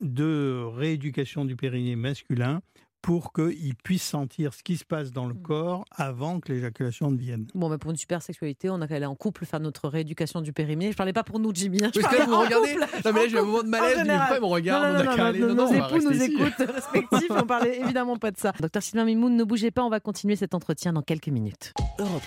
de 0.00 0.64
rééducation 0.74 1.44
du 1.44 1.56
périnée 1.56 1.96
masculin 1.96 2.60
pour 3.06 3.32
qu'il 3.32 3.76
puisse 3.76 4.02
sentir 4.02 4.52
ce 4.52 4.64
qui 4.64 4.76
se 4.76 4.84
passe 4.84 5.12
dans 5.12 5.26
le 5.26 5.34
mmh. 5.34 5.42
corps 5.42 5.84
avant 5.92 6.40
que 6.40 6.52
l'éjaculation 6.52 7.12
ne 7.12 7.16
vienne. 7.16 7.46
Bon, 7.54 7.68
mais 7.68 7.78
pour 7.78 7.92
une 7.92 7.96
super 7.96 8.20
sexualité, 8.20 8.68
on 8.68 8.80
a 8.80 8.88
qu'à 8.88 8.96
aller 8.96 9.06
en 9.06 9.14
couple 9.14 9.46
faire 9.46 9.60
notre 9.60 9.88
rééducation 9.88 10.40
du 10.40 10.52
périnée. 10.52 10.90
Je 10.90 10.96
parlais 10.96 11.12
pas 11.12 11.22
pour 11.22 11.38
nous, 11.38 11.54
Jimmy. 11.54 11.84
Hein, 11.84 11.92
je 11.94 12.00
parlais 12.00 12.24
vous 12.24 12.36
regardez. 12.36 12.74
Non, 12.74 13.12
mais 13.12 13.22
là, 13.22 13.28
j'ai 13.28 13.38
un 13.38 13.42
moment 13.42 13.62
de 13.62 13.68
malaise. 13.68 13.98
Du 13.98 14.04
coup, 14.08 14.40
me 14.40 14.46
regarde. 14.46 15.06
Non, 15.06 15.14
non, 15.14 15.54
non, 15.54 15.54
nos 15.54 15.72
époux 15.72 16.02
nous 16.02 16.20
écoutent 16.20 16.68
respectifs. 16.68 17.30
on 17.30 17.46
parlait 17.46 17.78
évidemment 17.78 18.16
pas 18.16 18.32
de 18.32 18.38
ça. 18.38 18.52
Docteur 18.60 18.82
Sylvain 18.82 19.04
Mimoun, 19.04 19.36
ne 19.36 19.44
bougez 19.44 19.70
pas. 19.70 19.84
On 19.84 19.90
va 19.90 20.00
continuer 20.00 20.34
cet 20.34 20.52
entretien 20.52 20.92
dans 20.92 21.02
quelques 21.02 21.28
minutes. 21.28 21.74
Europe 22.00 22.22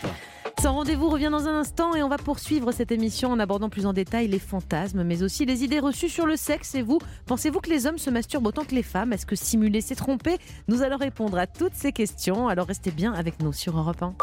Sans 0.61 0.73
rendez-vous 0.73 1.09
revient 1.09 1.29
dans 1.31 1.47
un 1.47 1.57
instant 1.57 1.95
et 1.95 2.03
on 2.03 2.09
va 2.09 2.17
poursuivre 2.17 2.73
cette 2.73 2.91
émission 2.91 3.31
en 3.31 3.39
abordant 3.39 3.69
plus 3.69 3.85
en 3.85 3.93
détail 3.93 4.27
les 4.27 4.39
fantasmes, 4.39 5.03
mais 5.03 5.23
aussi 5.23 5.45
les 5.45 5.63
idées 5.63 5.79
reçues 5.79 6.09
sur 6.09 6.25
le 6.25 6.35
sexe. 6.35 6.75
Et 6.75 6.81
vous, 6.81 6.99
pensez-vous 7.27 7.61
que 7.61 7.69
les 7.69 7.87
hommes 7.87 7.97
se 7.97 8.09
masturbent 8.09 8.47
autant 8.47 8.65
que 8.65 8.75
les 8.75 8.83
femmes? 8.83 9.13
Est-ce 9.13 9.25
que 9.25 9.37
simuler, 9.37 9.79
c'est 9.79 9.95
tromper? 9.95 10.37
Nous 10.67 10.81
allons 10.81 10.97
répondre 10.97 11.37
à 11.37 11.47
toutes 11.47 11.75
ces 11.75 11.93
questions. 11.93 12.49
Alors 12.49 12.67
restez 12.67 12.91
bien 12.91 13.13
avec 13.13 13.41
nous 13.41 13.53
sur 13.53 13.77
Europe 13.77 14.03
1. 14.03 14.15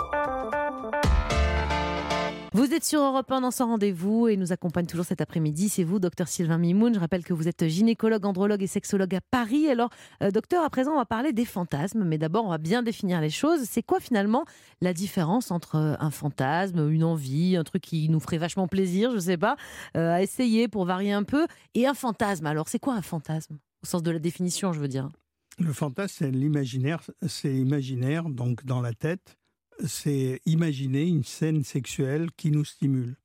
Vous 2.57 2.73
êtes 2.73 2.87
sur 2.87 3.03
Europe 3.03 3.31
1 3.31 3.43
dans 3.43 3.51
son 3.51 3.67
rendez-vous 3.67 4.29
et 4.29 4.39
nous 4.39 4.51
accompagne 4.51 4.87
toujours 4.87 5.05
cet 5.05 5.21
après-midi. 5.21 5.69
C'est 5.69 5.85
vous, 5.85 5.99
docteur 5.99 6.27
Sylvain 6.27 6.57
Mimoun. 6.57 6.95
Je 6.95 6.99
rappelle 6.99 7.23
que 7.23 7.35
vous 7.35 7.49
êtes 7.49 7.69
gynécologue, 7.69 8.25
andrologue 8.25 8.63
et 8.63 8.67
sexologue 8.67 9.15
à 9.15 9.21
Paris. 9.21 9.69
Alors, 9.69 9.91
euh, 10.23 10.31
docteur, 10.31 10.65
à 10.65 10.71
présent, 10.71 10.93
on 10.93 10.97
va 10.97 11.05
parler 11.05 11.35
des 11.35 11.45
fantasmes, 11.45 12.03
mais 12.05 12.17
d'abord, 12.17 12.47
on 12.47 12.49
va 12.49 12.57
bien 12.57 12.83
définir 12.83 13.21
les 13.21 13.29
choses. 13.29 13.61
C'est 13.65 13.83
quoi 13.83 14.01
finalement 14.01 14.47
la 14.81 14.95
différence 14.95 15.51
entre 15.51 15.75
euh, 15.75 15.97
un 16.01 16.11
fantasme, 16.11 16.91
une 16.91 17.05
envie, 17.05 17.59
un 17.59 17.63
truc 17.63 17.83
qui 17.83 18.09
nous 18.09 18.21
ferait 18.21 18.39
vachement 18.39 18.69
plaisir, 18.69 19.11
je 19.11 19.19
sais 19.19 19.37
pas, 19.37 19.59
euh, 19.95 20.15
à 20.15 20.23
essayer 20.23 20.67
pour 20.67 20.87
varier 20.87 21.13
un 21.13 21.25
peu, 21.25 21.47
et 21.75 21.87
un 21.87 21.93
fantasme? 21.93 22.47
Alors, 22.47 22.71
c'est 22.71 22.79
quoi 22.79 22.95
un 22.95 23.03
fantasme 23.03 23.59
Au 23.83 23.87
sens 23.87 24.03
de 24.03 24.11
la 24.11 24.19
définition, 24.19 24.73
je 24.73 24.81
veux 24.81 24.89
dire? 24.89 25.11
Le 25.59 25.75
fantasme, 25.75 26.15
c'est 26.21 26.31
l'imaginaire, 26.31 27.03
c'est 27.29 27.55
imaginaire, 27.55 28.31
donc 28.31 28.65
dans 28.65 28.81
la 28.81 28.95
tête 28.95 29.37
c'est 29.85 30.41
imaginer 30.47 31.03
une 31.03 31.25
scène 31.25 31.65
sexuelle 31.65 32.31
qui 32.37 32.51
nous 32.51 32.65
stimule. 32.65 33.17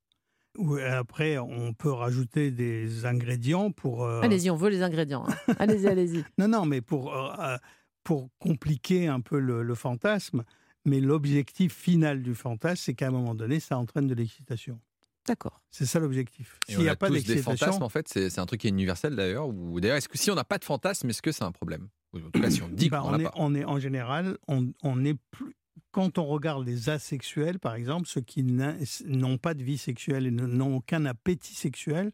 Après, 0.92 1.38
on 1.38 1.74
peut 1.74 1.92
rajouter 1.92 2.52
des 2.52 3.06
ingrédients 3.06 3.72
pour. 3.72 4.04
Euh, 4.04 4.22
allez-y, 4.22 4.50
on 4.50 4.58
veut 4.58 4.70
les 4.70 4.82
ingrédients. 4.84 5.26
Hein. 5.28 5.54
allez-y, 5.60 5.88
allez-y. 5.88 6.26
non, 6.38 6.50
non, 6.50 6.66
mais 6.66 6.82
pour, 6.82 7.16
euh, 7.16 7.32
euh, 7.40 7.58
pour 8.04 8.30
compliquer 8.38 9.08
un 9.08 9.22
peu 9.22 9.40
le, 9.40 9.76
fantasme, 9.76 10.44
mais 10.86 11.00
l'objectif 11.00 11.74
final 11.74 12.22
du 12.22 12.36
fantasme, 12.36 12.82
c'est 12.84 12.94
qu'à 12.94 13.08
un 13.08 13.12
moment 13.12 13.34
donné, 13.34 13.60
ça 13.60 13.78
entraîne 13.78 14.08
de 14.08 14.14
l'excitation. 14.14 14.80
D'accord. 15.26 15.62
C'est 15.70 15.86
ça 15.86 16.00
l'objectif. 16.00 16.60
S'il 16.68 16.80
n'y 16.80 16.90
a, 16.90 16.96
pas 16.96 17.10
d'excitation. 17.10 17.52
des 17.52 17.58
fantasmes, 17.58 17.84
en 17.84 17.90
fait, 17.90 18.08
c'est 18.08 18.40
un 18.40 18.46
truc 18.46 18.62
qui 18.62 18.68
est 18.68 18.72
universel 18.72 19.16
d'ailleurs. 19.16 19.48
Ou 19.48 19.80
d'ailleurs, 19.80 19.98
est-ce 19.98 20.10
que 20.10 20.18
si 20.18 20.32
on 20.32 20.36
n'a 20.36 20.44
pas 20.44 20.58
de 20.58 20.66
fantasme, 20.66 21.10
est-ce 21.10 21.22
que 21.22 21.32
c'est 21.32 21.44
un 21.44 21.52
problème? 21.52 21.88
En 22.14 22.30
tout 22.30 22.42
cas, 22.42 22.50
si 22.50 22.62
on 22.62 22.68
dit 22.68 22.90
bah, 22.90 23.00
qu'on 23.02 23.20
est, 23.20 23.28
on 23.36 23.56
est 23.56 23.64
en 23.64 23.80
général, 23.80 24.38
on, 24.48 24.74
on 24.84 25.06
est 25.06 25.16
plus 25.32 25.56
quand 25.92 26.18
on 26.18 26.26
regarde 26.26 26.66
les 26.66 26.90
asexuels, 26.90 27.60
par 27.60 27.76
exemple, 27.76 28.08
ceux 28.08 28.22
qui 28.22 28.44
n'ont 28.44 29.38
pas 29.38 29.54
de 29.54 29.64
vie 29.64 29.78
sexuelle 29.78 30.28
et 30.28 30.32
n'ont 30.32 30.78
aucun 30.78 31.06
appétit 31.06 31.56
sexuel, 31.56 32.12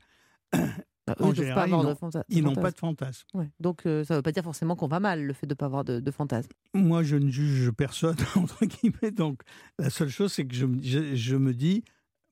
bah, 1.07 1.15
en 1.21 1.33
général, 1.33 1.69
ils 2.27 2.43
n'ont 2.43 2.53
pas 2.53 2.71
de 2.71 2.77
fantasme. 2.77 3.25
Donc 3.61 3.85
euh, 3.85 4.03
ça 4.03 4.13
ne 4.13 4.19
veut 4.19 4.23
pas 4.23 4.33
dire 4.33 4.43
forcément 4.43 4.75
qu'on 4.75 4.87
va 4.87 4.99
mal, 4.99 5.23
le 5.23 5.33
fait 5.33 5.47
de 5.47 5.53
ne 5.53 5.55
pas 5.55 5.65
avoir 5.65 5.85
de, 5.85 6.01
de 6.01 6.11
fantasme. 6.11 6.49
Moi, 6.73 7.01
je 7.03 7.15
ne 7.15 7.29
juge 7.29 7.71
personne, 7.71 8.17
entre 8.35 8.65
guillemets. 8.65 9.11
Donc 9.11 9.41
la 9.79 9.89
seule 9.89 10.09
chose, 10.09 10.33
c'est 10.33 10.45
que 10.45 10.53
je, 10.53 10.65
je 11.15 11.35
me 11.37 11.53
dis, 11.53 11.85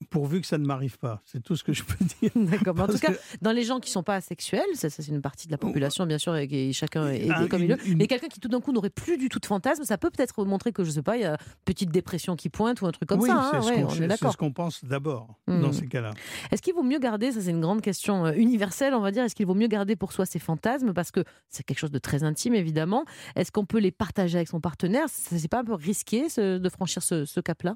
pourvu 0.10 0.42
que 0.42 0.48
ça 0.48 0.58
ne 0.58 0.66
m'arrive 0.66 0.98
pas. 0.98 1.22
C'est 1.26 1.42
tout 1.42 1.56
ce 1.56 1.64
que 1.64 1.74
je 1.74 1.84
peux 1.84 2.04
dire. 2.22 2.32
D'accord. 2.36 2.80
En 2.80 2.88
tout 2.88 2.98
cas, 2.98 3.14
dans 3.42 3.52
les 3.52 3.64
gens 3.64 3.80
qui 3.80 3.90
ne 3.90 3.94
sont 3.94 4.04
pas 4.04 4.16
asexuels, 4.16 4.64
ça, 4.74 4.90
c'est 4.90 5.08
une 5.08 5.22
partie 5.22 5.48
de 5.48 5.52
la 5.52 5.58
population, 5.58 6.06
bien 6.06 6.18
sûr, 6.18 6.36
et, 6.36 6.74
chacun 6.74 7.08
est, 7.08 7.30
ah, 7.30 7.48
comme 7.50 7.64
il 7.64 7.70
veut. 7.70 7.96
Mais 7.96 8.08
quelqu'un 8.08 8.28
qui 8.28 8.40
tout 8.40 8.48
d'un 8.48 8.60
coup 8.60 8.72
n'aurait 8.72 8.90
plus 8.90 9.18
du 9.18 9.30
tout 9.30 9.40
de 9.40 9.46
fantasme, 9.46 9.84
ça 9.84 9.98
peut 9.98 10.10
peut-être 10.10 10.44
montrer 10.46 10.72
que, 10.72 10.84
je 10.84 10.90
ne 10.90 10.96
sais 10.96 11.02
pas, 11.02 11.18
il 11.18 11.22
y 11.22 11.26
a 11.26 11.32
une 11.32 11.38
petite 11.64 11.92
dépression 11.92 12.36
qui 12.36 12.50
pointe 12.50 12.82
ou 12.82 12.88
un 12.88 12.92
truc 12.92 13.08
comme 13.08 13.22
ça. 13.22 13.52
Hein, 13.54 13.62
c'est 13.62 14.32
ce 14.32 14.38
qu'on 14.38 14.52
pense 14.52 14.84
d'abord 14.84 15.40
dans 15.48 15.70
hmm. 15.70 15.74
ces 15.74 15.88
cas-là. 15.88 16.12
Est-ce 16.52 16.62
qu'il 16.62 16.74
vaut 16.74 16.84
mieux 16.84 17.00
garder, 17.00 17.32
ça 17.32 17.42
c'est 17.42 17.52
une 17.52 17.62
grande 17.62 17.82
question 17.82 18.26
euh, 18.26 18.34
universelle, 18.34 18.94
on 18.94 19.02
va 19.02 19.12
dire, 19.12 19.24
est-ce 19.24 19.36
qu'il 19.36 19.46
vaut 19.46 19.56
mieux 19.56 19.68
garder 19.68 19.96
pour 19.96 20.12
soi 20.12 20.26
ses 20.26 20.40
fantasmes 20.40 20.94
Parce 20.94 21.12
que 21.12 21.24
c'est 21.50 21.64
quelque 21.64 21.80
chose 21.80 21.92
de 21.92 22.00
très 22.00 22.24
intime, 22.24 22.54
évidemment. 22.54 23.06
Est-ce 23.36 23.52
qu'on 23.52 23.66
peut 23.66 23.80
les 23.80 23.92
partager 23.92 24.38
avec 24.38 24.50
son 24.50 24.60
partenaire? 24.60 25.06
C'est 25.10 25.48
pas 25.48 25.60
un 25.60 25.66
peu 25.66 25.74
risqué 25.74 26.28
de 26.38 26.70
franchir 26.70 27.02
ce, 27.02 27.26
ce 27.26 27.40
cap-là? 27.40 27.76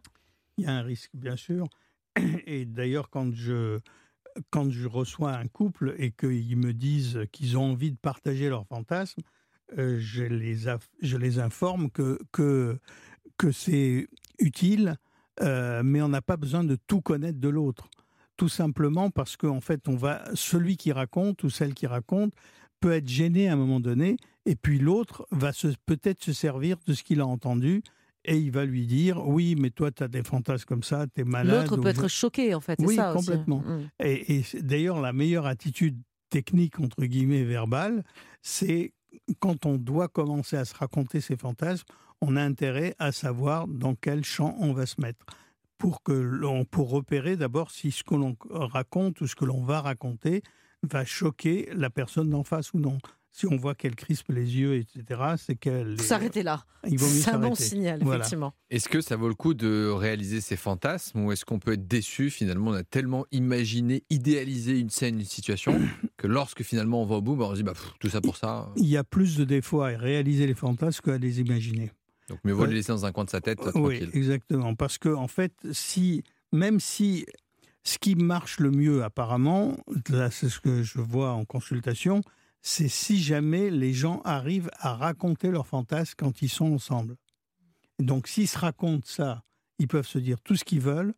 Il 0.57 0.65
y 0.65 0.67
a 0.67 0.71
un 0.71 0.81
risque, 0.81 1.11
bien 1.13 1.37
sûr. 1.37 1.67
Et 2.45 2.65
d'ailleurs, 2.65 3.09
quand 3.09 3.33
je, 3.33 3.79
quand 4.49 4.69
je 4.69 4.87
reçois 4.87 5.33
un 5.33 5.47
couple 5.47 5.95
et 5.97 6.11
qu'ils 6.11 6.57
me 6.57 6.73
disent 6.73 7.19
qu'ils 7.31 7.57
ont 7.57 7.71
envie 7.71 7.91
de 7.91 7.97
partager 7.97 8.49
leurs 8.49 8.65
fantasmes, 8.67 9.21
euh, 9.77 9.97
je, 9.99 10.23
les 10.23 10.65
je 11.01 11.17
les 11.17 11.39
informe 11.39 11.89
que, 11.91 12.19
que, 12.31 12.79
que 13.37 13.51
c'est 13.51 14.07
utile, 14.39 14.95
euh, 15.41 15.83
mais 15.83 16.01
on 16.01 16.09
n'a 16.09 16.21
pas 16.21 16.37
besoin 16.37 16.63
de 16.63 16.75
tout 16.75 17.01
connaître 17.01 17.39
de 17.39 17.49
l'autre. 17.49 17.89
Tout 18.37 18.49
simplement 18.49 19.09
parce 19.11 19.37
qu'en 19.37 19.57
en 19.57 19.61
fait, 19.61 19.87
on 19.87 19.95
va, 19.95 20.23
celui 20.33 20.77
qui 20.77 20.91
raconte 20.91 21.43
ou 21.43 21.49
celle 21.49 21.73
qui 21.73 21.87
raconte 21.87 22.33
peut 22.79 22.93
être 22.93 23.09
gêné 23.09 23.49
à 23.49 23.53
un 23.53 23.57
moment 23.57 23.81
donné, 23.81 24.15
et 24.45 24.55
puis 24.55 24.79
l'autre 24.79 25.27
va 25.31 25.51
peut-être 25.85 26.23
se 26.23 26.33
servir 26.33 26.77
de 26.87 26.93
ce 26.93 27.03
qu'il 27.03 27.19
a 27.19 27.27
entendu 27.27 27.83
et 28.25 28.37
il 28.37 28.51
va 28.51 28.65
lui 28.65 28.85
dire 28.85 29.25
oui, 29.25 29.55
mais 29.57 29.69
toi, 29.69 29.91
tu 29.91 30.03
as 30.03 30.07
des 30.07 30.23
fantasmes 30.23 30.65
comme 30.65 30.83
ça, 30.83 31.05
tu 31.07 31.21
es 31.21 31.23
malade. 31.23 31.69
L'autre 31.69 31.81
peut 31.81 31.89
être 31.89 32.07
choqué, 32.07 32.53
en 32.53 32.61
fait. 32.61 32.77
Oui, 32.79 32.95
ça 32.95 33.13
complètement. 33.13 33.59
Aussi. 33.59 33.69
Mm. 33.69 33.89
Et, 34.03 34.37
et 34.37 34.61
d'ailleurs, 34.61 35.01
la 35.01 35.13
meilleure 35.13 35.45
attitude 35.45 35.97
technique, 36.29 36.79
entre 36.79 37.05
guillemets, 37.05 37.43
verbale, 37.43 38.03
c'est 38.41 38.93
quand 39.39 39.65
on 39.65 39.77
doit 39.77 40.07
commencer 40.07 40.57
à 40.57 40.65
se 40.65 40.75
raconter 40.75 41.21
ses 41.21 41.37
fantasmes, 41.37 41.85
on 42.21 42.35
a 42.35 42.41
intérêt 42.41 42.95
à 42.99 43.11
savoir 43.11 43.67
dans 43.67 43.95
quel 43.95 44.23
champ 44.23 44.55
on 44.59 44.73
va 44.73 44.85
se 44.85 44.99
mettre. 45.01 45.25
Pour, 45.77 46.03
que 46.03 46.63
pour 46.65 46.89
repérer 46.89 47.37
d'abord 47.37 47.71
si 47.71 47.91
ce 47.91 48.03
que 48.03 48.13
l'on 48.13 48.35
raconte 48.49 49.21
ou 49.21 49.27
ce 49.27 49.35
que 49.35 49.45
l'on 49.45 49.63
va 49.63 49.79
raconter 49.79 50.43
va 50.83 51.05
choquer 51.05 51.69
la 51.73 51.89
personne 51.89 52.29
d'en 52.29 52.43
face 52.43 52.73
ou 52.73 52.79
non 52.79 52.97
si 53.31 53.45
on 53.45 53.55
voit 53.55 53.75
qu'elle 53.75 53.95
crispe 53.95 54.29
les 54.29 54.57
yeux, 54.57 54.75
etc., 54.75 55.21
c'est 55.37 55.55
qu'elle. 55.55 55.99
S'arrêter 56.01 56.43
là. 56.43 56.65
C'est 56.83 57.29
un 57.29 57.39
bon 57.39 57.55
signal, 57.55 58.01
effectivement. 58.01 58.53
Est-ce 58.69 58.89
que 58.89 59.01
ça 59.01 59.15
vaut 59.15 59.27
le 59.27 59.33
coup 59.33 59.53
de 59.53 59.89
réaliser 59.89 60.41
ces 60.41 60.55
fantasmes 60.55 61.21
ou 61.21 61.31
est-ce 61.31 61.45
qu'on 61.45 61.59
peut 61.59 61.73
être 61.73 61.87
déçu 61.87 62.29
Finalement, 62.29 62.71
on 62.71 62.75
a 62.75 62.83
tellement 62.83 63.25
imaginé, 63.31 64.03
idéalisé 64.09 64.79
une 64.79 64.89
scène, 64.89 65.19
une 65.19 65.25
situation, 65.25 65.79
que 66.17 66.27
lorsque 66.27 66.63
finalement 66.63 67.01
on 67.01 67.05
va 67.05 67.15
au 67.15 67.21
bout, 67.21 67.35
bah, 67.35 67.45
on 67.47 67.51
se 67.51 67.57
dit 67.57 67.63
bah, 67.63 67.73
tout 67.99 68.09
ça 68.09 68.21
pour 68.21 68.37
ça. 68.37 68.69
Il 68.75 68.87
y 68.87 68.97
a 68.97 69.03
plus 69.03 69.37
de 69.37 69.43
défauts 69.43 69.81
à 69.81 69.89
réaliser 69.89 70.47
les 70.47 70.53
fantasmes 70.53 71.01
qu'à 71.03 71.17
les 71.17 71.39
imaginer. 71.39 71.91
Donc, 72.29 72.39
mieux 72.43 72.53
vaut 72.53 72.65
les 72.65 72.75
laisser 72.75 72.91
dans 72.91 73.05
un 73.05 73.11
coin 73.11 73.25
de 73.25 73.29
sa 73.29 73.41
tête, 73.41 73.57
tranquille. 73.59 73.81
Oui, 73.81 74.09
exactement. 74.13 74.75
Parce 74.75 74.97
que, 74.97 75.09
en 75.09 75.27
fait, 75.27 75.53
si, 75.71 76.23
même 76.51 76.79
si 76.79 77.25
ce 77.83 77.97
qui 77.97 78.15
marche 78.15 78.59
le 78.59 78.71
mieux, 78.71 79.03
apparemment, 79.03 79.75
c'est 80.31 80.49
ce 80.49 80.59
que 80.59 80.83
je 80.83 80.99
vois 80.99 81.31
en 81.31 81.45
consultation, 81.45 82.21
c'est 82.61 82.89
si 82.89 83.21
jamais 83.21 83.69
les 83.69 83.93
gens 83.93 84.21
arrivent 84.23 84.71
à 84.79 84.95
raconter 84.95 85.49
leurs 85.49 85.67
fantasmes 85.67 86.15
quand 86.17 86.41
ils 86.41 86.49
sont 86.49 86.73
ensemble. 86.73 87.15
Donc 87.99 88.27
s'ils 88.27 88.47
se 88.47 88.57
racontent 88.57 89.05
ça, 89.05 89.43
ils 89.77 89.87
peuvent 89.87 90.07
se 90.07 90.19
dire 90.19 90.39
tout 90.41 90.55
ce 90.55 90.63
qu'ils 90.63 90.81
veulent 90.81 91.13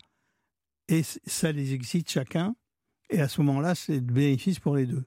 et 0.87 1.03
ça 1.03 1.51
les 1.51 1.73
excite 1.73 2.09
chacun. 2.09 2.55
Et 3.09 3.19
à 3.19 3.27
ce 3.27 3.41
moment-là, 3.41 3.75
c'est 3.75 3.99
de 3.99 4.11
bénéfice 4.11 4.59
pour 4.59 4.75
les 4.75 4.85
deux. 4.85 5.03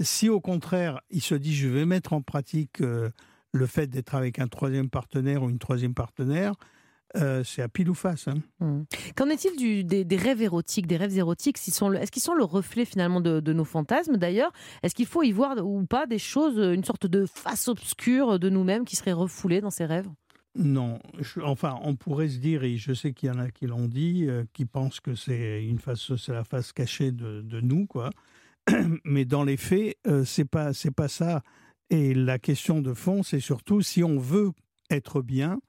Si 0.00 0.28
au 0.28 0.40
contraire, 0.40 1.00
ils 1.10 1.22
se 1.22 1.34
disent 1.34 1.56
je 1.56 1.68
vais 1.68 1.86
mettre 1.86 2.12
en 2.12 2.22
pratique 2.22 2.80
euh, 2.80 3.10
le 3.52 3.66
fait 3.66 3.88
d'être 3.88 4.14
avec 4.14 4.38
un 4.38 4.46
troisième 4.46 4.88
partenaire 4.88 5.42
ou 5.42 5.50
une 5.50 5.58
troisième 5.58 5.94
partenaire, 5.94 6.54
euh, 7.16 7.42
c'est 7.42 7.62
à 7.62 7.68
pile 7.68 7.88
ou 7.90 7.94
face. 7.94 8.28
Hein. 8.28 8.34
Mmh. 8.60 8.82
Qu'en 9.16 9.28
est-il 9.28 9.86
des, 9.86 10.16
rêves 10.16 10.42
érotiques, 10.42 10.86
des 10.86 10.96
rêves 10.96 11.16
érotiques? 11.16 11.56
Est-ce 11.56 12.10
qu'ils 12.10 12.22
sont 12.22 12.34
le 12.34 12.44
reflet 12.44 12.84
finalement 12.84 13.20
de, 13.20 13.52
nos 13.52 13.64
fantasmes 13.64 14.16
d'ailleurs? 14.16 14.52
Est-ce 14.82 14.94
qu'il 14.94 15.06
faut 15.06 15.22
y 15.22 15.32
voir 15.32 15.56
ou 15.64 15.84
pas 15.86 16.06
des 16.06 16.18
choses, 16.18 16.58
une 16.58 16.84
sorte 16.84 17.06
de 17.06 17.26
face 17.26 17.68
obscure 17.68 18.38
de 18.38 18.48
nous-mêmes 18.50 18.84
qui 18.84 18.96
serait 18.96 19.12
refoulée 19.12 19.60
dans 19.60 19.70
ces 19.70 19.86
rêves? 19.86 20.08
Non, 20.54 20.98
enfin, 21.42 21.78
on 21.82 21.94
pourrait 21.94 22.28
se 22.28 22.38
dire, 22.38 22.64
et 22.64 22.76
je 22.76 22.92
sais 22.92 23.12
qu'il 23.12 23.28
y 23.28 23.32
en 23.32 23.38
a 23.38 23.50
qui 23.50 23.66
l'ont 23.66 23.86
dit, 23.86 24.26
euh, 24.26 24.44
qui 24.52 24.64
pensent 24.64 24.98
que 24.98 25.14
c'est 25.14 25.64
une 25.64 25.78
face, 25.78 26.16
c'est 26.16 26.32
la 26.32 26.42
face 26.42 26.72
cachée 26.72 27.12
de, 27.12 27.60
nous, 27.60 27.86
quoi. 27.86 28.10
Mais 29.04 29.24
dans 29.24 29.44
les 29.44 29.56
faits, 29.56 29.96
euh, 30.06 30.24
c'est 30.24 30.44
pas, 30.44 30.72
c'est 30.72 30.90
pas 30.90 31.06
ça. 31.06 31.42
Et 31.90 32.12
la 32.12 32.38
question 32.38 32.80
de 32.82 32.92
fond, 32.92 33.22
c'est 33.22 33.40
surtout 33.40 33.82
si 33.82 34.02
on 34.02 34.18
veut 34.18 34.50
être 34.90 35.22
bien, 35.22 35.60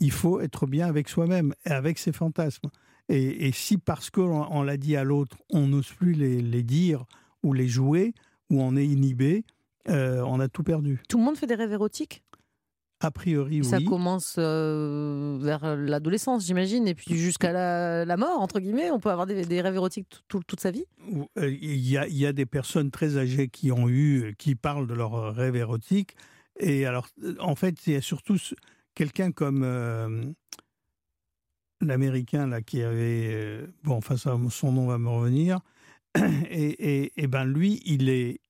il 0.00 0.12
faut 0.12 0.40
être 0.40 0.66
bien 0.66 0.86
avec 0.86 1.08
soi-même 1.08 1.54
et 1.64 1.70
avec 1.70 1.98
ses 1.98 2.12
fantasmes. 2.12 2.68
Et, 3.08 3.52
si 3.52 3.78
parce 3.78 4.10
qu'on 4.10 4.62
l'a 4.62 4.76
dit 4.76 4.94
à 4.94 5.02
l'autre, 5.02 5.38
on 5.50 5.66
n'ose 5.66 5.88
plus 5.88 6.12
les, 6.12 6.62
dire 6.62 7.06
ou 7.42 7.54
les 7.54 7.66
jouer, 7.66 8.12
ou 8.50 8.60
on 8.60 8.76
est 8.76 8.84
inhibé, 8.84 9.44
euh, 9.88 10.22
on 10.26 10.40
a 10.40 10.48
tout 10.48 10.62
perdu. 10.62 11.00
Tout 11.08 11.16
le 11.16 11.24
monde 11.24 11.36
fait 11.36 11.46
des 11.46 11.54
rêves 11.54 11.72
érotiques? 11.72 12.22
A 13.00 13.10
priori, 13.10 13.60
oui. 13.60 13.64
Ça 13.66 13.80
commence 13.80 14.36
euh, 14.38 15.38
vers 15.40 15.76
l'adolescence, 15.76 16.44
j'imagine, 16.44 16.86
et 16.86 16.94
puis 16.94 17.16
jusqu'à 17.16 17.52
la, 18.04 18.16
mort, 18.18 18.40
entre 18.40 18.60
guillemets. 18.60 18.90
On 18.90 18.98
peut 18.98 19.10
avoir 19.10 19.26
des, 19.26 19.60
rêves 19.62 19.76
érotiques 19.76 20.08
toute 20.28 20.60
sa 20.60 20.70
vie? 20.70 20.84
Euh, 21.38 21.48
Il 21.48 21.76
y, 21.76 21.96
a, 21.96 22.06
y, 22.08 22.26
a, 22.26 22.32
des 22.32 22.46
personnes 22.46 22.90
très 22.90 23.16
âgées 23.16 23.48
qui 23.48 23.72
ont 23.72 23.88
eu, 23.88 24.34
qui 24.36 24.54
parlent 24.54 24.86
de 24.86 24.94
leurs 24.94 25.34
rêves 25.34 25.56
érotiques. 25.56 26.14
Et 26.60 26.84
alors, 26.84 27.08
en 27.38 27.54
fait, 27.54 27.86
il 27.86 27.94
y 27.94 27.96
a 27.96 28.02
surtout 28.02 28.36
quelqu'un 28.98 29.30
comme 29.30 29.62
euh, 29.62 30.24
l'américain 31.80 32.48
là 32.48 32.62
qui 32.62 32.82
avait 32.82 33.30
euh, 33.32 33.66
bon 33.84 33.94
enfin 33.94 34.16
son 34.16 34.72
nom 34.72 34.88
va 34.88 34.98
me 34.98 35.08
revenir 35.08 35.60
et, 36.50 37.12
ben 37.28 37.44
lui 37.44 37.80
il 37.86 38.08
est 38.08 38.40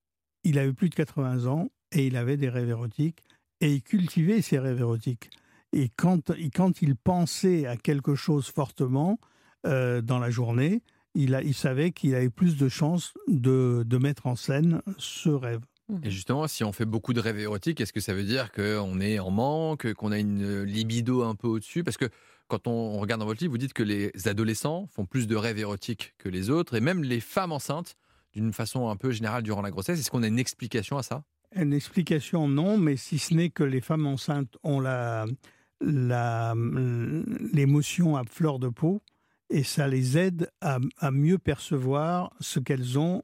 il 0.44 0.58
avait 0.58 0.72
plus 0.72 0.88
de 0.88 0.94
80 0.94 1.44
ans 1.44 1.68
et 1.92 2.06
il 2.06 2.16
avait 2.16 2.38
des 2.38 2.48
rêves 2.48 2.70
érotiques 2.70 3.22
et 3.60 3.74
il 3.74 3.82
cultivait 3.82 4.40
ses 4.40 4.58
rêves 4.58 4.80
érotiques 4.80 5.28
et 5.74 5.90
quand 5.90 6.30
il 6.80 6.96
pensait 6.96 7.66
à 7.66 7.76
quelque 7.76 8.14
chose 8.14 8.48
fortement 8.48 9.20
dans 9.64 10.18
la 10.18 10.30
journée, 10.30 10.80
il 11.14 11.52
savait 11.52 11.90
qu'il 11.90 12.14
avait 12.14 12.30
plus 12.30 12.56
de 12.56 12.70
chances 12.70 13.12
de, 13.26 13.84
de 13.86 13.98
mettre 13.98 14.26
en 14.26 14.34
scène 14.34 14.80
ce 14.96 15.28
rêve. 15.28 15.60
Mmh. 15.88 15.98
Et 16.04 16.10
justement, 16.10 16.46
si 16.46 16.64
on 16.64 16.72
fait 16.72 16.84
beaucoup 16.84 17.12
de 17.12 17.20
rêves 17.20 17.38
érotiques, 17.38 17.80
est-ce 17.80 17.92
que 17.92 18.00
ça 18.00 18.14
veut 18.14 18.24
dire 18.24 18.52
qu'on 18.52 19.00
est 19.00 19.18
en 19.18 19.30
manque, 19.30 19.92
qu'on 19.94 20.12
a 20.12 20.18
une 20.18 20.62
libido 20.62 21.22
un 21.22 21.34
peu 21.34 21.48
au-dessus? 21.48 21.84
Parce 21.84 21.96
que 21.96 22.08
quand 22.46 22.66
on 22.66 22.98
regarde 22.98 23.20
dans 23.20 23.26
votre 23.26 23.40
livre, 23.40 23.52
vous 23.52 23.58
dites 23.58 23.72
que 23.72 23.82
les 23.82 24.12
adolescents 24.26 24.86
font 24.86 25.06
plus 25.06 25.26
de 25.26 25.36
rêves 25.36 25.58
érotiques 25.58 26.14
que 26.18 26.28
les 26.28 26.50
autres, 26.50 26.76
et 26.76 26.80
même 26.80 27.02
les 27.02 27.20
femmes 27.20 27.52
enceintes, 27.52 27.96
d'une 28.32 28.52
façon 28.52 28.88
un 28.88 28.96
peu 28.96 29.10
générale 29.10 29.42
durant 29.42 29.62
la 29.62 29.70
grossesse. 29.70 29.98
Est-ce 29.98 30.10
qu'on 30.10 30.22
a 30.22 30.28
une 30.28 30.38
explication 30.38 30.98
à 30.98 31.02
ça? 31.02 31.24
Une 31.54 31.72
explication, 31.72 32.48
non, 32.48 32.76
mais 32.76 32.96
si 32.96 33.18
ce 33.18 33.34
n'est 33.34 33.50
que 33.50 33.64
les 33.64 33.80
femmes 33.80 34.06
enceintes 34.06 34.56
ont 34.62 34.80
la, 34.80 35.24
l'émotion 35.80 38.16
à 38.16 38.24
fleur 38.24 38.58
de 38.58 38.68
peau, 38.68 39.02
et 39.50 39.62
ça 39.62 39.88
les 39.88 40.18
aide 40.18 40.50
à, 40.60 40.78
à 40.98 41.10
mieux 41.10 41.38
percevoir 41.38 42.34
ce 42.40 42.60
qu'elles 42.60 42.98
ont 42.98 43.18
euh, 43.18 43.20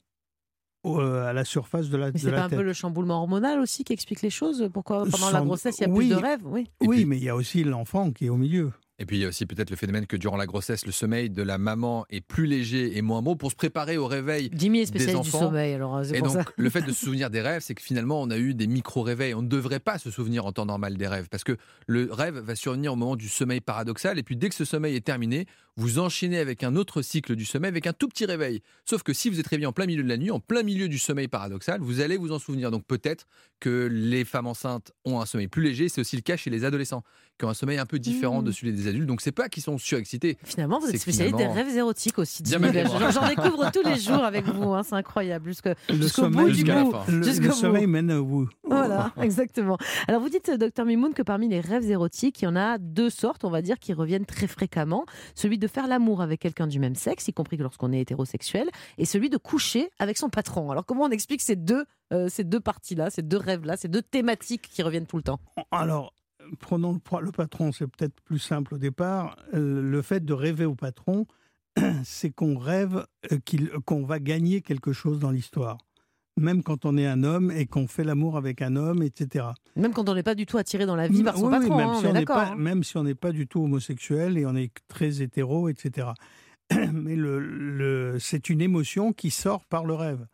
à 0.84 1.32
la 1.32 1.44
surface 1.44 1.88
de 1.88 1.96
la, 1.96 2.12
mais 2.12 2.18
C'est 2.18 2.34
un 2.34 2.48
peu 2.48 2.62
le 2.62 2.72
chamboulement 2.72 3.20
hormonal 3.20 3.58
aussi 3.60 3.84
qui 3.84 3.92
explique 3.92 4.22
les 4.22 4.30
choses. 4.30 4.68
Pourquoi 4.72 5.04
pendant 5.06 5.30
la 5.30 5.40
grossesse, 5.40 5.78
il 5.78 5.82
y 5.82 5.84
a 5.84 5.94
plus 5.94 6.08
de 6.08 6.14
rêves? 6.14 6.42
Oui, 6.44 6.68
oui 6.82 7.04
mais 7.04 7.16
il 7.16 7.24
y 7.24 7.28
a 7.28 7.36
aussi 7.36 7.64
l'enfant 7.64 8.10
qui 8.10 8.26
est 8.26 8.30
au 8.30 8.36
milieu. 8.36 8.72
Et 8.98 9.06
puis 9.06 9.16
il 9.16 9.22
y 9.22 9.24
a 9.24 9.28
aussi 9.28 9.44
peut-être 9.44 9.70
le 9.70 9.76
phénomène 9.76 10.06
que 10.06 10.16
durant 10.16 10.36
la 10.36 10.46
grossesse, 10.46 10.86
le 10.86 10.92
sommeil 10.92 11.28
de 11.28 11.42
la 11.42 11.58
maman 11.58 12.06
est 12.10 12.20
plus 12.20 12.46
léger 12.46 12.96
et 12.96 13.02
moins 13.02 13.22
beau 13.22 13.34
pour 13.34 13.50
se 13.50 13.56
préparer 13.56 13.96
au 13.96 14.06
réveil 14.06 14.50
Jimmy 14.52 14.80
est 14.80 14.86
spécialiste 14.86 15.24
du 15.24 15.30
sommeil, 15.30 15.74
alors 15.74 16.02
Et 16.14 16.20
donc 16.20 16.38
le 16.56 16.70
fait 16.70 16.82
de 16.86 16.92
se 16.92 17.04
souvenir 17.04 17.28
des 17.28 17.40
rêves, 17.40 17.62
c'est 17.62 17.74
que 17.74 17.82
finalement 17.82 18.22
on 18.22 18.30
a 18.30 18.38
eu 18.38 18.54
des 18.54 18.68
micro-réveils. 18.68 19.34
On 19.34 19.42
ne 19.42 19.48
devrait 19.48 19.80
pas 19.80 19.98
se 19.98 20.10
souvenir 20.10 20.46
en 20.46 20.52
temps 20.52 20.66
normal 20.66 20.96
des 20.96 21.08
rêves 21.08 21.28
parce 21.28 21.42
que 21.42 21.56
le 21.86 22.08
rêve 22.12 22.38
va 22.38 22.54
survenir 22.54 22.92
au 22.92 22.96
moment 22.96 23.16
du 23.16 23.28
sommeil 23.28 23.60
paradoxal 23.60 24.18
et 24.18 24.22
puis 24.22 24.36
dès 24.36 24.48
que 24.48 24.54
ce 24.54 24.64
sommeil 24.64 24.94
est 24.94 25.04
terminé, 25.04 25.46
vous 25.76 25.98
enchaînez 25.98 26.38
avec 26.38 26.62
un 26.62 26.76
autre 26.76 27.02
cycle 27.02 27.34
du 27.34 27.44
sommeil 27.44 27.70
avec 27.70 27.88
un 27.88 27.92
tout 27.92 28.08
petit 28.08 28.26
réveil. 28.26 28.62
Sauf 28.84 29.02
que 29.02 29.12
si 29.12 29.28
vous 29.28 29.40
êtes 29.40 29.46
réveillé 29.48 29.66
en 29.66 29.72
plein 29.72 29.86
milieu 29.86 30.04
de 30.04 30.08
la 30.08 30.16
nuit, 30.16 30.30
en 30.30 30.38
plein 30.38 30.62
milieu 30.62 30.88
du 30.88 30.98
sommeil 30.98 31.26
paradoxal, 31.26 31.80
vous 31.80 32.00
allez 32.00 32.16
vous 32.16 32.30
en 32.30 32.38
souvenir. 32.38 32.70
Donc 32.70 32.84
peut-être 32.86 33.26
que 33.58 33.88
les 33.90 34.24
femmes 34.24 34.46
enceintes 34.46 34.92
ont 35.04 35.20
un 35.20 35.26
sommeil 35.26 35.48
plus 35.48 35.62
léger. 35.62 35.88
C'est 35.88 36.00
aussi 36.00 36.14
le 36.14 36.22
cas 36.22 36.36
chez 36.36 36.50
les 36.50 36.64
adolescents 36.64 37.02
qui 37.38 37.44
ont 37.44 37.48
un 37.48 37.54
sommeil 37.54 37.78
un 37.78 37.86
peu 37.86 37.98
différent 37.98 38.40
mmh. 38.40 38.44
de 38.44 38.52
celui 38.52 38.72
des 38.72 38.88
adultes. 38.88 39.06
Donc 39.06 39.20
c'est 39.20 39.32
pas 39.32 39.48
qu'ils 39.48 39.62
sont 39.62 39.78
surexcités. 39.78 40.38
Finalement, 40.44 40.78
vous 40.78 40.88
êtes 40.88 41.00
spécialiste 41.00 41.36
des 41.36 41.46
rêves 41.46 41.76
érotiques 41.76 42.18
aussi. 42.18 42.42
J'en 42.46 43.28
découvre 43.28 43.70
tous 43.72 43.82
les 43.82 43.98
jours 43.98 44.22
avec 44.24 44.46
vous. 44.46 44.72
Hein, 44.72 44.82
c'est 44.82 44.94
incroyable. 44.94 45.48
Jusqu'au 45.48 46.28
bout 46.30 46.50
du 46.50 46.64
bout. 46.64 46.94
Le, 47.08 47.50
sommeil 47.50 47.86
mène 47.86 48.12
au 48.12 48.24
bout. 48.24 48.48
Voilà, 48.64 49.12
exactement. 49.20 49.78
Alors 50.08 50.20
vous 50.20 50.28
dites, 50.28 50.50
docteur 50.50 50.86
Mimoun, 50.86 51.12
que 51.12 51.22
parmi 51.22 51.48
les 51.48 51.60
rêves 51.60 51.90
érotiques, 51.90 52.42
il 52.42 52.44
y 52.44 52.48
en 52.48 52.56
a 52.56 52.78
deux 52.78 53.10
sortes, 53.10 53.44
on 53.44 53.50
va 53.50 53.62
dire, 53.62 53.78
qui 53.78 53.92
reviennent 53.92 54.26
très 54.26 54.46
fréquemment. 54.46 55.04
Celui 55.34 55.58
de 55.58 55.66
faire 55.66 55.86
l'amour 55.86 56.22
avec 56.22 56.40
quelqu'un 56.40 56.66
du 56.66 56.78
même 56.78 56.94
sexe, 56.94 57.28
y 57.28 57.32
compris 57.32 57.56
lorsqu'on 57.56 57.92
est 57.92 58.00
hétérosexuel, 58.00 58.68
et 58.98 59.04
celui 59.04 59.30
de 59.30 59.36
coucher 59.36 59.90
avec 59.98 60.18
son 60.18 60.28
patron. 60.28 60.70
Alors 60.70 60.86
comment 60.86 61.04
on 61.04 61.10
explique 61.10 61.42
ces 61.42 61.56
deux, 61.56 61.84
euh, 62.12 62.28
ces 62.28 62.44
deux 62.44 62.60
parties-là, 62.60 63.10
ces 63.10 63.22
deux 63.22 63.36
rêves-là, 63.36 63.76
ces 63.76 63.88
deux 63.88 64.02
thématiques 64.02 64.68
qui 64.70 64.82
reviennent 64.82 65.06
tout 65.06 65.16
le 65.16 65.22
temps? 65.22 65.40
Alors, 65.70 66.13
prenons 66.58 66.92
le, 67.20 67.32
patron, 67.32 67.72
c'est 67.72 67.86
peut-être 67.86 68.20
plus 68.22 68.38
simple 68.38 68.74
au 68.74 68.78
départ. 68.78 69.36
Euh, 69.54 69.82
le 69.82 70.02
fait 70.02 70.24
de 70.24 70.32
rêver 70.32 70.64
au 70.64 70.74
patron, 70.74 71.26
c'est 72.04 72.30
qu'on 72.30 72.58
rêve 72.58 73.06
euh, 73.32 73.38
qu'on 73.84 74.04
va 74.04 74.20
gagner 74.20 74.60
quelque 74.60 74.92
chose 74.92 75.18
dans 75.18 75.30
l'histoire. 75.30 75.78
Même 76.36 76.64
quand 76.64 76.84
on 76.84 76.96
est 76.96 77.06
un 77.06 77.22
homme 77.22 77.52
et 77.52 77.66
qu'on 77.66 77.86
fait 77.86 78.02
l'amour 78.02 78.36
avec 78.36 78.60
un 78.60 78.74
homme, 78.74 79.04
etc. 79.04 79.46
Même 79.76 79.92
quand 79.92 80.08
on 80.08 80.14
n'est 80.14 80.24
pas 80.24 80.34
du 80.34 80.46
tout 80.46 80.58
attiré 80.58 80.84
dans 80.84 80.96
la 80.96 81.06
vie 81.06 81.22
par 81.22 81.36
son 81.36 81.48
patron, 81.48 81.76
même, 81.76 81.88
hein, 81.88 82.00
si 82.00 82.06
on 82.06 82.24
pas, 82.24 82.54
même 82.56 82.82
si 82.82 82.96
on 82.96 83.04
n'est 83.04 83.14
pas 83.14 83.30
du 83.30 83.46
tout 83.46 83.62
homosexuel 83.62 84.36
et 84.36 84.44
on 84.44 84.56
est 84.56 84.72
très 84.88 85.22
hétéro, 85.22 85.68
etc. 85.68 86.08
Mais 86.92 87.16
le, 87.16 88.16
c'est 88.20 88.48
une 88.48 88.60
émotion 88.60 89.12
qui 89.12 89.30
sort 89.30 89.64
par 89.64 89.84
le 89.84 89.94
rêve. 89.94 90.26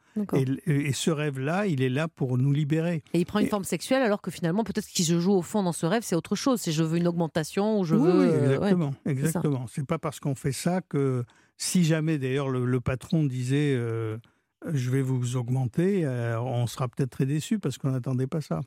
Et, 0.67 0.93
ce 0.93 1.11
rêve-là, 1.11 1.67
il 1.67 1.83
est 1.83 1.89
là 1.89 2.09
pour 2.09 2.37
nous 2.37 2.53
libérer. 2.53 3.03
Et 3.15 3.21
il 3.21 3.25
prend 3.25 3.39
une 3.39 3.47
forme 3.47 3.65
sexuelle 3.65 4.03
alors 4.03 4.21
que 4.21 4.31
finalement, 4.31 4.65
peut-être 4.65 4.85
ce 4.85 4.93
qui 4.93 5.05
se 5.05 5.19
joue 5.21 5.33
au 5.33 5.43
fond 5.43 5.63
dans 5.63 5.73
ce 5.73 5.87
rêve, 5.87 6.03
c'est 6.05 6.17
autre 6.17 6.35
chose. 6.35 6.61
C'est 6.61 6.73
je 6.73 6.83
veux 6.83 6.99
une 6.99 7.07
augmentation 7.07 7.81
ou 7.81 7.85
je 7.85 7.95
veux. 7.95 8.21
Oui, 8.21 8.27
euh, 8.27 8.55
exactement. 8.55 8.95
exactement. 9.07 9.67
C'est 9.69 9.87
pas 9.87 9.99
parce 9.99 10.21
qu'on 10.21 10.35
fait 10.35 10.53
ça 10.53 10.81
que 10.83 11.25
si 11.57 11.85
jamais 11.85 12.19
d'ailleurs 12.19 12.49
le, 12.49 12.81
patron 12.81 13.25
disait 13.25 13.75
euh, 13.75 14.19
je 14.73 14.91
vais 14.91 15.03
vous 15.03 15.37
augmenter, 15.37 16.05
euh, 16.05 16.41
on 16.41 16.67
sera 16.67 16.89
peut-être 16.89 17.11
très 17.11 17.27
déçu 17.27 17.59
parce 17.59 17.79
qu'on 17.79 17.91
n'attendait 17.91 18.27
pas 18.27 18.41
ça. 18.41 18.61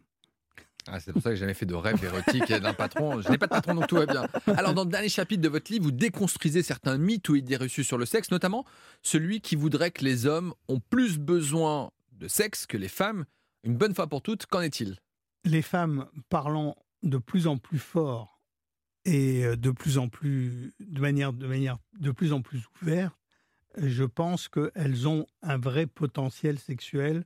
Ah, 0.87 0.99
c'est 0.99 1.13
pour 1.13 1.21
ça 1.21 1.29
que 1.29 1.35
j'ai 1.35 1.41
jamais 1.41 1.53
fait 1.53 1.65
de 1.65 1.73
rêve 1.73 2.03
érotique 2.03 2.47
d'un 2.47 2.73
patron. 2.73 3.21
Je 3.21 3.29
n'ai 3.29 3.37
pas 3.37 3.47
de 3.47 3.51
patron, 3.51 3.73
donc 3.73 3.87
tout 3.87 3.95
va 3.95 4.05
bien. 4.05 4.27
Alors, 4.57 4.73
dans 4.73 4.83
le 4.83 4.89
dernier 4.89 5.09
chapitre 5.09 5.41
de 5.41 5.47
votre 5.47 5.71
livre, 5.71 5.85
vous 5.85 5.91
déconstruisez 5.91 6.61
certains 6.61 6.97
mythes 6.97 7.29
ou 7.29 7.35
idées 7.35 7.55
reçues 7.55 7.83
sur 7.83 7.97
le 7.97 8.05
sexe, 8.05 8.31
notamment 8.31 8.65
celui 9.01 9.39
qui 9.39 9.55
voudrait 9.55 9.91
que 9.91 10.03
les 10.03 10.25
hommes 10.25 10.53
ont 10.67 10.79
plus 10.79 11.17
besoin 11.17 11.91
de 12.11 12.27
sexe 12.27 12.65
que 12.65 12.77
les 12.77 12.89
femmes. 12.89 13.25
Une 13.63 13.77
bonne 13.77 13.95
fois 13.95 14.07
pour 14.07 14.21
toutes, 14.21 14.45
qu'en 14.45 14.61
est-il? 14.61 14.97
Les 15.45 15.61
femmes 15.61 16.07
parlant 16.29 16.75
de 17.01 17.17
plus 17.17 17.47
en 17.47 17.57
plus 17.57 17.79
fort 17.79 18.41
et 19.05 19.55
de 19.55 19.71
plus 19.71 19.97
en 19.97 20.09
plus, 20.09 20.73
de 20.79 21.01
manière, 21.01 21.33
de 21.33 21.47
manière 21.47 21.77
de 21.99 22.11
plus 22.11 22.33
en 22.33 22.41
plus 22.41 22.61
ouverte, 22.81 23.15
je 23.77 24.03
pense 24.03 24.49
qu'elles 24.49 25.07
ont 25.07 25.25
un 25.41 25.57
vrai 25.57 25.87
potentiel 25.87 26.59
sexuel 26.59 27.25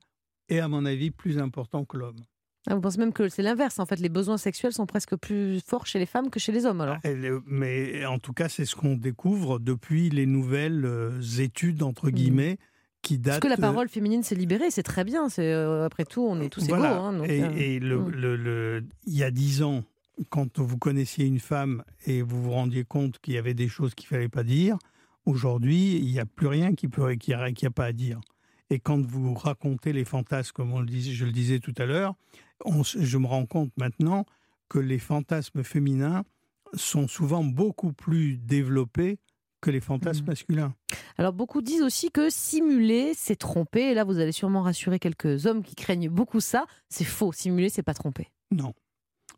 et, 0.50 0.60
à 0.60 0.68
mon 0.68 0.86
avis, 0.86 1.12
plus 1.12 1.40
important 1.40 1.86
que 1.86 1.98
l'homme. 1.98 2.24
Ah, 2.70 2.76
vous 2.76 2.82
pensez 2.82 2.98
même 2.98 3.14
que 3.14 3.30
c'est 3.30 3.44
l'inverse. 3.44 3.80
En 3.80 3.86
fait, 3.86 4.00
les 4.00 4.10
besoins 4.10 4.38
sexuels 4.38 4.74
sont 4.74 4.86
presque 4.86 5.16
plus 5.16 5.62
forts 5.66 5.86
chez 5.86 6.00
les 6.00 6.06
femmes 6.06 6.30
que 6.30 6.40
chez 6.40 6.52
les 6.52 6.66
hommes, 6.66 6.82
alors 6.82 6.98
Mais 7.46 8.06
en 8.06 8.20
tout 8.20 8.34
cas, 8.34 8.50
c'est 8.50 8.66
ce 8.66 8.76
qu'on 8.76 8.96
découvre 8.96 9.60
depuis 9.60 10.10
les 10.10 10.26
nouvelles 10.26 10.86
euh, 10.86 11.22
études, 11.40 11.82
entre 11.84 12.08
mmh. 12.08 12.12
guillemets, 12.12 12.58
qui 13.02 13.18
datent. 13.18 13.40
Parce 13.42 13.54
que 13.54 13.62
la 13.62 13.68
parole 13.68 13.88
féminine 13.88 14.22
s'est 14.24 14.36
libérée, 14.36 14.70
c'est 14.70 14.84
très 14.84 15.06
bien. 15.06 15.30
C'est 15.30 15.54
euh, 15.54 15.86
Après 15.86 16.04
tout, 16.04 16.26
on 16.28 16.42
est 16.42 16.50
tous 16.50 16.66
égaux. 16.66 16.76
Hein, 16.76 17.24
et, 17.24 17.42
euh, 17.42 17.80
mmh. 17.80 18.10
le, 18.10 18.84
il 19.06 19.16
y 19.16 19.24
a 19.24 19.32
dix 19.32 19.64
ans, 19.64 19.84
quand 20.30 20.60
vous 20.60 20.78
connaissiez 20.78 21.26
une 21.26 21.40
femme 21.40 21.84
et 22.06 22.22
vous 22.22 22.42
vous 22.42 22.52
rendiez 22.52 22.84
compte 22.84 23.20
qu'il 23.20 23.36
y 23.36 23.38
avait 23.38 23.54
des 23.54 23.70
choses 23.70 23.94
qu'il 23.96 24.08
ne 24.08 24.18
fallait 24.18 24.30
pas 24.30 24.44
dire, 24.44 24.78
aujourd'hui, 25.26 25.96
il 25.98 26.12
n'y 26.12 26.20
a 26.20 26.26
plus 26.26 26.48
rien 26.48 26.74
qui 26.74 26.90
peut, 26.90 27.14
qui 27.14 27.34
a, 27.34 27.44
a 27.44 27.70
pas 27.70 27.86
à 27.86 27.92
dire. 27.94 28.20
Et 28.70 28.80
quand 28.80 29.06
vous 29.06 29.34
racontez 29.34 29.94
les 29.94 30.06
fantasmes, 30.06 30.52
comme 30.54 30.74
on 30.74 30.80
le 30.80 30.86
disait, 30.86 31.12
je 31.12 31.26
le 31.26 31.32
disais 31.32 31.60
tout 31.60 31.74
à 31.78 31.86
l'heure, 31.86 32.16
je 32.84 33.18
me 33.18 33.28
rends 33.28 33.46
compte 33.46 33.72
maintenant 33.78 34.26
que 34.70 34.80
les 34.80 35.00
fantasmes 35.00 35.64
féminins 35.64 36.24
sont 36.74 37.08
souvent 37.08 37.44
beaucoup 37.44 37.94
plus 37.94 38.38
développés 38.38 39.20
que 39.62 39.72
les 39.72 39.80
fantasmes 39.80 40.24
mmh. 40.24 40.28
masculins. 40.28 40.74
Alors 41.18 41.34
beaucoup 41.34 41.62
disent 41.62 41.82
aussi 41.82 42.12
que 42.12 42.30
simuler, 42.30 43.14
c'est 43.16 43.36
tromper. 43.38 43.92
Et 43.92 43.94
là, 43.94 44.04
vous 44.04 44.20
allez 44.20 44.32
sûrement 44.32 44.62
rassurer 44.62 45.00
quelques 45.00 45.46
hommes 45.46 45.64
qui 45.64 45.76
craignent 45.76 46.10
beaucoup 46.10 46.42
ça. 46.42 46.66
C'est 46.90 47.06
faux. 47.06 47.32
Simuler, 47.32 47.70
c'est 47.70 47.84
pas 47.84 47.94
tromper. 47.94 48.28
Non. 48.52 48.74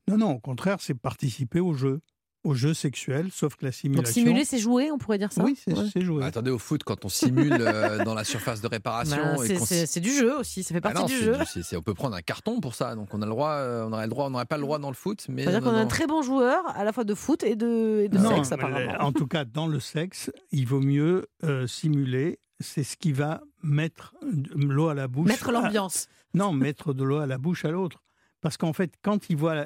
Non, 0.07 0.17
non, 0.17 0.31
au 0.31 0.39
contraire, 0.39 0.81
c'est 0.81 0.95
participer 0.95 1.59
au 1.59 1.73
jeu 1.73 2.01
au 2.43 2.53
jeu 2.53 2.73
sexuel, 2.73 3.29
sauf 3.31 3.55
que 3.55 3.65
la 3.65 3.71
simulation. 3.71 4.03
Donc 4.03 4.13
simuler, 4.13 4.45
c'est 4.45 4.59
jouer, 4.59 4.91
on 4.91 4.97
pourrait 4.97 5.17
dire 5.17 5.31
ça 5.31 5.43
Oui, 5.43 5.57
c'est 5.57 6.01
jouer. 6.01 6.23
attendez, 6.23 6.51
au 6.51 6.57
foot, 6.57 6.83
quand 6.83 7.03
on 7.03 7.09
simule 7.09 7.57
euh, 7.59 8.03
dans 8.05 8.13
la 8.13 8.23
surface 8.23 8.61
de 8.61 8.67
réparation. 8.67 9.35
Ben, 9.37 9.59
c'est 9.59 9.99
du 9.99 10.11
jeu 10.11 10.37
aussi, 10.37 10.63
ça 10.63 10.73
fait 10.73 10.81
ah 10.83 10.91
partie 10.91 11.13
du 11.13 11.19
jeu. 11.19 11.37
on 11.75 11.81
peut 11.81 11.93
prendre 11.93 12.15
un 12.15 12.21
carton 12.21 12.61
pour 12.61 12.75
ça, 12.75 12.95
donc 12.95 13.13
on 13.13 13.21
a 13.21 13.25
le 13.25 13.31
droit, 13.31 13.51
euh, 13.51 13.85
on 13.85 13.93
aurait 13.93 14.05
le 14.05 14.09
droit, 14.09 14.27
on 14.27 14.29
n'aurait 14.29 14.45
pas 14.45 14.57
le 14.57 14.63
droit 14.63 14.79
dans 14.79 14.89
le 14.89 14.95
foot. 14.95 15.25
Mais 15.29 15.43
C'est-à-dire 15.43 15.61
qu'on 15.61 15.75
a 15.75 15.79
un 15.79 15.85
très 15.85 16.07
bon 16.07 16.21
joueur, 16.21 16.63
à 16.75 16.83
la 16.83 16.93
fois 16.93 17.03
de 17.03 17.13
foot 17.13 17.43
et 17.43 17.55
de, 17.55 18.07
de 18.09 18.17
sexe, 18.17 18.51
apparemment. 18.51 18.93
En 18.99 19.11
tout 19.11 19.27
cas, 19.27 19.43
dans 19.43 19.67
le 19.67 19.79
sexe, 19.79 20.31
il 20.51 20.65
vaut 20.65 20.81
mieux 20.81 21.27
euh, 21.43 21.67
simuler. 21.67 22.39
C'est 22.61 22.83
ce 22.83 22.97
qui 22.97 23.13
va 23.13 23.41
mettre 23.63 24.13
l'eau 24.53 24.89
à 24.89 24.93
la 24.93 25.07
bouche. 25.07 25.27
Mettre 25.27 25.51
l'ambiance. 25.51 26.07
Non, 26.33 26.51
mettre 26.51 26.93
de 26.93 27.03
l'eau 27.03 27.17
à 27.17 27.25
la 27.25 27.37
bouche 27.37 27.65
à 27.65 27.71
l'autre. 27.71 28.03
Parce 28.41 28.57
qu'en 28.57 28.73
fait, 28.73 28.93
quand 29.01 29.29
il 29.29 29.37
voit, 29.37 29.65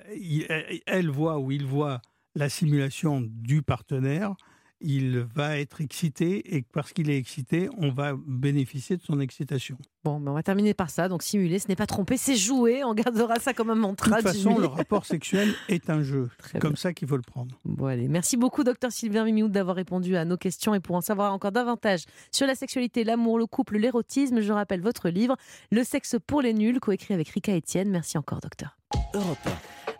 elle 0.88 1.10
voit 1.10 1.40
ou 1.40 1.52
il 1.52 1.66
voit 1.66 2.02
la 2.36 2.50
simulation 2.50 3.22
du 3.22 3.62
partenaire, 3.62 4.36
il 4.84 5.20
va 5.20 5.58
être 5.58 5.82
excité 5.82 6.56
et 6.56 6.62
parce 6.62 6.92
qu'il 6.92 7.10
est 7.10 7.18
excité, 7.18 7.70
on 7.78 7.92
va 7.92 8.14
bénéficier 8.28 8.98
de 8.98 9.02
son 9.02 9.20
excitation. 9.22 9.78
Bon, 10.04 10.20
mais 10.20 10.30
on 10.30 10.34
va 10.34 10.44
terminer 10.44 10.74
par 10.74 10.90
ça. 10.90 11.08
Donc 11.08 11.24
simuler, 11.24 11.58
ce 11.60 11.70
n'est 11.70 11.78
pas 11.78 11.88
tromper, 11.88 12.18
c'est 12.18 12.36
jouer. 12.36 12.84
On 12.84 12.94
gardera 12.94 13.40
ça 13.40 13.54
comme 13.54 13.70
un 13.70 13.76
mantra. 13.76 14.18
De 14.18 14.22
toute 14.22 14.34
façon, 14.34 14.60
le 14.60 14.68
rapport 14.68 15.06
sexuel 15.06 15.54
est 15.70 15.90
un 15.90 16.04
jeu. 16.04 16.30
C'est 16.52 16.60
comme 16.60 16.76
ça 16.76 16.94
qu'il 16.94 17.08
faut 17.08 17.16
le 17.16 17.24
prendre. 17.24 17.58
Bon, 17.64 17.86
allez. 17.86 18.10
Merci 18.10 18.36
beaucoup, 18.36 18.66
docteur 18.66 18.92
Sylvain 18.92 19.24
Mimioud, 19.24 19.52
d'avoir 19.52 19.78
répondu 19.78 20.18
à 20.18 20.26
nos 20.26 20.38
questions. 20.38 20.76
Et 20.76 20.82
pour 20.82 20.98
en 20.98 21.02
savoir 21.02 21.34
encore 21.34 21.54
davantage 21.54 22.04
sur 22.32 22.46
la 22.46 22.56
sexualité, 22.56 23.06
l'amour, 23.06 23.40
le 23.40 23.46
couple, 23.46 23.78
l'érotisme, 23.78 24.42
je 24.42 24.52
rappelle 24.52 24.82
votre 24.82 25.10
livre, 25.10 25.38
Le 25.72 25.84
sexe 25.84 26.18
pour 26.28 26.42
les 26.42 26.54
nuls, 26.54 26.80
coécrit 26.82 27.14
avec 27.14 27.30
Rika 27.30 27.56
Etienne. 27.56 27.90
Merci 27.90 28.18
encore, 28.18 28.42
docteur. 28.42 28.78
Europe 29.14 29.50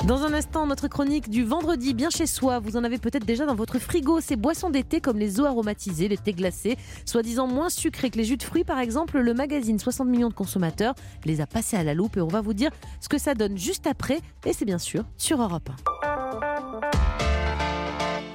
dans 0.06 0.24
un 0.24 0.34
instant, 0.34 0.68
notre 0.68 0.90
chronique 0.90 1.30
du 1.30 1.44
vendredi 1.44 1.94
bien 1.94 2.10
chez 2.10 2.28
soi. 2.28 2.60
Vous 2.60 2.76
en 2.76 2.84
avez 2.84 2.98
peut-être 2.98 3.26
déjà 3.26 3.46
dans 3.46 3.56
votre 3.56 3.80
frigo. 3.80 4.20
Ces 4.20 4.36
boissons 4.36 4.70
d'été 4.70 5.00
comme 5.00 5.18
les 5.18 5.40
eaux 5.40 5.46
aromatisées, 5.46 6.10
les 6.10 6.18
thés 6.18 6.34
glacés, 6.34 6.78
soi-disant 7.06 7.48
moins 7.48 7.70
sucrés 7.70 8.10
que 8.10 8.18
les 8.18 8.26
jus 8.26 8.38
de 8.38 8.44
fruits 8.44 8.66
par 8.66 8.80
exemple. 8.80 9.20
Le 9.20 9.34
magazine 9.34 9.80
60 9.80 10.08
millions 10.08 10.30
de 10.30 10.34
consommateurs 10.34 10.94
les 11.26 11.40
a 11.40 11.48
passés 11.48 11.78
à 11.78 11.84
la 11.84 11.94
loupe 11.94 12.18
et 12.18 12.22
on 12.22 12.28
va 12.28 12.42
vous 12.42 12.54
dire 12.54 12.72
ce 13.00 13.08
que 13.08 13.18
ça 13.18 13.34
donne 13.34 13.58
juste 13.58 13.88
après. 13.88 14.20
Et 14.46 14.52
c'est 14.52 14.66
bien 14.66 14.80
sûr 14.80 15.06
sur 15.18 15.42
Europe 15.42 15.70
1. 16.04 16.13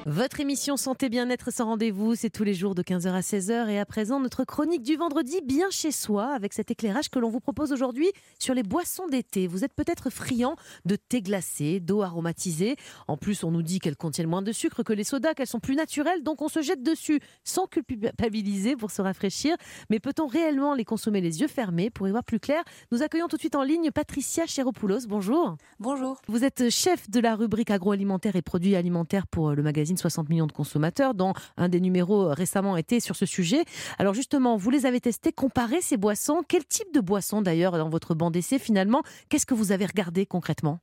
Votre 0.08 0.40
émission 0.40 0.78
Santé 0.78 1.10
Bien-être 1.10 1.52
sans 1.52 1.66
rendez-vous, 1.66 2.14
c'est 2.14 2.30
tous 2.30 2.42
les 2.42 2.54
jours 2.54 2.74
de 2.74 2.82
15h 2.82 3.08
à 3.08 3.20
16h. 3.20 3.68
Et 3.68 3.78
à 3.78 3.84
présent, 3.84 4.18
notre 4.20 4.42
chronique 4.44 4.82
du 4.82 4.96
vendredi, 4.96 5.42
bien 5.44 5.68
chez 5.68 5.92
soi, 5.92 6.32
avec 6.32 6.54
cet 6.54 6.70
éclairage 6.70 7.10
que 7.10 7.18
l'on 7.18 7.28
vous 7.28 7.40
propose 7.40 7.72
aujourd'hui 7.72 8.10
sur 8.38 8.54
les 8.54 8.62
boissons 8.62 9.06
d'été. 9.06 9.46
Vous 9.46 9.64
êtes 9.64 9.74
peut-être 9.74 10.08
friand 10.08 10.56
de 10.86 10.96
thé 10.96 11.20
glacé, 11.20 11.78
d'eau 11.80 12.00
aromatisée. 12.00 12.76
En 13.06 13.18
plus, 13.18 13.44
on 13.44 13.50
nous 13.50 13.60
dit 13.60 13.80
qu'elles 13.80 13.98
contiennent 13.98 14.28
moins 14.28 14.40
de 14.40 14.50
sucre 14.50 14.82
que 14.82 14.94
les 14.94 15.04
sodas, 15.04 15.34
qu'elles 15.34 15.46
sont 15.46 15.60
plus 15.60 15.76
naturelles, 15.76 16.22
donc 16.22 16.40
on 16.40 16.48
se 16.48 16.62
jette 16.62 16.82
dessus 16.82 17.20
sans 17.44 17.66
culpabiliser 17.66 18.76
pour 18.76 18.90
se 18.90 19.02
rafraîchir. 19.02 19.58
Mais 19.90 20.00
peut-on 20.00 20.26
réellement 20.26 20.72
les 20.72 20.86
consommer 20.86 21.20
les 21.20 21.42
yeux 21.42 21.48
fermés? 21.48 21.90
Pour 21.90 22.08
y 22.08 22.12
voir 22.12 22.24
plus 22.24 22.40
clair, 22.40 22.64
nous 22.92 23.02
accueillons 23.02 23.28
tout 23.28 23.36
de 23.36 23.42
suite 23.42 23.56
en 23.56 23.62
ligne 23.62 23.90
Patricia 23.90 24.46
Chéropoulos. 24.46 25.06
Bonjour. 25.06 25.58
Bonjour. 25.78 26.16
Vous 26.28 26.44
êtes 26.44 26.70
chef 26.70 27.10
de 27.10 27.20
la 27.20 27.36
rubrique 27.36 27.70
agroalimentaire 27.70 28.36
et 28.36 28.42
produits 28.42 28.74
alimentaires 28.74 29.26
pour 29.26 29.50
le 29.54 29.62
magazine 29.62 29.97
60 29.98 30.28
millions 30.28 30.46
de 30.46 30.52
consommateurs, 30.52 31.14
dont 31.14 31.32
un 31.56 31.68
des 31.68 31.80
numéros 31.80 32.28
récemment 32.28 32.76
était 32.76 33.00
sur 33.00 33.16
ce 33.16 33.26
sujet. 33.26 33.64
Alors 33.98 34.14
justement, 34.14 34.56
vous 34.56 34.70
les 34.70 34.86
avez 34.86 35.00
testés, 35.00 35.32
comparé 35.32 35.80
ces 35.80 35.96
boissons. 35.96 36.42
Quel 36.48 36.64
type 36.64 36.92
de 36.94 37.00
boisson 37.00 37.42
d'ailleurs 37.42 37.72
dans 37.72 37.88
votre 37.88 38.14
banc 38.14 38.30
d'essai 38.30 38.58
finalement? 38.58 39.02
Qu'est-ce 39.28 39.46
que 39.46 39.54
vous 39.54 39.72
avez 39.72 39.86
regardé 39.86 40.26
concrètement? 40.26 40.80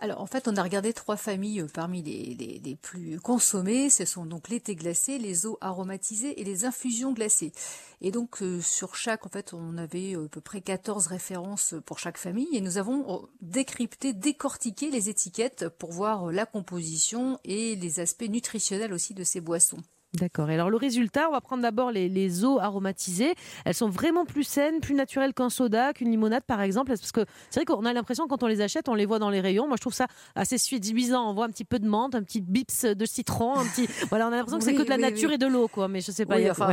Alors 0.00 0.20
en 0.20 0.26
fait, 0.26 0.46
on 0.46 0.56
a 0.56 0.62
regardé 0.62 0.92
trois 0.92 1.16
familles 1.16 1.60
euh, 1.60 1.66
parmi 1.66 2.02
les, 2.02 2.76
plus 2.80 3.18
consommées. 3.20 3.90
Ce 3.90 4.04
sont 4.04 4.26
donc 4.26 4.48
les 4.48 4.60
thés 4.60 4.76
glacés, 4.76 5.18
les 5.18 5.46
eaux 5.46 5.58
aromatisées 5.60 6.40
et 6.40 6.44
les 6.44 6.64
infusions 6.64 7.12
glacées. 7.12 7.52
Et 8.00 8.12
donc 8.12 8.42
euh, 8.42 8.60
sur 8.60 8.94
chaque, 8.94 9.26
en 9.26 9.28
fait, 9.28 9.52
on 9.54 9.76
avait 9.76 10.14
euh, 10.14 10.26
à 10.26 10.28
peu 10.28 10.40
près 10.40 10.60
14 10.60 11.08
références 11.08 11.74
pour 11.84 11.98
chaque 11.98 12.18
famille 12.18 12.48
et 12.52 12.60
nous 12.60 12.78
avons 12.78 13.28
décrypté, 13.40 14.12
décortiqué 14.12 14.90
les 14.90 15.08
étiquettes 15.08 15.68
pour 15.68 15.90
voir 15.90 16.30
la 16.30 16.46
composition 16.46 17.40
et 17.44 17.74
les 17.74 17.98
aspects 17.98 18.28
nutritionnels 18.28 18.92
aussi 18.92 19.14
de 19.14 19.24
ces 19.24 19.40
boissons. 19.40 19.78
D'accord. 20.14 20.48
Et 20.50 20.54
alors 20.54 20.70
le 20.70 20.76
résultat, 20.78 21.28
on 21.28 21.32
va 21.32 21.42
prendre 21.42 21.62
d'abord 21.62 21.90
les, 21.90 22.44
eaux 22.44 22.58
aromatisées. 22.58 23.34
Elles 23.66 23.74
sont 23.74 23.90
vraiment 23.90 24.24
plus 24.24 24.44
saines, 24.44 24.80
plus 24.80 24.94
naturelles 24.94 25.34
qu'un 25.34 25.50
soda, 25.50 25.92
qu'une 25.92 26.10
limonade 26.10 26.44
par 26.44 26.62
exemple. 26.62 26.88
Parce 26.88 27.12
que 27.12 27.26
c'est 27.50 27.60
vrai 27.60 27.64
qu'on 27.66 27.84
a 27.84 27.92
l'impression 27.92 28.26
quand 28.26 28.42
on 28.42 28.46
les 28.46 28.62
achète, 28.62 28.88
on 28.88 28.94
les 28.94 29.04
voit 29.04 29.18
dans 29.18 29.28
les 29.28 29.40
rayons. 29.40 29.66
Moi 29.66 29.76
je 29.76 29.82
trouve 29.82 29.92
ça 29.92 30.06
assez 30.34 30.56
séduisant. 30.56 31.28
On 31.28 31.34
voit 31.34 31.44
un 31.44 31.50
petit 31.50 31.66
peu 31.66 31.78
de 31.78 31.86
menthe, 31.86 32.14
un 32.14 32.22
petit 32.22 32.40
bips 32.40 32.86
de 32.86 33.06
citron, 33.06 33.56
un 33.56 33.64
petit. 33.64 33.86
Voilà, 34.08 34.28
on 34.28 34.32
a 34.32 34.36
l'impression 34.36 34.58
que 34.58 34.64
c'est 34.64 34.74
que 34.74 34.82
de 34.82 34.88
la 34.88 34.96
nature 34.96 35.30
et 35.32 35.38
de 35.38 35.46
l'eau, 35.46 35.68
quoi. 35.68 35.88
Mais 35.88 36.00
je 36.00 36.10
sais 36.10 36.24
pas. 36.24 36.40
il 36.40 36.50
enfin, 36.50 36.70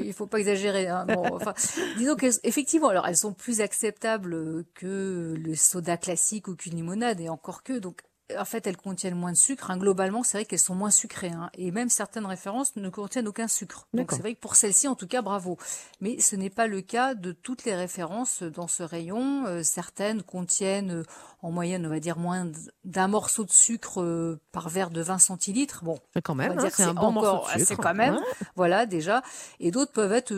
il 0.00 0.12
faut 0.14 0.26
pas 0.26 0.38
exagérer. 0.38 0.88
Hein. 0.88 1.06
disons 1.98 2.16
qu'effectivement, 2.16 2.88
alors 2.88 3.06
elles 3.06 3.16
sont 3.16 3.34
plus 3.34 3.60
acceptables 3.60 4.64
que 4.74 5.34
le 5.36 5.54
soda 5.54 5.98
classique 5.98 6.48
ou 6.48 6.56
qu'une 6.56 6.76
limonade 6.76 7.20
et 7.20 7.28
encore 7.28 7.62
que. 7.62 7.78
Donc 7.78 8.00
en 8.36 8.44
fait, 8.44 8.66
elles 8.66 8.76
contiennent 8.76 9.14
moins 9.14 9.32
de 9.32 9.36
sucre. 9.36 9.70
Hein. 9.70 9.78
Globalement, 9.78 10.22
c'est 10.22 10.38
vrai 10.38 10.44
qu'elles 10.44 10.58
sont 10.58 10.74
moins 10.74 10.90
sucrées. 10.90 11.30
Hein. 11.30 11.50
Et 11.54 11.70
même 11.70 11.88
certaines 11.88 12.26
références 12.26 12.76
ne 12.76 12.88
contiennent 12.90 13.28
aucun 13.28 13.48
sucre. 13.48 13.88
Donc 13.94 14.12
c'est 14.12 14.20
vrai 14.20 14.34
que 14.34 14.40
pour 14.40 14.56
celles-ci, 14.56 14.88
en 14.88 14.94
tout 14.94 15.06
cas, 15.06 15.22
bravo. 15.22 15.56
Mais 16.00 16.20
ce 16.20 16.36
n'est 16.36 16.50
pas 16.50 16.66
le 16.66 16.82
cas 16.82 17.14
de 17.14 17.32
toutes 17.32 17.64
les 17.64 17.74
références 17.74 18.42
dans 18.42 18.68
ce 18.68 18.82
rayon. 18.82 19.46
Euh, 19.46 19.62
certaines 19.62 20.22
contiennent 20.22 20.90
euh, 20.90 21.04
en 21.42 21.50
moyenne, 21.50 21.86
on 21.86 21.88
va 21.88 22.00
dire, 22.00 22.18
moins 22.18 22.50
d'un 22.84 23.08
morceau 23.08 23.44
de 23.44 23.50
sucre 23.50 24.02
euh, 24.02 24.40
par 24.52 24.68
verre 24.68 24.90
de 24.90 25.00
20 25.00 25.18
centilitres. 25.18 25.84
Bon, 25.84 25.98
quand 26.22 26.34
même, 26.34 26.58
hein, 26.58 26.68
c'est 26.70 26.82
un 26.82 26.94
bon 26.94 27.12
morceau 27.12 27.46
de 27.46 27.58
sucre. 27.58 27.66
C'est 27.66 27.76
quand 27.76 27.94
même, 27.94 28.18
voilà, 28.56 28.84
déjà. 28.86 29.22
Et 29.60 29.70
d'autres 29.70 29.92
peuvent 29.92 30.12
être, 30.12 30.34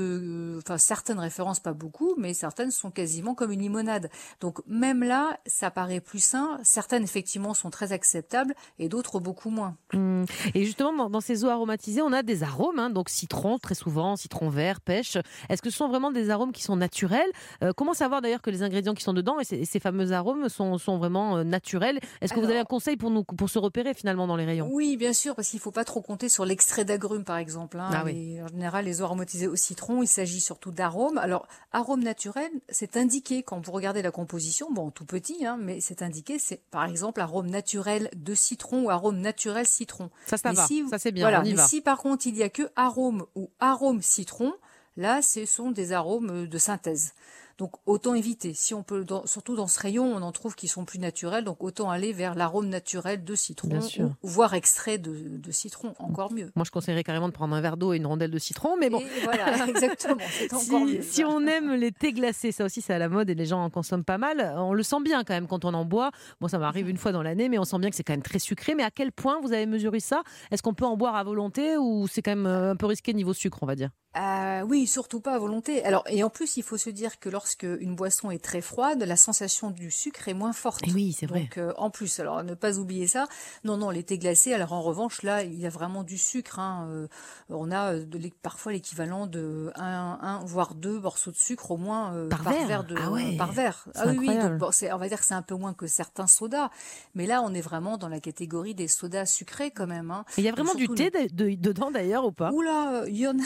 enfin, 0.58 0.78
certaines 0.78 1.18
références, 1.18 1.58
pas 1.58 1.72
beaucoup, 1.72 2.14
mais 2.18 2.34
certaines 2.34 2.70
sont 2.70 2.90
quasiment 2.90 3.34
comme 3.34 3.50
une 3.50 3.60
limonade. 3.60 4.10
Donc 4.40 4.60
même 4.66 5.02
là, 5.02 5.38
ça 5.46 5.70
paraît 5.70 6.00
plus 6.00 6.22
sain. 6.22 6.60
Certaines, 6.62 7.02
effectivement, 7.02 7.54
sont 7.54 7.70
très 7.70 7.79
très 7.80 7.92
acceptables 7.92 8.54
et 8.78 8.90
d'autres 8.90 9.20
beaucoup 9.20 9.48
moins. 9.48 9.74
Mmh. 9.94 10.24
Et 10.54 10.66
justement, 10.66 11.08
dans, 11.08 11.20
ces 11.22 11.44
eaux 11.44 11.48
aromatisées, 11.48 12.02
on 12.02 12.12
a 12.12 12.22
des 12.22 12.42
arômes, 12.42 12.78
hein, 12.78 12.90
donc 12.90 13.08
citron 13.08 13.58
très 13.58 13.74
souvent, 13.74 14.16
citron 14.16 14.50
vert, 14.50 14.82
pêche. 14.82 15.16
Est-ce 15.48 15.62
que 15.62 15.70
ce 15.70 15.78
sont 15.78 15.88
vraiment 15.88 16.10
des 16.10 16.28
arômes 16.28 16.52
qui 16.52 16.62
sont 16.62 16.76
naturels? 16.76 17.30
Euh, 17.64 17.72
Comment 17.74 17.94
savoir 17.94 18.20
d'ailleurs 18.20 18.42
que 18.42 18.50
les 18.50 18.62
ingrédients 18.62 18.92
qui 18.92 19.02
sont 19.02 19.14
dedans 19.14 19.38
et 19.40 19.44
ces, 19.44 19.80
fameux 19.80 20.12
arômes 20.12 20.50
sont, 20.50 20.76
sont 20.76 20.98
vraiment 20.98 21.38
euh, 21.38 21.44
naturels? 21.44 22.00
Est-ce 22.20 22.34
que 22.34 22.40
vous 22.40 22.50
avez 22.50 22.58
un 22.58 22.64
conseil 22.64 22.98
pour 22.98 23.10
nous 23.10 23.24
pour 23.24 23.48
se 23.48 23.58
repérer 23.58 23.94
finalement 23.94 24.26
dans 24.26 24.36
les 24.36 24.44
rayons? 24.44 24.68
Oui, 24.70 24.98
bien 24.98 25.14
sûr, 25.14 25.34
parce 25.34 25.48
qu'il 25.48 25.56
ne 25.56 25.62
faut 25.62 25.70
pas 25.70 25.84
trop 25.84 26.02
compter 26.02 26.28
sur 26.28 26.44
l'extrait 26.44 26.84
d'agrumes 26.84 27.24
par 27.24 27.38
exemple. 27.38 27.78
Hein, 27.78 27.88
ah 27.92 28.04
en 28.04 28.48
général, 28.48 28.84
les 28.84 29.00
eaux 29.00 29.04
aromatisées 29.04 29.48
au 29.48 29.56
citron, 29.56 30.02
il 30.02 30.08
s'agit 30.08 30.42
surtout 30.42 30.70
d'arômes. 30.70 31.16
Alors, 31.16 31.46
arômes 31.72 32.02
naturels, 32.02 32.52
c'est 32.68 32.98
indiqué 32.98 33.42
quand 33.42 33.64
vous 33.64 33.72
regardez 33.72 34.02
la 34.02 34.10
composition, 34.10 34.70
bon, 34.70 34.90
tout 34.90 35.06
petit, 35.06 35.46
hein, 35.46 35.56
mais 35.58 35.80
c'est 35.80 36.02
indiqué, 36.02 36.38
c'est 36.38 36.60
par 36.70 36.84
exemple 36.84 37.22
arôme 37.22 37.48
naturel 37.48 37.69
naturel 37.70 38.10
de 38.16 38.34
citron 38.34 38.84
ou 38.84 38.90
arôme 38.90 39.18
naturel 39.18 39.66
citron. 39.66 40.10
Ça, 40.26 40.36
ça 40.36 40.52
va. 40.52 40.66
ça 40.66 40.98
c'est 40.98 41.12
bien. 41.12 41.24
Voilà. 41.24 41.42
mais 41.42 41.56
si 41.56 41.80
par 41.80 41.98
contre 41.98 42.26
il 42.26 42.36
y 42.36 42.42
a 42.42 42.48
que 42.48 42.68
arôme 42.74 43.26
ou 43.36 43.50
arôme 43.60 44.02
citron, 44.02 44.54
là, 44.96 45.22
ce 45.22 45.46
sont 45.46 45.70
des 45.70 45.92
arômes 45.92 46.46
de 46.46 46.58
synthèse. 46.58 47.12
Donc 47.60 47.72
autant 47.84 48.14
éviter. 48.14 48.54
Si 48.54 48.72
on 48.72 48.82
peut, 48.82 49.04
surtout 49.26 49.54
dans 49.54 49.66
ce 49.66 49.78
rayon, 49.78 50.06
on 50.16 50.22
en 50.22 50.32
trouve 50.32 50.54
qui 50.54 50.66
sont 50.66 50.86
plus 50.86 50.98
naturels, 50.98 51.44
donc 51.44 51.62
autant 51.62 51.90
aller 51.90 52.14
vers 52.14 52.34
l'arôme 52.34 52.70
naturel 52.70 53.22
de 53.22 53.34
citron, 53.34 53.68
ou, 53.98 54.08
voire 54.22 54.54
extrait 54.54 54.96
de, 54.96 55.38
citron, 55.50 55.94
encore 55.98 56.32
mieux. 56.32 56.50
Moi, 56.56 56.64
je 56.64 56.70
conseillerais 56.70 57.04
carrément 57.04 57.28
de 57.28 57.34
prendre 57.34 57.54
un 57.54 57.60
verre 57.60 57.76
d'eau 57.76 57.92
et 57.92 57.98
une 57.98 58.06
rondelle 58.06 58.30
de 58.30 58.38
citron, 58.38 58.78
mais 58.80 58.88
bon. 58.88 59.02
voilà, 59.24 59.66
exactement. 59.68 60.16
si, 60.58 61.02
si 61.02 61.22
on 61.22 61.46
aime 61.46 61.74
les 61.74 61.92
thés 61.92 62.14
glacés, 62.14 62.50
ça 62.50 62.64
aussi 62.64 62.80
c'est 62.80 62.94
à 62.94 62.98
la 62.98 63.10
mode 63.10 63.28
et 63.28 63.34
les 63.34 63.44
gens 63.44 63.62
en 63.62 63.68
consomment 63.68 64.04
pas 64.04 64.16
mal. 64.16 64.54
On 64.56 64.72
le 64.72 64.82
sent 64.82 65.02
bien 65.04 65.22
quand 65.22 65.34
même 65.34 65.46
quand 65.46 65.66
on 65.66 65.74
en 65.74 65.84
boit. 65.84 66.12
Moi, 66.40 66.48
ça 66.48 66.58
m'arrive 66.58 66.88
une 66.88 66.96
fois 66.96 67.12
dans 67.12 67.22
l'année, 67.22 67.50
mais 67.50 67.58
on 67.58 67.64
sent 67.64 67.78
bien 67.78 67.90
que 67.90 67.96
c'est 67.96 68.04
quand 68.04 68.14
même 68.14 68.22
très 68.22 68.38
sucré. 68.38 68.74
Mais 68.74 68.84
à 68.84 68.90
quel 68.90 69.12
point 69.12 69.38
vous 69.42 69.52
avez 69.52 69.66
mesuré 69.66 70.00
ça? 70.00 70.22
Est-ce 70.50 70.62
qu'on 70.62 70.72
peut 70.72 70.86
en 70.86 70.96
boire 70.96 71.14
à 71.14 71.24
volonté 71.24 71.76
ou 71.76 72.08
c'est 72.08 72.22
quand 72.22 72.30
même 72.30 72.46
euh, 72.46 72.70
un 72.70 72.76
peu 72.76 72.86
risqué 72.86 73.12
niveau 73.12 73.34
sucre, 73.34 73.58
on 73.60 73.66
va 73.66 73.74
dire? 73.74 73.90
Euh, 74.16 74.62
Oui, 74.62 74.86
surtout 74.86 75.20
pas 75.20 75.34
à 75.34 75.38
volonté. 75.38 75.84
Alors 75.84 76.04
et 76.08 76.22
en 76.22 76.30
plus, 76.30 76.56
il 76.56 76.62
faut 76.62 76.76
se 76.76 76.90
dire 76.90 77.20
que 77.20 77.28
lorsque 77.28 77.62
une 77.62 77.94
boisson 77.94 78.30
est 78.30 78.42
très 78.42 78.60
froide, 78.60 79.02
la 79.02 79.16
sensation 79.16 79.70
du 79.70 79.90
sucre 79.90 80.28
est 80.28 80.34
moins 80.34 80.52
forte. 80.52 80.86
Et 80.86 80.92
oui, 80.92 81.12
c'est 81.12 81.26
vrai. 81.26 81.42
Donc 81.42 81.58
euh, 81.58 81.72
en 81.76 81.90
plus, 81.90 82.20
alors 82.20 82.42
ne 82.42 82.54
pas 82.54 82.78
oublier 82.78 83.06
ça. 83.06 83.28
Non, 83.64 83.76
non, 83.76 83.90
l'été 83.90 84.18
glacé. 84.18 84.52
Alors 84.52 84.72
en 84.72 84.82
revanche, 84.82 85.22
là, 85.22 85.42
il 85.44 85.58
y 85.58 85.66
a 85.66 85.70
vraiment 85.70 86.02
du 86.02 86.18
sucre. 86.18 86.58
Hein. 86.58 86.88
Euh, 86.90 87.08
on 87.48 87.70
a 87.70 87.94
euh, 87.94 88.04
de, 88.04 88.18
parfois 88.42 88.72
l'équivalent 88.72 89.26
de 89.26 89.72
un, 89.76 90.18
un, 90.20 90.44
voire 90.44 90.74
deux 90.74 90.98
morceaux 91.00 91.30
de 91.30 91.36
sucre 91.36 91.70
au 91.70 91.76
moins 91.76 92.26
par, 92.28 92.42
verre. 92.42 92.84
de, 92.84 92.96
ah 92.98 93.10
ouais. 93.10 93.36
par 93.36 93.52
verre. 93.52 93.86
Ah 93.94 94.04
oui, 94.08 94.16
oui. 94.18 94.26
Donc, 94.26 94.62
on 94.62 94.96
va 94.96 95.08
dire 95.08 95.18
que 95.18 95.24
c'est 95.24 95.34
un 95.34 95.42
peu 95.42 95.54
moins 95.54 95.74
que 95.74 95.86
certains 95.86 96.26
sodas, 96.26 96.70
mais 97.14 97.26
là, 97.26 97.42
on 97.42 97.54
est 97.54 97.60
vraiment 97.60 97.96
dans 97.96 98.08
la 98.08 98.20
catégorie 98.20 98.74
des 98.74 98.88
sodas 98.88 99.26
sucrés 99.26 99.70
quand 99.70 99.86
même. 99.86 100.10
Hein. 100.10 100.24
Il 100.36 100.44
y 100.44 100.48
a 100.48 100.52
vraiment 100.52 100.74
du 100.74 100.88
thé 100.88 101.10
dedans 101.30 101.90
d'ailleurs 101.90 102.24
ou 102.24 102.32
pas? 102.32 102.50
Oula, 102.50 103.04
il 103.06 103.16
y 103.16 103.26
en 103.26 103.38
a. 103.38 103.42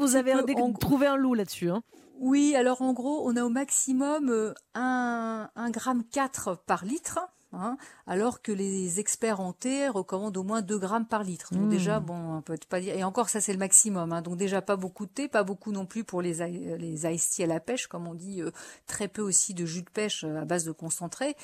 Vous 0.00 0.16
avez 0.16 0.34
trouvé 0.80 1.06
un 1.06 1.16
loup 1.16 1.34
là-dessus. 1.34 1.70
Hein. 1.70 1.82
Oui, 2.18 2.54
alors 2.54 2.82
en 2.82 2.92
gros, 2.92 3.22
on 3.26 3.36
a 3.36 3.44
au 3.44 3.48
maximum 3.48 4.26
1,4 4.26 4.54
euh, 4.76 5.46
un, 5.54 5.70
gramme 5.70 6.04
par 6.66 6.84
litre. 6.84 7.18
Hein, 7.52 7.76
alors 8.06 8.42
que 8.42 8.52
les 8.52 9.00
experts 9.00 9.40
en 9.40 9.52
thé 9.52 9.88
recommandent 9.88 10.36
au 10.36 10.44
moins 10.44 10.62
2 10.62 10.78
grammes 10.78 11.06
par 11.06 11.24
litre. 11.24 11.52
Donc 11.52 11.68
déjà, 11.68 11.98
hmm. 11.98 12.04
bon, 12.04 12.36
on 12.36 12.42
peut 12.42 12.56
pas 12.68 12.80
dire. 12.80 12.94
Et 12.94 13.02
encore, 13.02 13.28
ça 13.28 13.40
c'est 13.40 13.52
le 13.52 13.58
maximum. 13.58 14.12
Hein, 14.12 14.22
donc 14.22 14.36
déjà, 14.36 14.62
pas 14.62 14.76
beaucoup 14.76 15.06
de 15.06 15.10
thé, 15.10 15.26
pas 15.26 15.42
beaucoup 15.42 15.72
non 15.72 15.84
plus 15.84 16.04
pour 16.04 16.22
les 16.22 16.34
les 16.78 17.06
iced 17.06 17.42
à 17.42 17.46
la 17.52 17.58
pêche, 17.58 17.88
comme 17.88 18.06
on 18.06 18.14
dit. 18.14 18.40
Euh, 18.40 18.52
très 18.86 19.08
peu 19.08 19.22
aussi 19.22 19.52
de 19.52 19.66
jus 19.66 19.82
de 19.82 19.90
pêche 19.90 20.22
euh, 20.22 20.42
à 20.42 20.44
base 20.44 20.64
de 20.64 20.72
concentré. 20.72 21.34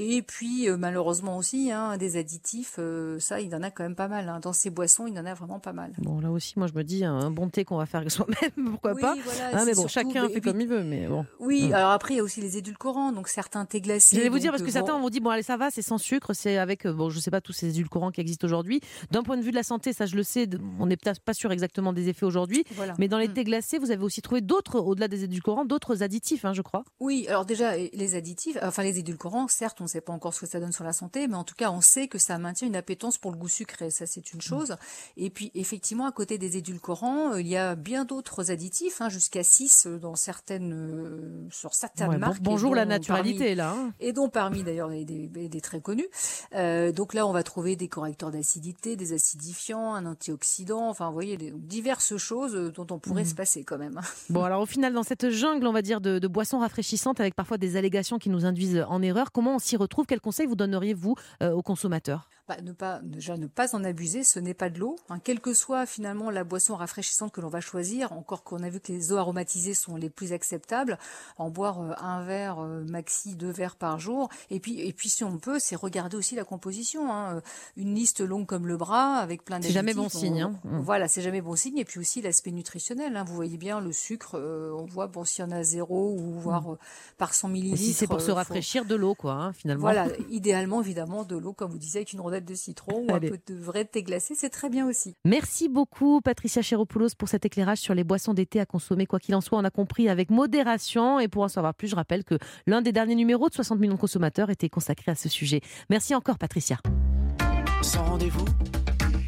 Et 0.00 0.22
puis 0.22 0.68
euh, 0.68 0.76
malheureusement 0.76 1.36
aussi, 1.36 1.72
hein, 1.72 1.96
des 1.96 2.16
additifs, 2.16 2.76
euh, 2.78 3.18
ça, 3.18 3.40
il 3.40 3.50
y 3.50 3.54
en 3.56 3.64
a 3.64 3.72
quand 3.72 3.82
même 3.82 3.96
pas 3.96 4.06
mal. 4.06 4.28
Hein. 4.28 4.38
Dans 4.40 4.52
ces 4.52 4.70
boissons, 4.70 5.08
il 5.08 5.14
y 5.14 5.18
en 5.18 5.26
a 5.26 5.34
vraiment 5.34 5.58
pas 5.58 5.72
mal. 5.72 5.90
Bon, 5.98 6.20
là 6.20 6.30
aussi, 6.30 6.56
moi 6.56 6.68
je 6.68 6.72
me 6.74 6.84
dis, 6.84 7.04
un 7.04 7.32
bon 7.32 7.48
thé 7.48 7.64
qu'on 7.64 7.78
va 7.78 7.86
faire 7.86 8.04
soi-même, 8.08 8.70
pourquoi 8.70 8.94
pas? 8.94 9.16
hein, 9.52 9.64
Mais 9.66 9.74
bon, 9.74 9.88
chacun 9.88 10.28
fait 10.28 10.40
comme 10.40 10.60
il 10.60 10.68
veut. 10.68 10.84
Mais 10.84 11.08
bon. 11.08 11.26
Oui, 11.40 11.70
hmm. 11.70 11.72
alors 11.72 11.90
après, 11.90 12.14
il 12.14 12.18
y 12.18 12.20
a 12.20 12.22
aussi 12.22 12.40
les 12.40 12.56
édulcorants, 12.56 13.10
donc 13.10 13.26
certains 13.26 13.64
thés 13.64 13.80
glacés. 13.80 14.14
Je 14.14 14.20
vais 14.20 14.28
vous 14.28 14.38
dire, 14.38 14.52
parce 14.52 14.62
que 14.62 14.68
euh, 14.68 14.72
certains 14.72 14.96
vont 14.96 15.10
dit, 15.10 15.18
bon, 15.18 15.30
allez, 15.30 15.42
ça 15.42 15.56
va, 15.56 15.72
c'est 15.72 15.82
sans 15.82 15.98
sucre, 15.98 16.32
c'est 16.32 16.58
avec, 16.58 16.86
bon, 16.86 17.10
je 17.10 17.18
sais 17.18 17.32
pas, 17.32 17.40
tous 17.40 17.52
ces 17.52 17.70
édulcorants 17.70 18.12
qui 18.12 18.20
existent 18.20 18.46
aujourd'hui. 18.46 18.80
D'un 19.10 19.24
point 19.24 19.36
de 19.36 19.42
vue 19.42 19.50
de 19.50 19.56
la 19.56 19.64
santé, 19.64 19.92
ça 19.92 20.06
je 20.06 20.14
le 20.14 20.22
sais, 20.22 20.48
on 20.78 20.86
n'est 20.86 20.96
peut-être 20.96 21.20
pas 21.22 21.34
sûr 21.34 21.50
exactement 21.50 21.92
des 21.92 22.08
effets 22.08 22.24
aujourd'hui. 22.24 22.62
Mais 23.00 23.08
dans 23.08 23.18
les 23.18 23.26
hmm. 23.26 23.32
thés 23.32 23.44
glacés, 23.44 23.78
vous 23.78 23.90
avez 23.90 24.04
aussi 24.04 24.22
trouvé 24.22 24.42
d'autres, 24.42 24.78
au-delà 24.78 25.08
des 25.08 25.24
édulcorants, 25.24 25.64
d'autres 25.64 26.04
additifs, 26.04 26.46
je 26.52 26.62
crois. 26.62 26.84
Oui, 27.00 27.26
alors 27.28 27.44
déjà, 27.44 27.76
les 27.76 28.14
additifs, 28.14 28.58
enfin 28.62 28.84
les 28.84 29.00
édulcorants, 29.00 29.48
certes, 29.48 29.80
on 29.80 29.87
ne 29.88 29.92
sait 29.92 30.00
pas 30.00 30.12
encore 30.12 30.34
ce 30.34 30.40
que 30.40 30.46
ça 30.46 30.60
donne 30.60 30.72
sur 30.72 30.84
la 30.84 30.92
santé, 30.92 31.26
mais 31.26 31.36
en 31.36 31.44
tout 31.44 31.54
cas, 31.54 31.70
on 31.70 31.80
sait 31.80 32.08
que 32.08 32.18
ça 32.18 32.38
maintient 32.38 32.68
une 32.68 32.76
appétence 32.76 33.18
pour 33.18 33.30
le 33.30 33.36
goût 33.36 33.48
sucré. 33.48 33.90
Ça, 33.90 34.06
c'est 34.06 34.32
une 34.32 34.40
chose. 34.40 34.76
Et 35.16 35.30
puis, 35.30 35.50
effectivement, 35.54 36.06
à 36.06 36.12
côté 36.12 36.38
des 36.38 36.56
édulcorants, 36.56 37.32
euh, 37.32 37.40
il 37.40 37.48
y 37.48 37.56
a 37.56 37.74
bien 37.74 38.04
d'autres 38.04 38.50
additifs, 38.50 39.00
hein, 39.00 39.08
jusqu'à 39.08 39.42
6 39.42 39.86
euh, 39.86 39.98
dans 39.98 40.14
certaines, 40.14 40.72
euh, 40.72 41.48
sur 41.50 41.74
certaines 41.74 42.18
marques. 42.18 42.40
bonjour 42.40 42.74
la 42.74 42.84
naturalité, 42.84 43.54
là. 43.54 43.72
Hein. 43.72 43.92
Et 44.00 44.12
dont 44.12 44.28
parmi, 44.28 44.62
d'ailleurs, 44.62 44.90
des, 44.90 45.04
des, 45.04 45.60
très 45.60 45.80
connus. 45.80 46.08
donc 46.52 47.14
là, 47.14 47.26
on 47.26 47.32
va 47.32 47.42
trouver 47.42 47.76
des 47.76 47.88
correcteurs 47.88 48.30
d'acidité, 48.30 48.96
des 48.96 49.12
acidifiants, 49.12 49.94
un 49.94 50.06
antioxydant, 50.06 50.88
enfin, 50.88 51.08
vous 51.08 51.14
voyez, 51.14 51.36
diverses 51.36 52.16
choses 52.16 52.72
dont 52.74 52.86
on 52.90 52.98
pourrait 52.98 53.22
mmh. 53.22 53.26
se 53.26 53.34
passer 53.34 53.64
quand 53.64 53.78
même. 53.78 53.98
Hein. 53.98 54.02
Bon, 54.30 54.44
alors 54.44 54.60
au 54.60 54.66
final, 54.66 54.92
dans 54.92 55.02
cette 55.02 55.30
jungle, 55.30 55.66
on 55.66 55.72
va 55.72 55.80
dire, 55.80 56.00
de, 56.00 56.18
de 56.18 56.28
boissons 56.28 56.58
rafraîchissantes 56.58 57.18
avec 57.18 57.34
parfois 57.34 57.56
des 57.56 57.76
allégations 57.76 58.18
qui 58.18 58.28
nous 58.28 58.44
induisent 58.44 58.84
en 58.88 59.00
erreur, 59.02 59.32
comment 59.32 59.54
on 59.54 59.58
s'y 59.58 59.76
retrouve 59.78 60.06
Quels 60.06 60.20
conseils 60.20 60.46
vous 60.46 60.56
donneriez-vous 60.56 61.14
euh, 61.42 61.52
aux 61.52 61.62
consommateurs? 61.62 62.28
Bah, 62.48 62.56
ne 62.62 62.72
pas 62.72 63.00
déjà 63.02 63.36
ne 63.36 63.46
pas 63.46 63.76
en 63.76 63.84
abuser, 63.84 64.24
ce 64.24 64.38
n'est 64.38 64.54
pas 64.54 64.70
de 64.70 64.78
l'eau. 64.78 64.96
Hein. 65.10 65.18
quelle 65.22 65.40
que 65.40 65.52
soit 65.52 65.84
finalement 65.84 66.30
la 66.30 66.44
boisson 66.44 66.76
rafraîchissante 66.76 67.30
que 67.30 67.42
l'on 67.42 67.50
va 67.50 67.60
choisir, 67.60 68.12
encore 68.12 68.42
qu'on 68.42 68.62
a 68.62 68.70
vu 68.70 68.80
que 68.80 68.90
les 68.90 69.12
eaux 69.12 69.18
aromatisées 69.18 69.74
sont 69.74 69.96
les 69.96 70.08
plus 70.08 70.32
acceptables, 70.32 70.98
en 71.36 71.50
boire 71.50 71.82
euh, 71.82 71.92
un 71.98 72.24
verre 72.24 72.60
euh, 72.60 72.84
maxi, 72.84 73.34
deux 73.34 73.50
verres 73.50 73.76
par 73.76 74.00
jour. 74.00 74.30
Et 74.50 74.60
puis 74.60 74.80
et 74.80 74.94
puis 74.94 75.10
si 75.10 75.24
on 75.24 75.36
peut, 75.38 75.58
c'est 75.58 75.76
regarder 75.76 76.16
aussi 76.16 76.36
la 76.36 76.44
composition. 76.44 77.12
Hein. 77.12 77.42
Une 77.76 77.94
liste 77.94 78.20
longue 78.20 78.46
comme 78.46 78.66
le 78.66 78.78
bras 78.78 79.16
avec 79.16 79.44
plein 79.44 79.60
C'est 79.60 79.70
jamais 79.70 79.92
bon 79.92 80.08
signe. 80.08 80.40
Hein. 80.40 80.58
Mmh. 80.64 80.78
Voilà, 80.80 81.06
c'est 81.06 81.20
jamais 81.20 81.42
bon 81.42 81.54
signe. 81.54 81.76
Et 81.76 81.84
puis 81.84 82.00
aussi 82.00 82.22
l'aspect 82.22 82.50
nutritionnel. 82.50 83.14
Hein. 83.14 83.24
Vous 83.24 83.34
voyez 83.34 83.58
bien 83.58 83.80
le 83.80 83.92
sucre, 83.92 84.38
euh, 84.38 84.72
on 84.74 84.86
voit 84.86 85.06
bon 85.06 85.24
s'il 85.24 85.44
y 85.44 85.48
en 85.48 85.50
a 85.50 85.62
zéro 85.62 86.14
ou 86.18 86.40
voire 86.40 86.70
mmh. 86.70 86.78
par 87.18 87.34
100 87.34 87.48
millilitres. 87.48 87.82
si 87.82 87.92
c'est 87.92 88.06
pour 88.06 88.22
se 88.22 88.30
rafraîchir, 88.30 88.86
de 88.86 88.94
l'eau 88.94 89.14
quoi, 89.14 89.52
finalement. 89.52 89.82
Voilà, 89.82 90.06
idéalement 90.30 90.80
évidemment 90.80 91.24
de 91.24 91.36
l'eau 91.36 91.52
comme 91.52 91.70
vous 91.70 91.78
disiez 91.78 91.98
avec 91.98 92.12
une 92.14 92.20
rondelle 92.20 92.37
de 92.44 92.54
citron 92.54 93.04
ou 93.08 93.14
un 93.14 93.20
peu 93.20 93.38
de 93.46 93.54
vrai 93.54 93.84
thé 93.84 94.02
glacé, 94.02 94.34
c'est 94.34 94.50
très 94.50 94.68
bien 94.68 94.86
aussi. 94.86 95.14
Merci 95.24 95.68
beaucoup 95.68 96.20
Patricia 96.20 96.62
Chéropoulos 96.62 97.14
pour 97.16 97.28
cet 97.28 97.44
éclairage 97.44 97.78
sur 97.78 97.94
les 97.94 98.04
boissons 98.04 98.34
d'été 98.34 98.60
à 98.60 98.66
consommer. 98.66 99.06
Quoi 99.06 99.20
qu'il 99.20 99.34
en 99.34 99.40
soit, 99.40 99.58
on 99.58 99.64
a 99.64 99.70
compris 99.70 100.08
avec 100.08 100.30
modération. 100.30 101.20
Et 101.20 101.28
pour 101.28 101.42
en 101.42 101.48
savoir 101.48 101.74
plus, 101.74 101.88
je 101.88 101.96
rappelle 101.96 102.24
que 102.24 102.38
l'un 102.66 102.82
des 102.82 102.92
derniers 102.92 103.14
numéros 103.14 103.48
de 103.48 103.54
60 103.54 103.78
millions 103.78 103.94
de 103.94 103.98
consommateurs 103.98 104.50
était 104.50 104.68
consacré 104.68 105.12
à 105.12 105.14
ce 105.14 105.28
sujet. 105.28 105.60
Merci 105.90 106.14
encore 106.14 106.38
Patricia. 106.38 106.78
Sans 107.82 108.04
rendez-vous, 108.04 108.44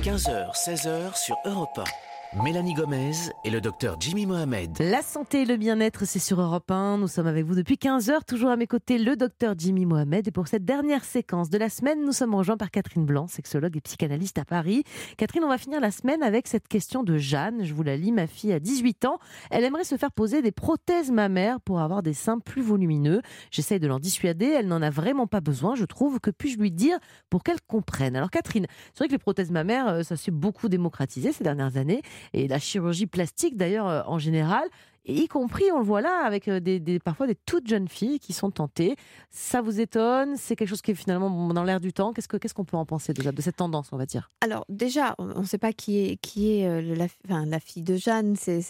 15h, 0.03 0.55
16h 0.55 1.17
sur 1.17 1.37
Europe 1.45 1.79
1. 1.79 2.10
Mélanie 2.33 2.75
Gomez 2.75 3.11
et 3.45 3.51
le 3.51 3.61
docteur 3.61 3.97
Jimmy 3.99 4.25
Mohamed. 4.25 4.79
La 4.79 5.03
santé 5.03 5.43
et 5.43 5.45
le 5.45 5.57
bien-être, 5.57 6.07
c'est 6.07 6.21
sur 6.21 6.41
Europe 6.41 6.71
1. 6.71 6.99
Nous 6.99 7.09
sommes 7.09 7.27
avec 7.27 7.45
vous 7.45 7.57
depuis 7.57 7.77
15 7.77 8.09
heures, 8.09 8.25
toujours 8.25 8.51
à 8.51 8.57
mes 8.57 8.69
côtés, 8.69 8.99
le 8.99 9.17
docteur 9.17 9.55
Jimmy 9.59 9.85
Mohamed. 9.85 10.29
Et 10.29 10.31
pour 10.31 10.47
cette 10.47 10.65
dernière 10.65 11.03
séquence 11.03 11.51
de 11.51 11.59
la 11.59 11.69
semaine, 11.69 12.05
nous 12.05 12.13
sommes 12.13 12.33
rejoints 12.37 12.57
par 12.57 12.71
Catherine 12.71 13.05
Blanc, 13.05 13.27
sexologue 13.27 13.77
et 13.77 13.81
psychanalyste 13.81 14.39
à 14.39 14.45
Paris. 14.45 14.85
Catherine, 15.17 15.43
on 15.43 15.49
va 15.49 15.59
finir 15.59 15.81
la 15.81 15.91
semaine 15.91 16.23
avec 16.23 16.47
cette 16.47 16.69
question 16.69 17.03
de 17.03 17.19
Jeanne. 17.19 17.65
Je 17.65 17.75
vous 17.75 17.83
la 17.83 17.97
lis, 17.97 18.13
ma 18.13 18.29
fille 18.29 18.53
a 18.53 18.61
18 18.61 19.07
ans. 19.07 19.19
Elle 19.51 19.65
aimerait 19.65 19.83
se 19.83 19.97
faire 19.97 20.13
poser 20.13 20.41
des 20.41 20.53
prothèses 20.53 21.11
mammaires 21.11 21.61
pour 21.61 21.81
avoir 21.81 22.05
des 22.05 22.15
seins 22.15 22.39
plus 22.39 22.63
volumineux. 22.63 23.23
J'essaye 23.51 23.81
de 23.81 23.89
l'en 23.89 23.99
dissuader. 23.99 24.47
Elle 24.47 24.69
n'en 24.69 24.83
a 24.83 24.91
vraiment 24.91 25.27
pas 25.27 25.41
besoin, 25.41 25.75
je 25.75 25.85
trouve. 25.85 26.21
Que 26.21 26.31
puis-je 26.31 26.59
lui 26.59 26.71
dire 26.71 26.97
pour 27.29 27.43
qu'elle 27.43 27.61
comprenne? 27.67 28.15
Alors, 28.15 28.31
Catherine, 28.31 28.67
c'est 28.95 28.99
vrai 28.99 29.09
que 29.09 29.15
les 29.15 29.19
prothèses 29.19 29.51
mammaires, 29.51 29.89
euh, 29.89 30.03
ça 30.05 30.17
s'est 30.17 30.31
beaucoup 30.31 30.69
démocratisé 30.69 31.33
ces 31.33 31.43
dernières 31.43 31.77
années 31.77 32.03
et 32.33 32.49
la 32.49 32.59
chirurgie 32.59 33.07
plastique 33.07 33.57
d'ailleurs 33.57 33.89
euh, 33.89 34.03
en 34.07 34.19
général 34.19 34.65
y 35.13 35.29
compris, 35.29 35.65
on 35.73 35.79
le 35.79 35.85
voit 35.85 36.01
là, 36.01 36.25
avec 36.25 36.49
euh, 36.49 36.61
des, 36.61 36.99
parfois 36.99 37.27
des 37.27 37.35
toutes 37.35 37.69
jeunes 37.69 37.89
filles 37.89 38.19
qui 38.19 38.33
sont 38.33 38.51
tentées. 38.51 38.97
Ça 39.31 39.63
vous 39.63 39.81
étonne? 39.81 40.37
C'est 40.37 40.57
quelque 40.57 40.69
chose 40.69 40.83
qui 40.83 40.91
est 40.91 40.95
finalement 40.95 41.53
dans 41.53 41.65
l'air 41.65 41.81
du 41.81 41.93
temps? 41.93 42.13
Qu'est-ce 42.13 42.29
qu'on 42.29 42.39
ce 42.47 42.55
qu'on 42.55 42.65
peut 42.65 42.77
en 42.77 42.87
penser 42.87 43.13
déjà 43.13 43.33
de 43.33 43.43
cette 43.43 43.57
tendance, 43.57 43.89
on 43.93 43.97
va 43.97 44.07
dire? 44.07 44.31
Alors 44.41 44.65
déjà, 44.69 45.15
on 45.19 45.41
ne 45.41 45.45
sait 45.45 45.59
pas 45.59 45.73
qui 45.73 45.99
est, 45.99 46.17
qui 46.17 46.53
est 46.53 46.67
euh, 46.67 46.95
la, 46.97 47.07
enfin, 47.27 47.47
la 47.47 47.61
fille 47.61 47.83
de 47.83 47.97
Jeanne, 47.97 48.35
c'est, 48.37 48.63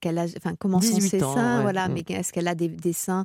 qu'elle 0.00 0.18
a, 0.18 0.26
enfin, 0.36 0.54
comment 0.58 0.80
sont 0.80 1.00
ses 1.00 1.20
seins, 1.20 1.62
voilà, 1.62 1.88
mm. 1.88 1.92
mais 1.92 2.04
est-ce 2.14 2.32
qu'elle 2.32 2.48
a 2.48 2.54
des, 2.54 2.68
des 2.68 2.92
seins 2.92 3.24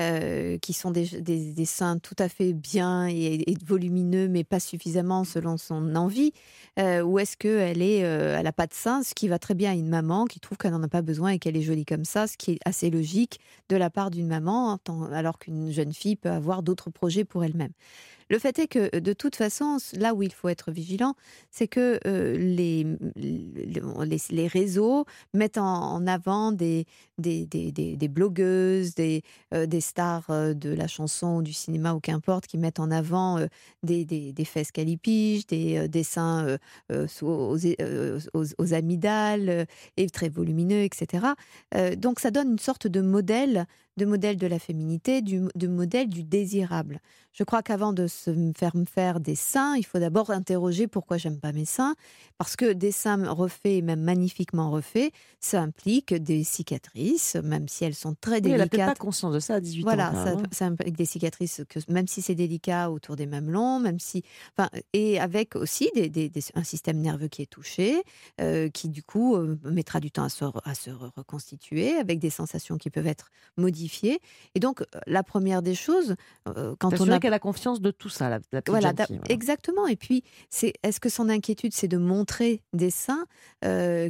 euh, 0.00 0.58
qui 0.58 0.72
sont 0.72 0.90
des, 0.90 1.20
des, 1.20 1.64
seins 1.64 1.98
tout 1.98 2.16
à 2.18 2.28
fait 2.28 2.52
bien 2.52 3.06
et, 3.06 3.44
volumineux, 3.64 4.28
mais 4.28 4.44
pas 4.44 4.60
suffisamment 4.60 5.24
selon 5.24 5.56
son 5.56 5.94
envie? 5.96 6.32
Ou 6.78 7.18
est-ce 7.18 7.36
qu'elle 7.36 7.82
est, 7.82 7.98
elle 7.98 8.44
n'a 8.44 8.52
pas 8.52 8.66
de 8.66 8.74
seins, 8.74 9.02
ce 9.02 9.14
qui 9.14 9.28
va 9.28 9.38
très 9.38 9.54
bien 9.54 9.70
à 9.70 9.74
une 9.74 9.88
maman 9.88 10.24
qui 10.24 10.40
trouve 10.40 10.58
qu'elle 10.58 10.72
n'en 10.72 10.82
a 10.82 10.88
pas 10.88 11.02
besoin 11.02 11.30
et 11.30 11.38
qu'elle 11.38 11.56
est 11.56 11.62
jolie 11.62 11.84
comme 11.94 12.04
ça, 12.04 12.26
ce 12.26 12.36
qui 12.36 12.50
est 12.50 12.58
assez 12.64 12.90
logique 12.90 13.38
de 13.68 13.76
la 13.76 13.88
part 13.88 14.10
d'une 14.10 14.26
maman, 14.26 14.72
hein, 14.88 15.10
alors 15.12 15.38
qu'une 15.38 15.70
jeune 15.70 15.92
fille 15.92 16.16
peut 16.16 16.30
avoir 16.30 16.64
d'autres 16.64 16.90
projets 16.90 17.24
pour 17.24 17.44
elle-même. 17.44 17.70
Le 18.30 18.40
fait 18.40 18.58
est 18.58 18.66
que, 18.66 18.98
de 18.98 19.12
toute 19.12 19.36
façon, 19.36 19.76
là 19.92 20.12
où 20.12 20.24
il 20.24 20.32
faut 20.32 20.48
être 20.48 20.72
vigilant, 20.72 21.14
c'est 21.52 21.68
que 21.68 22.00
euh, 22.04 22.36
les, 22.36 22.84
les, 23.14 24.46
réseaux 24.48 25.04
mettent 25.34 25.58
en, 25.58 26.04
avant 26.08 26.50
des, 26.50 26.86
des, 27.18 27.46
des, 27.46 28.08
blogueuses, 28.08 28.94
des, 28.94 29.22
euh, 29.52 29.66
des 29.66 29.80
stars 29.80 30.24
euh, 30.30 30.54
de 30.54 30.70
la 30.70 30.88
chanson 30.88 31.42
du 31.42 31.52
cinéma 31.52 31.94
ou 31.94 32.00
qu'importe, 32.00 32.46
qui 32.46 32.58
mettent 32.58 32.80
en 32.80 32.90
avant 32.90 33.38
des, 33.82 34.04
des, 34.04 34.44
fesses 34.44 34.72
calipiges, 34.72 35.46
des 35.46 35.88
dessins 35.88 36.58
aux, 37.22 37.56
aux, 38.34 38.74
amygdales 38.74 39.66
et 39.96 40.10
très 40.10 40.28
volumineux, 40.28 40.82
etc. 40.82 41.26
donc 41.96 42.20
ça 42.20 42.30
donne 42.30 42.52
une 42.52 42.58
sorte 42.58 42.86
de 42.86 43.00
modèle 43.00 43.66
de 43.96 44.04
modèle 44.04 44.36
de 44.36 44.46
la 44.46 44.58
féminité, 44.58 45.22
du, 45.22 45.42
de 45.54 45.68
modèle 45.68 46.08
du 46.08 46.24
désirable. 46.24 47.00
Je 47.32 47.44
crois 47.44 47.62
qu'avant 47.62 47.92
de 47.92 48.06
se 48.06 48.30
faire 48.56 48.76
me 48.76 48.84
faire 48.84 49.20
des 49.20 49.34
seins, 49.34 49.76
il 49.76 49.84
faut 49.84 49.98
d'abord 49.98 50.30
interroger 50.30 50.86
pourquoi 50.86 51.16
j'aime 51.16 51.38
pas 51.38 51.52
mes 51.52 51.64
seins, 51.64 51.94
parce 52.38 52.56
que 52.56 52.72
des 52.72 52.92
seins 52.92 53.30
refaits, 53.30 53.82
même 53.82 54.02
magnifiquement 54.02 54.70
refaits, 54.70 55.12
ça 55.40 55.60
implique 55.62 56.14
des 56.14 56.44
cicatrices, 56.44 57.03
même 57.42 57.68
si 57.68 57.84
elles 57.84 57.94
sont 57.94 58.14
très 58.20 58.40
délicates. 58.40 58.68
elle 58.72 58.78
n'a 58.80 58.86
pas 58.86 58.94
conscience 58.94 59.34
de 59.34 59.40
ça 59.40 59.54
à 59.54 59.60
18 59.60 59.82
voilà, 59.82 60.10
ans. 60.10 60.12
Voilà, 60.12 60.42
ça, 60.50 60.66
implique 60.66 60.96
des 60.96 61.04
cicatrices, 61.04 61.62
que, 61.68 61.78
même 61.88 62.06
si 62.06 62.22
c'est 62.22 62.34
délicat 62.34 62.90
autour 62.90 63.16
des 63.16 63.26
mamelons, 63.26 63.80
même 63.80 63.98
si, 63.98 64.22
enfin, 64.56 64.68
et 64.92 65.20
avec 65.20 65.56
aussi 65.56 65.90
des, 65.94 66.08
des, 66.08 66.30
un 66.54 66.64
système 66.64 66.98
nerveux 66.98 67.28
qui 67.28 67.42
est 67.42 67.50
touché, 67.50 68.02
euh, 68.40 68.68
qui 68.68 68.88
du 68.88 69.02
coup 69.02 69.36
euh, 69.36 69.58
mettra 69.64 70.00
du 70.00 70.10
temps 70.10 70.24
à 70.24 70.28
se, 70.28 70.44
à 70.64 70.74
se 70.74 70.90
reconstituer, 70.90 71.96
avec 71.96 72.18
des 72.18 72.30
sensations 72.30 72.76
qui 72.76 72.90
peuvent 72.90 73.06
être 73.06 73.30
modifiées 73.56 74.20
et 74.54 74.60
donc, 74.60 74.80
euh, 74.80 74.84
la 75.06 75.22
première 75.22 75.62
des 75.62 75.74
choses, 75.74 76.16
euh, 76.48 76.74
quand 76.78 77.00
on 77.00 77.08
a 77.08 77.18
qu'elle 77.18 77.34
a 77.34 77.38
confiance 77.38 77.80
de 77.80 77.90
tout 77.90 78.08
ça, 78.08 78.28
la, 78.28 78.40
petite 78.40 78.68
voilà, 78.68 78.92
exactement. 79.28 79.86
Et 79.86 79.96
puis, 79.96 80.22
c'est 80.50 80.74
est-ce 80.82 81.00
que 81.00 81.08
son 81.08 81.28
inquiétude, 81.28 81.72
c'est 81.72 81.88
de 81.88 81.96
montrer 81.96 82.62
des 82.72 82.90
seins 82.90 83.24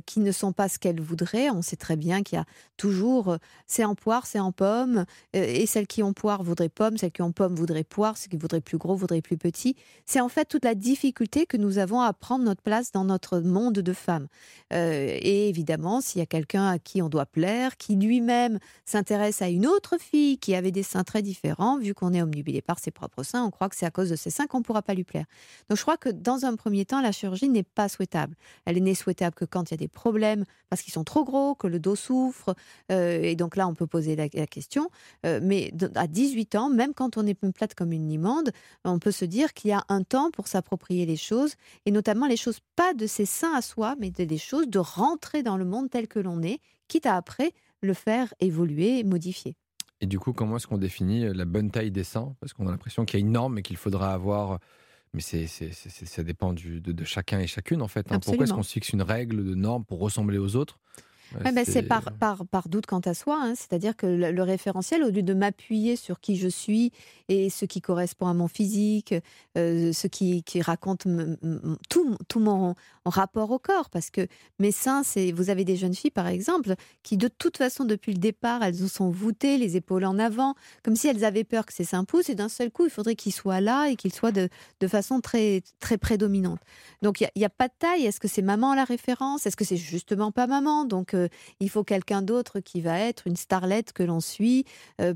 qui 0.06 0.20
ne 0.20 0.32
sont 0.32 0.52
pas 0.52 0.68
ce 0.68 0.78
qu'elle 0.78 1.00
voudrait? 1.00 1.50
On 1.50 1.62
sait 1.62 1.76
très 1.76 1.96
bien 1.96 2.22
qu'il 2.22 2.36
y 2.36 2.40
a 2.40 2.44
toujours, 2.84 3.38
c'est 3.66 3.86
en 3.86 3.94
poire, 3.94 4.26
c'est 4.26 4.38
en 4.38 4.52
pomme, 4.52 5.06
et 5.32 5.64
celles 5.64 5.86
qui 5.86 6.02
ont 6.02 6.12
poire 6.12 6.42
voudraient 6.42 6.68
pomme, 6.68 6.98
celles 6.98 7.12
qui 7.12 7.22
ont 7.22 7.32
pomme 7.32 7.54
voudraient 7.54 7.82
poire, 7.82 8.18
celles 8.18 8.28
qui 8.28 8.36
voudraient 8.36 8.60
plus 8.60 8.76
gros 8.76 8.94
voudraient 8.94 9.22
plus 9.22 9.38
petit. 9.38 9.74
C'est 10.04 10.20
en 10.20 10.28
fait 10.28 10.44
toute 10.44 10.66
la 10.66 10.74
difficulté 10.74 11.46
que 11.46 11.56
nous 11.56 11.78
avons 11.78 12.02
à 12.02 12.12
prendre 12.12 12.44
notre 12.44 12.60
place 12.60 12.92
dans 12.92 13.04
notre 13.04 13.40
monde 13.40 13.78
de 13.78 13.92
femmes. 13.94 14.26
et 14.70 15.48
évidemment, 15.48 16.02
s'il 16.02 16.18
y 16.18 16.22
a 16.22 16.26
quelqu'un 16.26 16.68
à 16.68 16.78
qui 16.78 17.00
on 17.00 17.08
doit 17.08 17.24
plaire, 17.24 17.78
qui 17.78 17.96
lui-même 17.96 18.58
s'intéresse 18.84 19.40
à 19.40 19.48
une 19.48 19.66
autre 19.66 19.96
fille 19.98 20.36
qui 20.36 20.54
avait 20.54 20.70
des 20.70 20.82
seins 20.82 21.04
très 21.04 21.22
différents, 21.22 21.78
vu 21.78 21.94
qu'on 21.94 22.12
est 22.12 22.20
omnubilé 22.20 22.60
par 22.60 22.78
ses 22.78 22.90
propres 22.90 23.22
seins, 23.22 23.44
on 23.44 23.50
croit 23.50 23.70
que 23.70 23.76
c'est 23.76 23.86
à 23.86 23.90
cause 23.90 24.10
de 24.10 24.16
ses 24.16 24.28
seins 24.28 24.46
qu'on 24.46 24.58
ne 24.58 24.64
pourra 24.64 24.82
pas 24.82 24.92
lui 24.92 25.04
plaire. 25.04 25.24
Donc 25.70 25.78
je 25.78 25.82
crois 25.82 25.96
que 25.96 26.10
dans 26.10 26.44
un 26.44 26.54
premier 26.56 26.84
temps, 26.84 27.00
la 27.00 27.12
chirurgie 27.12 27.48
n'est 27.48 27.62
pas 27.62 27.88
souhaitable. 27.88 28.34
Elle 28.66 28.82
n'est 28.82 28.94
souhaitable 28.94 29.34
que 29.34 29.46
quand 29.46 29.70
il 29.70 29.74
y 29.74 29.74
a 29.74 29.78
des 29.78 29.88
problèmes, 29.88 30.44
parce 30.68 30.82
qu'ils 30.82 30.92
sont 30.92 31.04
trop 31.04 31.24
gros, 31.24 31.54
que 31.54 31.68
le 31.68 31.78
dos 31.78 31.94
souffre, 31.94 32.54
euh, 32.90 33.20
et 33.22 33.36
donc 33.36 33.56
là 33.56 33.66
on 33.68 33.74
peut 33.74 33.86
poser 33.86 34.16
la, 34.16 34.28
question. 34.28 34.90
Euh, 35.26 35.40
mais 35.42 35.72
à 35.94 36.06
18 36.06 36.54
ans, 36.54 36.70
même 36.70 36.94
quand 36.94 37.16
on 37.16 37.26
est 37.26 37.34
plate 37.34 37.74
comme 37.74 37.92
une 37.92 38.08
limande, 38.08 38.50
on 38.84 38.98
peut 38.98 39.10
se 39.10 39.24
dire 39.24 39.52
qu'il 39.54 39.70
y 39.70 39.74
a 39.74 39.84
un 39.88 40.02
temps 40.02 40.30
pour 40.30 40.48
s'approprier 40.48 41.06
les 41.06 41.16
choses, 41.16 41.54
et 41.86 41.90
notamment 41.90 42.26
les 42.26 42.36
choses 42.36 42.60
pas 42.76 42.94
de 42.94 43.06
ses 43.06 43.26
seins 43.26 43.54
à 43.54 43.62
soi, 43.62 43.96
mais 43.98 44.10
des 44.10 44.38
choses 44.38 44.68
de 44.68 44.78
rentrer 44.78 45.42
dans 45.42 45.56
le 45.56 45.64
monde 45.64 45.90
tel 45.90 46.08
que 46.08 46.18
l'on 46.18 46.42
est, 46.42 46.60
quitte 46.88 47.06
à 47.06 47.16
après 47.16 47.52
le 47.80 47.94
faire 47.94 48.32
évoluer, 48.40 49.04
modifier. 49.04 49.56
Et 50.00 50.06
du 50.06 50.18
coup, 50.18 50.32
comment 50.32 50.56
est-ce 50.56 50.66
qu'on 50.66 50.78
définit 50.78 51.24
euh, 51.24 51.32
la 51.32 51.44
bonne 51.44 51.70
taille 51.70 51.90
des 51.90 52.04
seins? 52.04 52.34
Parce 52.40 52.52
qu'on 52.52 52.66
a 52.66 52.70
l'impression 52.70 53.04
qu'il 53.04 53.18
y 53.20 53.22
a 53.22 53.24
une 53.24 53.32
norme 53.32 53.58
et 53.58 53.62
qu'il 53.62 53.76
faudra 53.76 54.12
avoir. 54.12 54.58
Mais 55.12 55.20
c'est, 55.20 55.46
ça 55.46 56.22
dépend 56.24 56.52
du, 56.52 56.80
de, 56.80 57.04
chacun 57.04 57.38
et 57.38 57.46
chacune, 57.46 57.82
en 57.82 57.88
fait. 57.88 58.10
Hein. 58.10 58.18
Pourquoi 58.18 58.44
est-ce 58.44 58.52
qu'on 58.52 58.64
se 58.64 58.72
fixe 58.72 58.90
une 58.90 59.02
règle 59.02 59.44
de 59.44 59.54
norme 59.54 59.84
pour 59.84 60.00
ressembler 60.00 60.38
aux 60.38 60.56
autres? 60.56 60.80
Ben, 61.40 61.64
c'est 61.66 61.82
par, 61.82 62.12
par, 62.12 62.46
par, 62.46 62.68
doute 62.68 62.86
quant 62.86 63.00
à 63.00 63.14
soi, 63.14 63.38
hein. 63.40 63.54
c'est-à-dire 63.54 63.96
que 63.96 64.06
le, 64.06 64.42
référentiel, 64.42 65.02
au 65.02 65.10
lieu 65.10 65.22
de 65.22 65.34
m'appuyer 65.34 65.96
sur 65.96 66.20
qui 66.20 66.36
je 66.36 66.48
suis 66.48 66.92
et 67.28 67.50
ce 67.50 67.64
qui 67.64 67.80
correspond 67.80 68.26
à 68.26 68.34
mon 68.34 68.48
physique, 68.48 69.14
euh, 69.56 69.92
ce 69.92 70.06
qui, 70.06 70.42
qui 70.42 70.60
raconte 70.60 71.06
tout, 71.88 72.16
tout 72.28 72.40
mon, 72.40 72.74
rapport 73.04 73.50
au 73.50 73.58
corps, 73.58 73.90
parce 73.90 74.10
que 74.10 74.26
mes 74.58 74.72
seins, 74.72 75.02
c'est, 75.02 75.32
vous 75.32 75.50
avez 75.50 75.64
des 75.64 75.76
jeunes 75.76 75.94
filles 75.94 76.10
par 76.10 76.26
exemple, 76.26 76.74
qui 77.02 77.16
de 77.16 77.28
toute 77.28 77.56
façon 77.56 77.84
depuis 77.84 78.12
le 78.12 78.18
départ, 78.18 78.62
elles 78.62 78.88
sont 78.88 79.10
voûtées, 79.10 79.58
les 79.58 79.76
épaules 79.76 80.04
en 80.04 80.18
avant, 80.18 80.54
comme 80.82 80.96
si 80.96 81.08
elles 81.08 81.24
avaient 81.24 81.44
peur 81.44 81.66
que 81.66 81.72
ces 81.72 81.84
seins 81.84 82.04
poussent, 82.04 82.28
et 82.28 82.34
d'un 82.34 82.48
seul 82.48 82.70
coup, 82.70 82.84
il 82.84 82.90
faudrait 82.90 83.14
qu'ils 83.14 83.32
soient 83.32 83.60
là 83.60 83.88
et 83.88 83.96
qu'ils 83.96 84.12
soient 84.12 84.32
de, 84.32 84.48
de 84.80 84.88
façon 84.88 85.20
très, 85.20 85.62
très 85.80 85.98
prédominante. 85.98 86.60
Donc 87.02 87.20
il 87.20 87.28
n'y 87.36 87.44
a, 87.44 87.46
a, 87.46 87.50
pas 87.50 87.68
de 87.68 87.74
taille, 87.78 88.06
est-ce 88.06 88.20
que 88.20 88.28
c'est 88.28 88.42
maman 88.42 88.74
la 88.74 88.84
référence? 88.84 89.46
Est-ce 89.46 89.56
que 89.56 89.64
c'est 89.64 89.76
justement 89.76 90.32
pas 90.32 90.46
maman? 90.46 90.84
Donc 90.84 91.13
qu'il 91.14 91.70
faut 91.70 91.84
quelqu'un 91.84 92.22
d'autre 92.22 92.60
qui 92.60 92.80
va 92.80 92.98
être 92.98 93.26
une 93.26 93.36
starlette 93.36 93.92
que 93.92 94.02
l'on 94.02 94.20
suit 94.20 94.64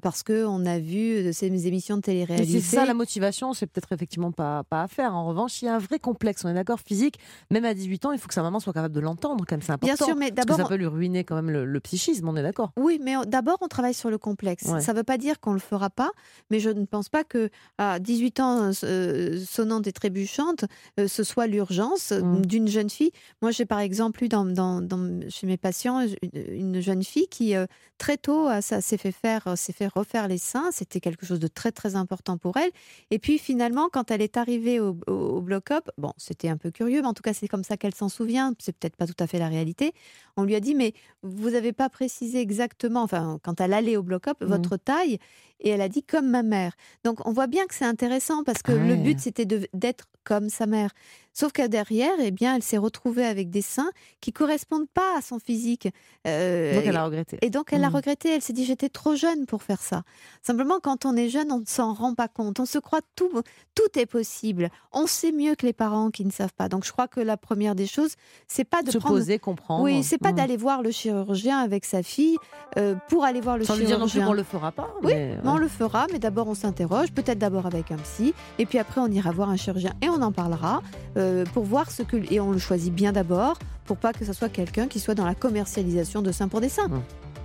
parce 0.02 0.22
qu'on 0.22 0.66
a 0.66 0.78
vu 0.78 1.32
ces 1.32 1.66
émissions 1.66 1.96
de 1.96 2.02
télé-réalité. 2.02 2.60
C'est 2.60 2.76
ça 2.76 2.84
la 2.84 2.94
motivation, 2.94 3.52
c'est 3.52 3.66
peut-être 3.66 3.92
effectivement 3.92 4.32
pas, 4.32 4.64
pas 4.64 4.82
à 4.82 4.88
faire. 4.88 5.14
En 5.14 5.26
revanche, 5.26 5.62
il 5.62 5.66
y 5.66 5.68
a 5.68 5.74
un 5.74 5.78
vrai 5.78 5.98
complexe, 5.98 6.44
on 6.44 6.48
est 6.48 6.54
d'accord, 6.54 6.80
physique. 6.80 7.18
Même 7.50 7.64
à 7.64 7.74
18 7.74 8.06
ans, 8.06 8.12
il 8.12 8.18
faut 8.18 8.28
que 8.28 8.34
sa 8.34 8.42
maman 8.42 8.60
soit 8.60 8.72
capable 8.72 8.94
de 8.94 9.00
l'entendre, 9.00 9.44
comme 9.46 9.62
c'est 9.62 9.72
important. 9.72 9.94
Bien 9.94 10.06
sûr, 10.06 10.16
mais 10.16 10.30
d'abord. 10.30 10.56
Ça 10.56 10.64
peut 10.64 10.74
lui 10.74 10.86
ruiner 10.86 11.24
quand 11.24 11.36
même 11.36 11.50
le, 11.50 11.80
psychisme, 11.80 12.28
on 12.28 12.36
est 12.36 12.42
d'accord. 12.42 12.72
Oui, 12.76 13.00
mais 13.02 13.14
d'abord, 13.26 13.56
on 13.60 13.68
travaille 13.68 13.94
sur 13.94 14.10
le 14.10 14.18
complexe. 14.18 14.64
Ça 14.64 14.92
ne 14.92 14.96
veut 14.96 15.04
pas 15.04 15.18
dire 15.18 15.40
qu'on 15.40 15.50
ne 15.50 15.56
le 15.56 15.60
fera 15.60 15.90
pas, 15.90 16.10
mais 16.50 16.60
je 16.60 16.70
ne 16.70 16.84
pense 16.84 17.08
pas 17.08 17.24
que 17.24 17.50
à 17.78 17.98
18 17.98 18.40
ans, 18.40 18.70
euh, 18.84 19.38
sonnante 19.44 19.86
et 19.86 19.92
trébuchante, 19.92 20.64
euh, 20.98 21.06
ce 21.08 21.22
soit 21.22 21.46
l'urgence 21.46 22.12
mmh. 22.12 22.46
d'une 22.46 22.68
jeune 22.68 22.90
fille. 22.90 23.12
Moi, 23.42 23.50
j'ai 23.52 23.64
par 23.64 23.78
exemple 23.78 24.24
eu 24.24 24.28
dans, 24.28 24.44
dans, 24.44 25.20
chez 25.28 25.46
mes 25.46 25.56
patients 25.56 25.87
une, 25.88 26.80
jeune 26.80 27.02
fille 27.02 27.28
qui, 27.28 27.54
euh, 27.56 27.66
très 27.98 28.16
tôt, 28.16 28.48
ça 28.60 28.80
s'est 28.80 28.96
fait 28.96 29.12
faire, 29.12 29.56
s'est 29.56 29.72
fait 29.72 29.86
refaire 29.86 30.28
les 30.28 30.38
seins. 30.38 30.70
C'était 30.72 31.00
quelque 31.00 31.26
chose 31.26 31.40
de 31.40 31.48
très, 31.48 31.72
très 31.72 31.96
important 31.96 32.38
pour 32.38 32.56
elle. 32.56 32.70
Et 33.10 33.18
puis, 33.18 33.38
finalement, 33.38 33.88
quand 33.92 34.10
elle 34.10 34.22
est 34.22 34.36
arrivée 34.36 34.80
au, 34.80 34.96
au 35.06 35.40
bloc-up, 35.40 35.90
bon, 35.98 36.12
c'était 36.16 36.48
un 36.48 36.56
peu 36.56 36.70
curieux, 36.70 37.00
mais 37.00 37.08
en 37.08 37.14
tout 37.14 37.22
cas, 37.22 37.34
c'est 37.34 37.48
comme 37.48 37.64
ça 37.64 37.76
qu'elle 37.76 37.94
s'en 37.94 38.08
souvient. 38.08 38.54
C'est 38.58 38.76
peut-être 38.76 38.96
pas 38.96 39.06
tout 39.06 39.16
à 39.18 39.26
fait 39.26 39.38
la 39.38 39.48
réalité. 39.48 39.92
On 40.36 40.44
lui 40.44 40.54
a 40.54 40.60
dit, 40.60 40.74
mais 40.74 40.92
vous 41.22 41.50
n'avez 41.50 41.72
pas 41.72 41.88
précisé 41.88 42.40
exactement, 42.40 43.02
enfin, 43.02 43.38
quand 43.42 43.60
elle 43.60 43.72
allait 43.72 43.96
au 43.96 44.02
bloc-up, 44.02 44.40
mmh. 44.40 44.46
votre 44.46 44.76
taille 44.76 45.18
et 45.60 45.70
elle 45.70 45.80
a 45.80 45.88
dit 45.88 46.02
comme 46.02 46.28
ma 46.28 46.42
mère. 46.42 46.72
Donc 47.04 47.26
on 47.26 47.32
voit 47.32 47.46
bien 47.46 47.66
que 47.66 47.74
c'est 47.74 47.84
intéressant 47.84 48.44
parce 48.44 48.62
que 48.62 48.72
le 48.72 48.96
but 48.96 49.18
c'était 49.20 49.46
d'être 49.46 50.06
comme 50.24 50.48
sa 50.48 50.66
mère. 50.66 50.90
Sauf 51.38 51.52
que 51.52 51.64
derrière, 51.64 52.14
eh 52.18 52.32
bien, 52.32 52.56
elle 52.56 52.64
s'est 52.64 52.78
retrouvée 52.78 53.24
avec 53.24 53.48
des 53.48 53.62
seins 53.62 53.92
qui 54.20 54.32
correspondent 54.32 54.88
pas 54.92 55.16
à 55.16 55.20
son 55.20 55.38
physique. 55.38 55.86
Euh, 56.26 56.74
donc 56.74 56.82
elle 56.84 56.96
a 56.96 57.04
regretté. 57.04 57.38
Et 57.42 57.50
donc 57.50 57.72
elle 57.72 57.84
a 57.84 57.90
mmh. 57.90 57.94
regretté. 57.94 58.34
Elle 58.34 58.42
s'est 58.42 58.52
dit 58.52 58.64
j'étais 58.64 58.88
trop 58.88 59.14
jeune 59.14 59.46
pour 59.46 59.62
faire 59.62 59.80
ça. 59.80 60.02
Simplement, 60.42 60.80
quand 60.82 61.06
on 61.06 61.14
est 61.14 61.28
jeune, 61.28 61.52
on 61.52 61.60
ne 61.60 61.64
s'en 61.64 61.94
rend 61.94 62.16
pas 62.16 62.26
compte. 62.26 62.58
On 62.58 62.66
se 62.66 62.78
croit 62.80 63.02
tout, 63.14 63.30
tout 63.76 63.96
est 63.96 64.06
possible. 64.06 64.68
On 64.90 65.06
sait 65.06 65.30
mieux 65.30 65.54
que 65.54 65.64
les 65.64 65.72
parents 65.72 66.10
qui 66.10 66.24
ne 66.24 66.32
savent 66.32 66.52
pas. 66.52 66.68
Donc 66.68 66.84
je 66.84 66.90
crois 66.90 67.06
que 67.06 67.20
la 67.20 67.36
première 67.36 67.76
des 67.76 67.86
choses, 67.86 68.14
c'est 68.48 68.64
pas 68.64 68.82
de 68.82 68.90
se 68.90 68.98
poser, 68.98 69.38
comprendre. 69.38 69.84
Oui, 69.84 70.02
c'est 70.02 70.18
pas 70.18 70.32
mmh. 70.32 70.34
d'aller 70.34 70.56
voir 70.56 70.82
le 70.82 70.90
chirurgien 70.90 71.58
avec 71.58 71.84
sa 71.84 72.02
fille 72.02 72.36
euh, 72.78 72.96
pour 73.08 73.24
aller 73.24 73.40
voir 73.40 73.58
le 73.58 73.64
Sans 73.64 73.74
chirurgien. 73.74 73.96
Sans 73.96 74.04
lui 74.06 74.10
dire 74.10 74.20
non 74.24 74.24
plus 74.24 74.28
qu'on 74.28 74.36
le 74.36 74.42
fera 74.42 74.72
pas. 74.72 74.92
Oui, 75.04 75.12
on 75.44 75.56
le 75.56 75.68
fera, 75.68 76.08
mais 76.12 76.18
d'abord 76.18 76.48
on 76.48 76.54
s'interroge, 76.54 77.12
peut-être 77.12 77.38
d'abord 77.38 77.66
avec 77.66 77.92
un 77.92 77.96
psy, 77.98 78.34
et 78.58 78.66
puis 78.66 78.80
après 78.80 79.00
on 79.00 79.06
ira 79.06 79.30
voir 79.30 79.50
un 79.50 79.56
chirurgien 79.56 79.94
et 80.02 80.08
on 80.08 80.20
en 80.20 80.32
parlera 80.32 80.82
euh, 81.16 81.27
pour 81.52 81.64
voir 81.64 81.90
ce 81.90 82.02
que 82.02 82.16
et 82.32 82.40
on 82.40 82.52
le 82.52 82.58
choisit 82.58 82.94
bien 82.94 83.12
d'abord 83.12 83.58
pour 83.86 83.96
pas 83.96 84.12
que 84.12 84.24
ce 84.24 84.32
soit 84.32 84.48
quelqu'un 84.50 84.86
qui 84.86 85.00
soit 85.00 85.14
dans 85.14 85.24
la 85.24 85.34
commercialisation 85.34 86.20
de 86.20 86.30
seins 86.30 86.48
pour 86.48 86.60
des 86.60 86.68
seins. 86.68 86.90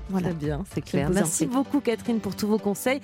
Voilà. 0.09 0.29
Très 0.29 0.35
bien, 0.35 0.63
c'est 0.73 0.81
clair. 0.81 1.09
Merci 1.09 1.45
beaucoup 1.45 1.79
Catherine 1.79 2.19
pour 2.19 2.35
tous 2.35 2.47
vos 2.47 2.57
conseils. 2.57 2.99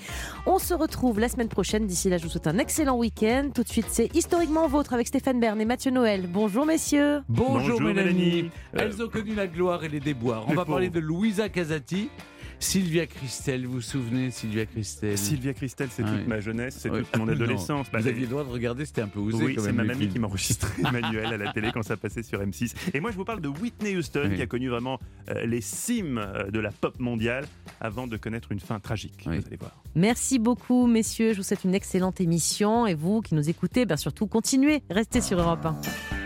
On 0.45 0.59
se 0.59 0.73
retrouve 0.73 1.19
la 1.19 1.29
semaine 1.29 1.47
prochaine. 1.47 1.87
D'ici 1.87 2.09
là, 2.09 2.17
je 2.17 2.23
vous 2.23 2.29
souhaite 2.29 2.47
un 2.47 2.57
excellent 2.57 2.97
week-end. 2.97 3.49
Tout 3.53 3.63
de 3.63 3.69
suite, 3.69 3.87
c'est 3.89 4.13
Historiquement 4.15 4.67
Vôtre 4.67 4.93
avec 4.93 5.07
Stéphane 5.07 5.39
Bern 5.39 5.59
et 5.61 5.65
Mathieu 5.65 5.91
Noël. 5.91 6.27
Bonjour 6.27 6.65
messieurs. 6.65 7.21
Bonjour, 7.29 7.79
Mélanie. 7.81 8.51
Elles 8.73 9.01
ont 9.01 9.07
connu 9.07 9.33
la 9.33 9.47
gloire 9.47 9.83
et 9.83 9.89
les 9.89 10.01
déboires. 10.01 10.43
On 10.47 10.53
va 10.53 10.65
parler 10.65 10.89
de 10.89 10.99
Louisa 10.99 11.47
Casati. 11.49 12.09
Sylvia 12.59 13.07
Christel, 13.07 13.65
vous 13.65 13.73
vous 13.73 13.81
souvenez 13.81 14.31
Sylvia 14.31 14.65
Christel 14.65 15.17
Sylvia 15.17 15.53
Christel, 15.53 15.89
c'est 15.91 16.03
toute 16.03 16.27
ma 16.27 16.39
jeunesse, 16.39 16.77
c'est 16.79 16.89
toute 16.89 17.17
mon 17.17 17.27
adolescence. 17.27 17.87
vous 17.91 18.07
aviez 18.07 18.21
le 18.21 18.27
droit 18.27 18.43
de 18.43 18.49
regarder, 18.49 18.85
c'était 18.85 19.01
un 19.01 19.07
peu 19.07 19.19
osé. 19.19 19.43
Oui, 19.43 19.55
c'est 19.57 19.71
ma 19.71 19.83
mamie 19.83 20.09
qui 20.09 20.19
m'enregistrait 20.19 20.69
Emmanuel 20.87 21.27
à 21.27 21.37
la 21.37 21.53
télé 21.53 21.71
quand 21.73 21.83
ça 21.83 21.97
passait 21.97 22.23
sur 22.23 22.41
M6. 22.41 22.73
Et 22.93 22.99
moi, 22.99 23.11
je 23.11 23.15
vous 23.15 23.25
parle 23.25 23.41
de 23.41 23.47
Whitney 23.47 23.95
Houston, 23.95 24.31
qui 24.35 24.41
a 24.41 24.47
connu 24.47 24.69
vraiment 24.69 24.99
euh, 25.29 25.45
les 25.45 25.61
cimes 25.61 26.17
euh, 26.17 26.51
de 26.51 26.59
la 26.59 26.71
pop 26.71 26.99
mondiale 26.99 27.45
avant 27.79 28.07
de 28.07 28.17
connaître 28.17 28.51
une 28.51 28.59
fin 28.59 28.79
tragique. 28.79 29.23
Vous 29.25 29.31
allez 29.31 29.57
voir. 29.59 29.71
Merci 29.95 30.39
beaucoup, 30.39 30.87
messieurs. 30.87 31.33
Je 31.33 31.37
vous 31.37 31.43
souhaite 31.43 31.63
une 31.63 31.75
excellente 31.75 32.21
émission. 32.21 32.85
Et 32.87 32.93
vous 32.93 33.21
qui 33.21 33.35
nous 33.35 33.49
écoutez, 33.49 33.85
bien 33.85 33.97
surtout, 33.97 34.27
continuez, 34.27 34.83
restez 34.89 35.21
sur 35.21 35.39
Europe 35.39 35.65
1. 35.65 36.18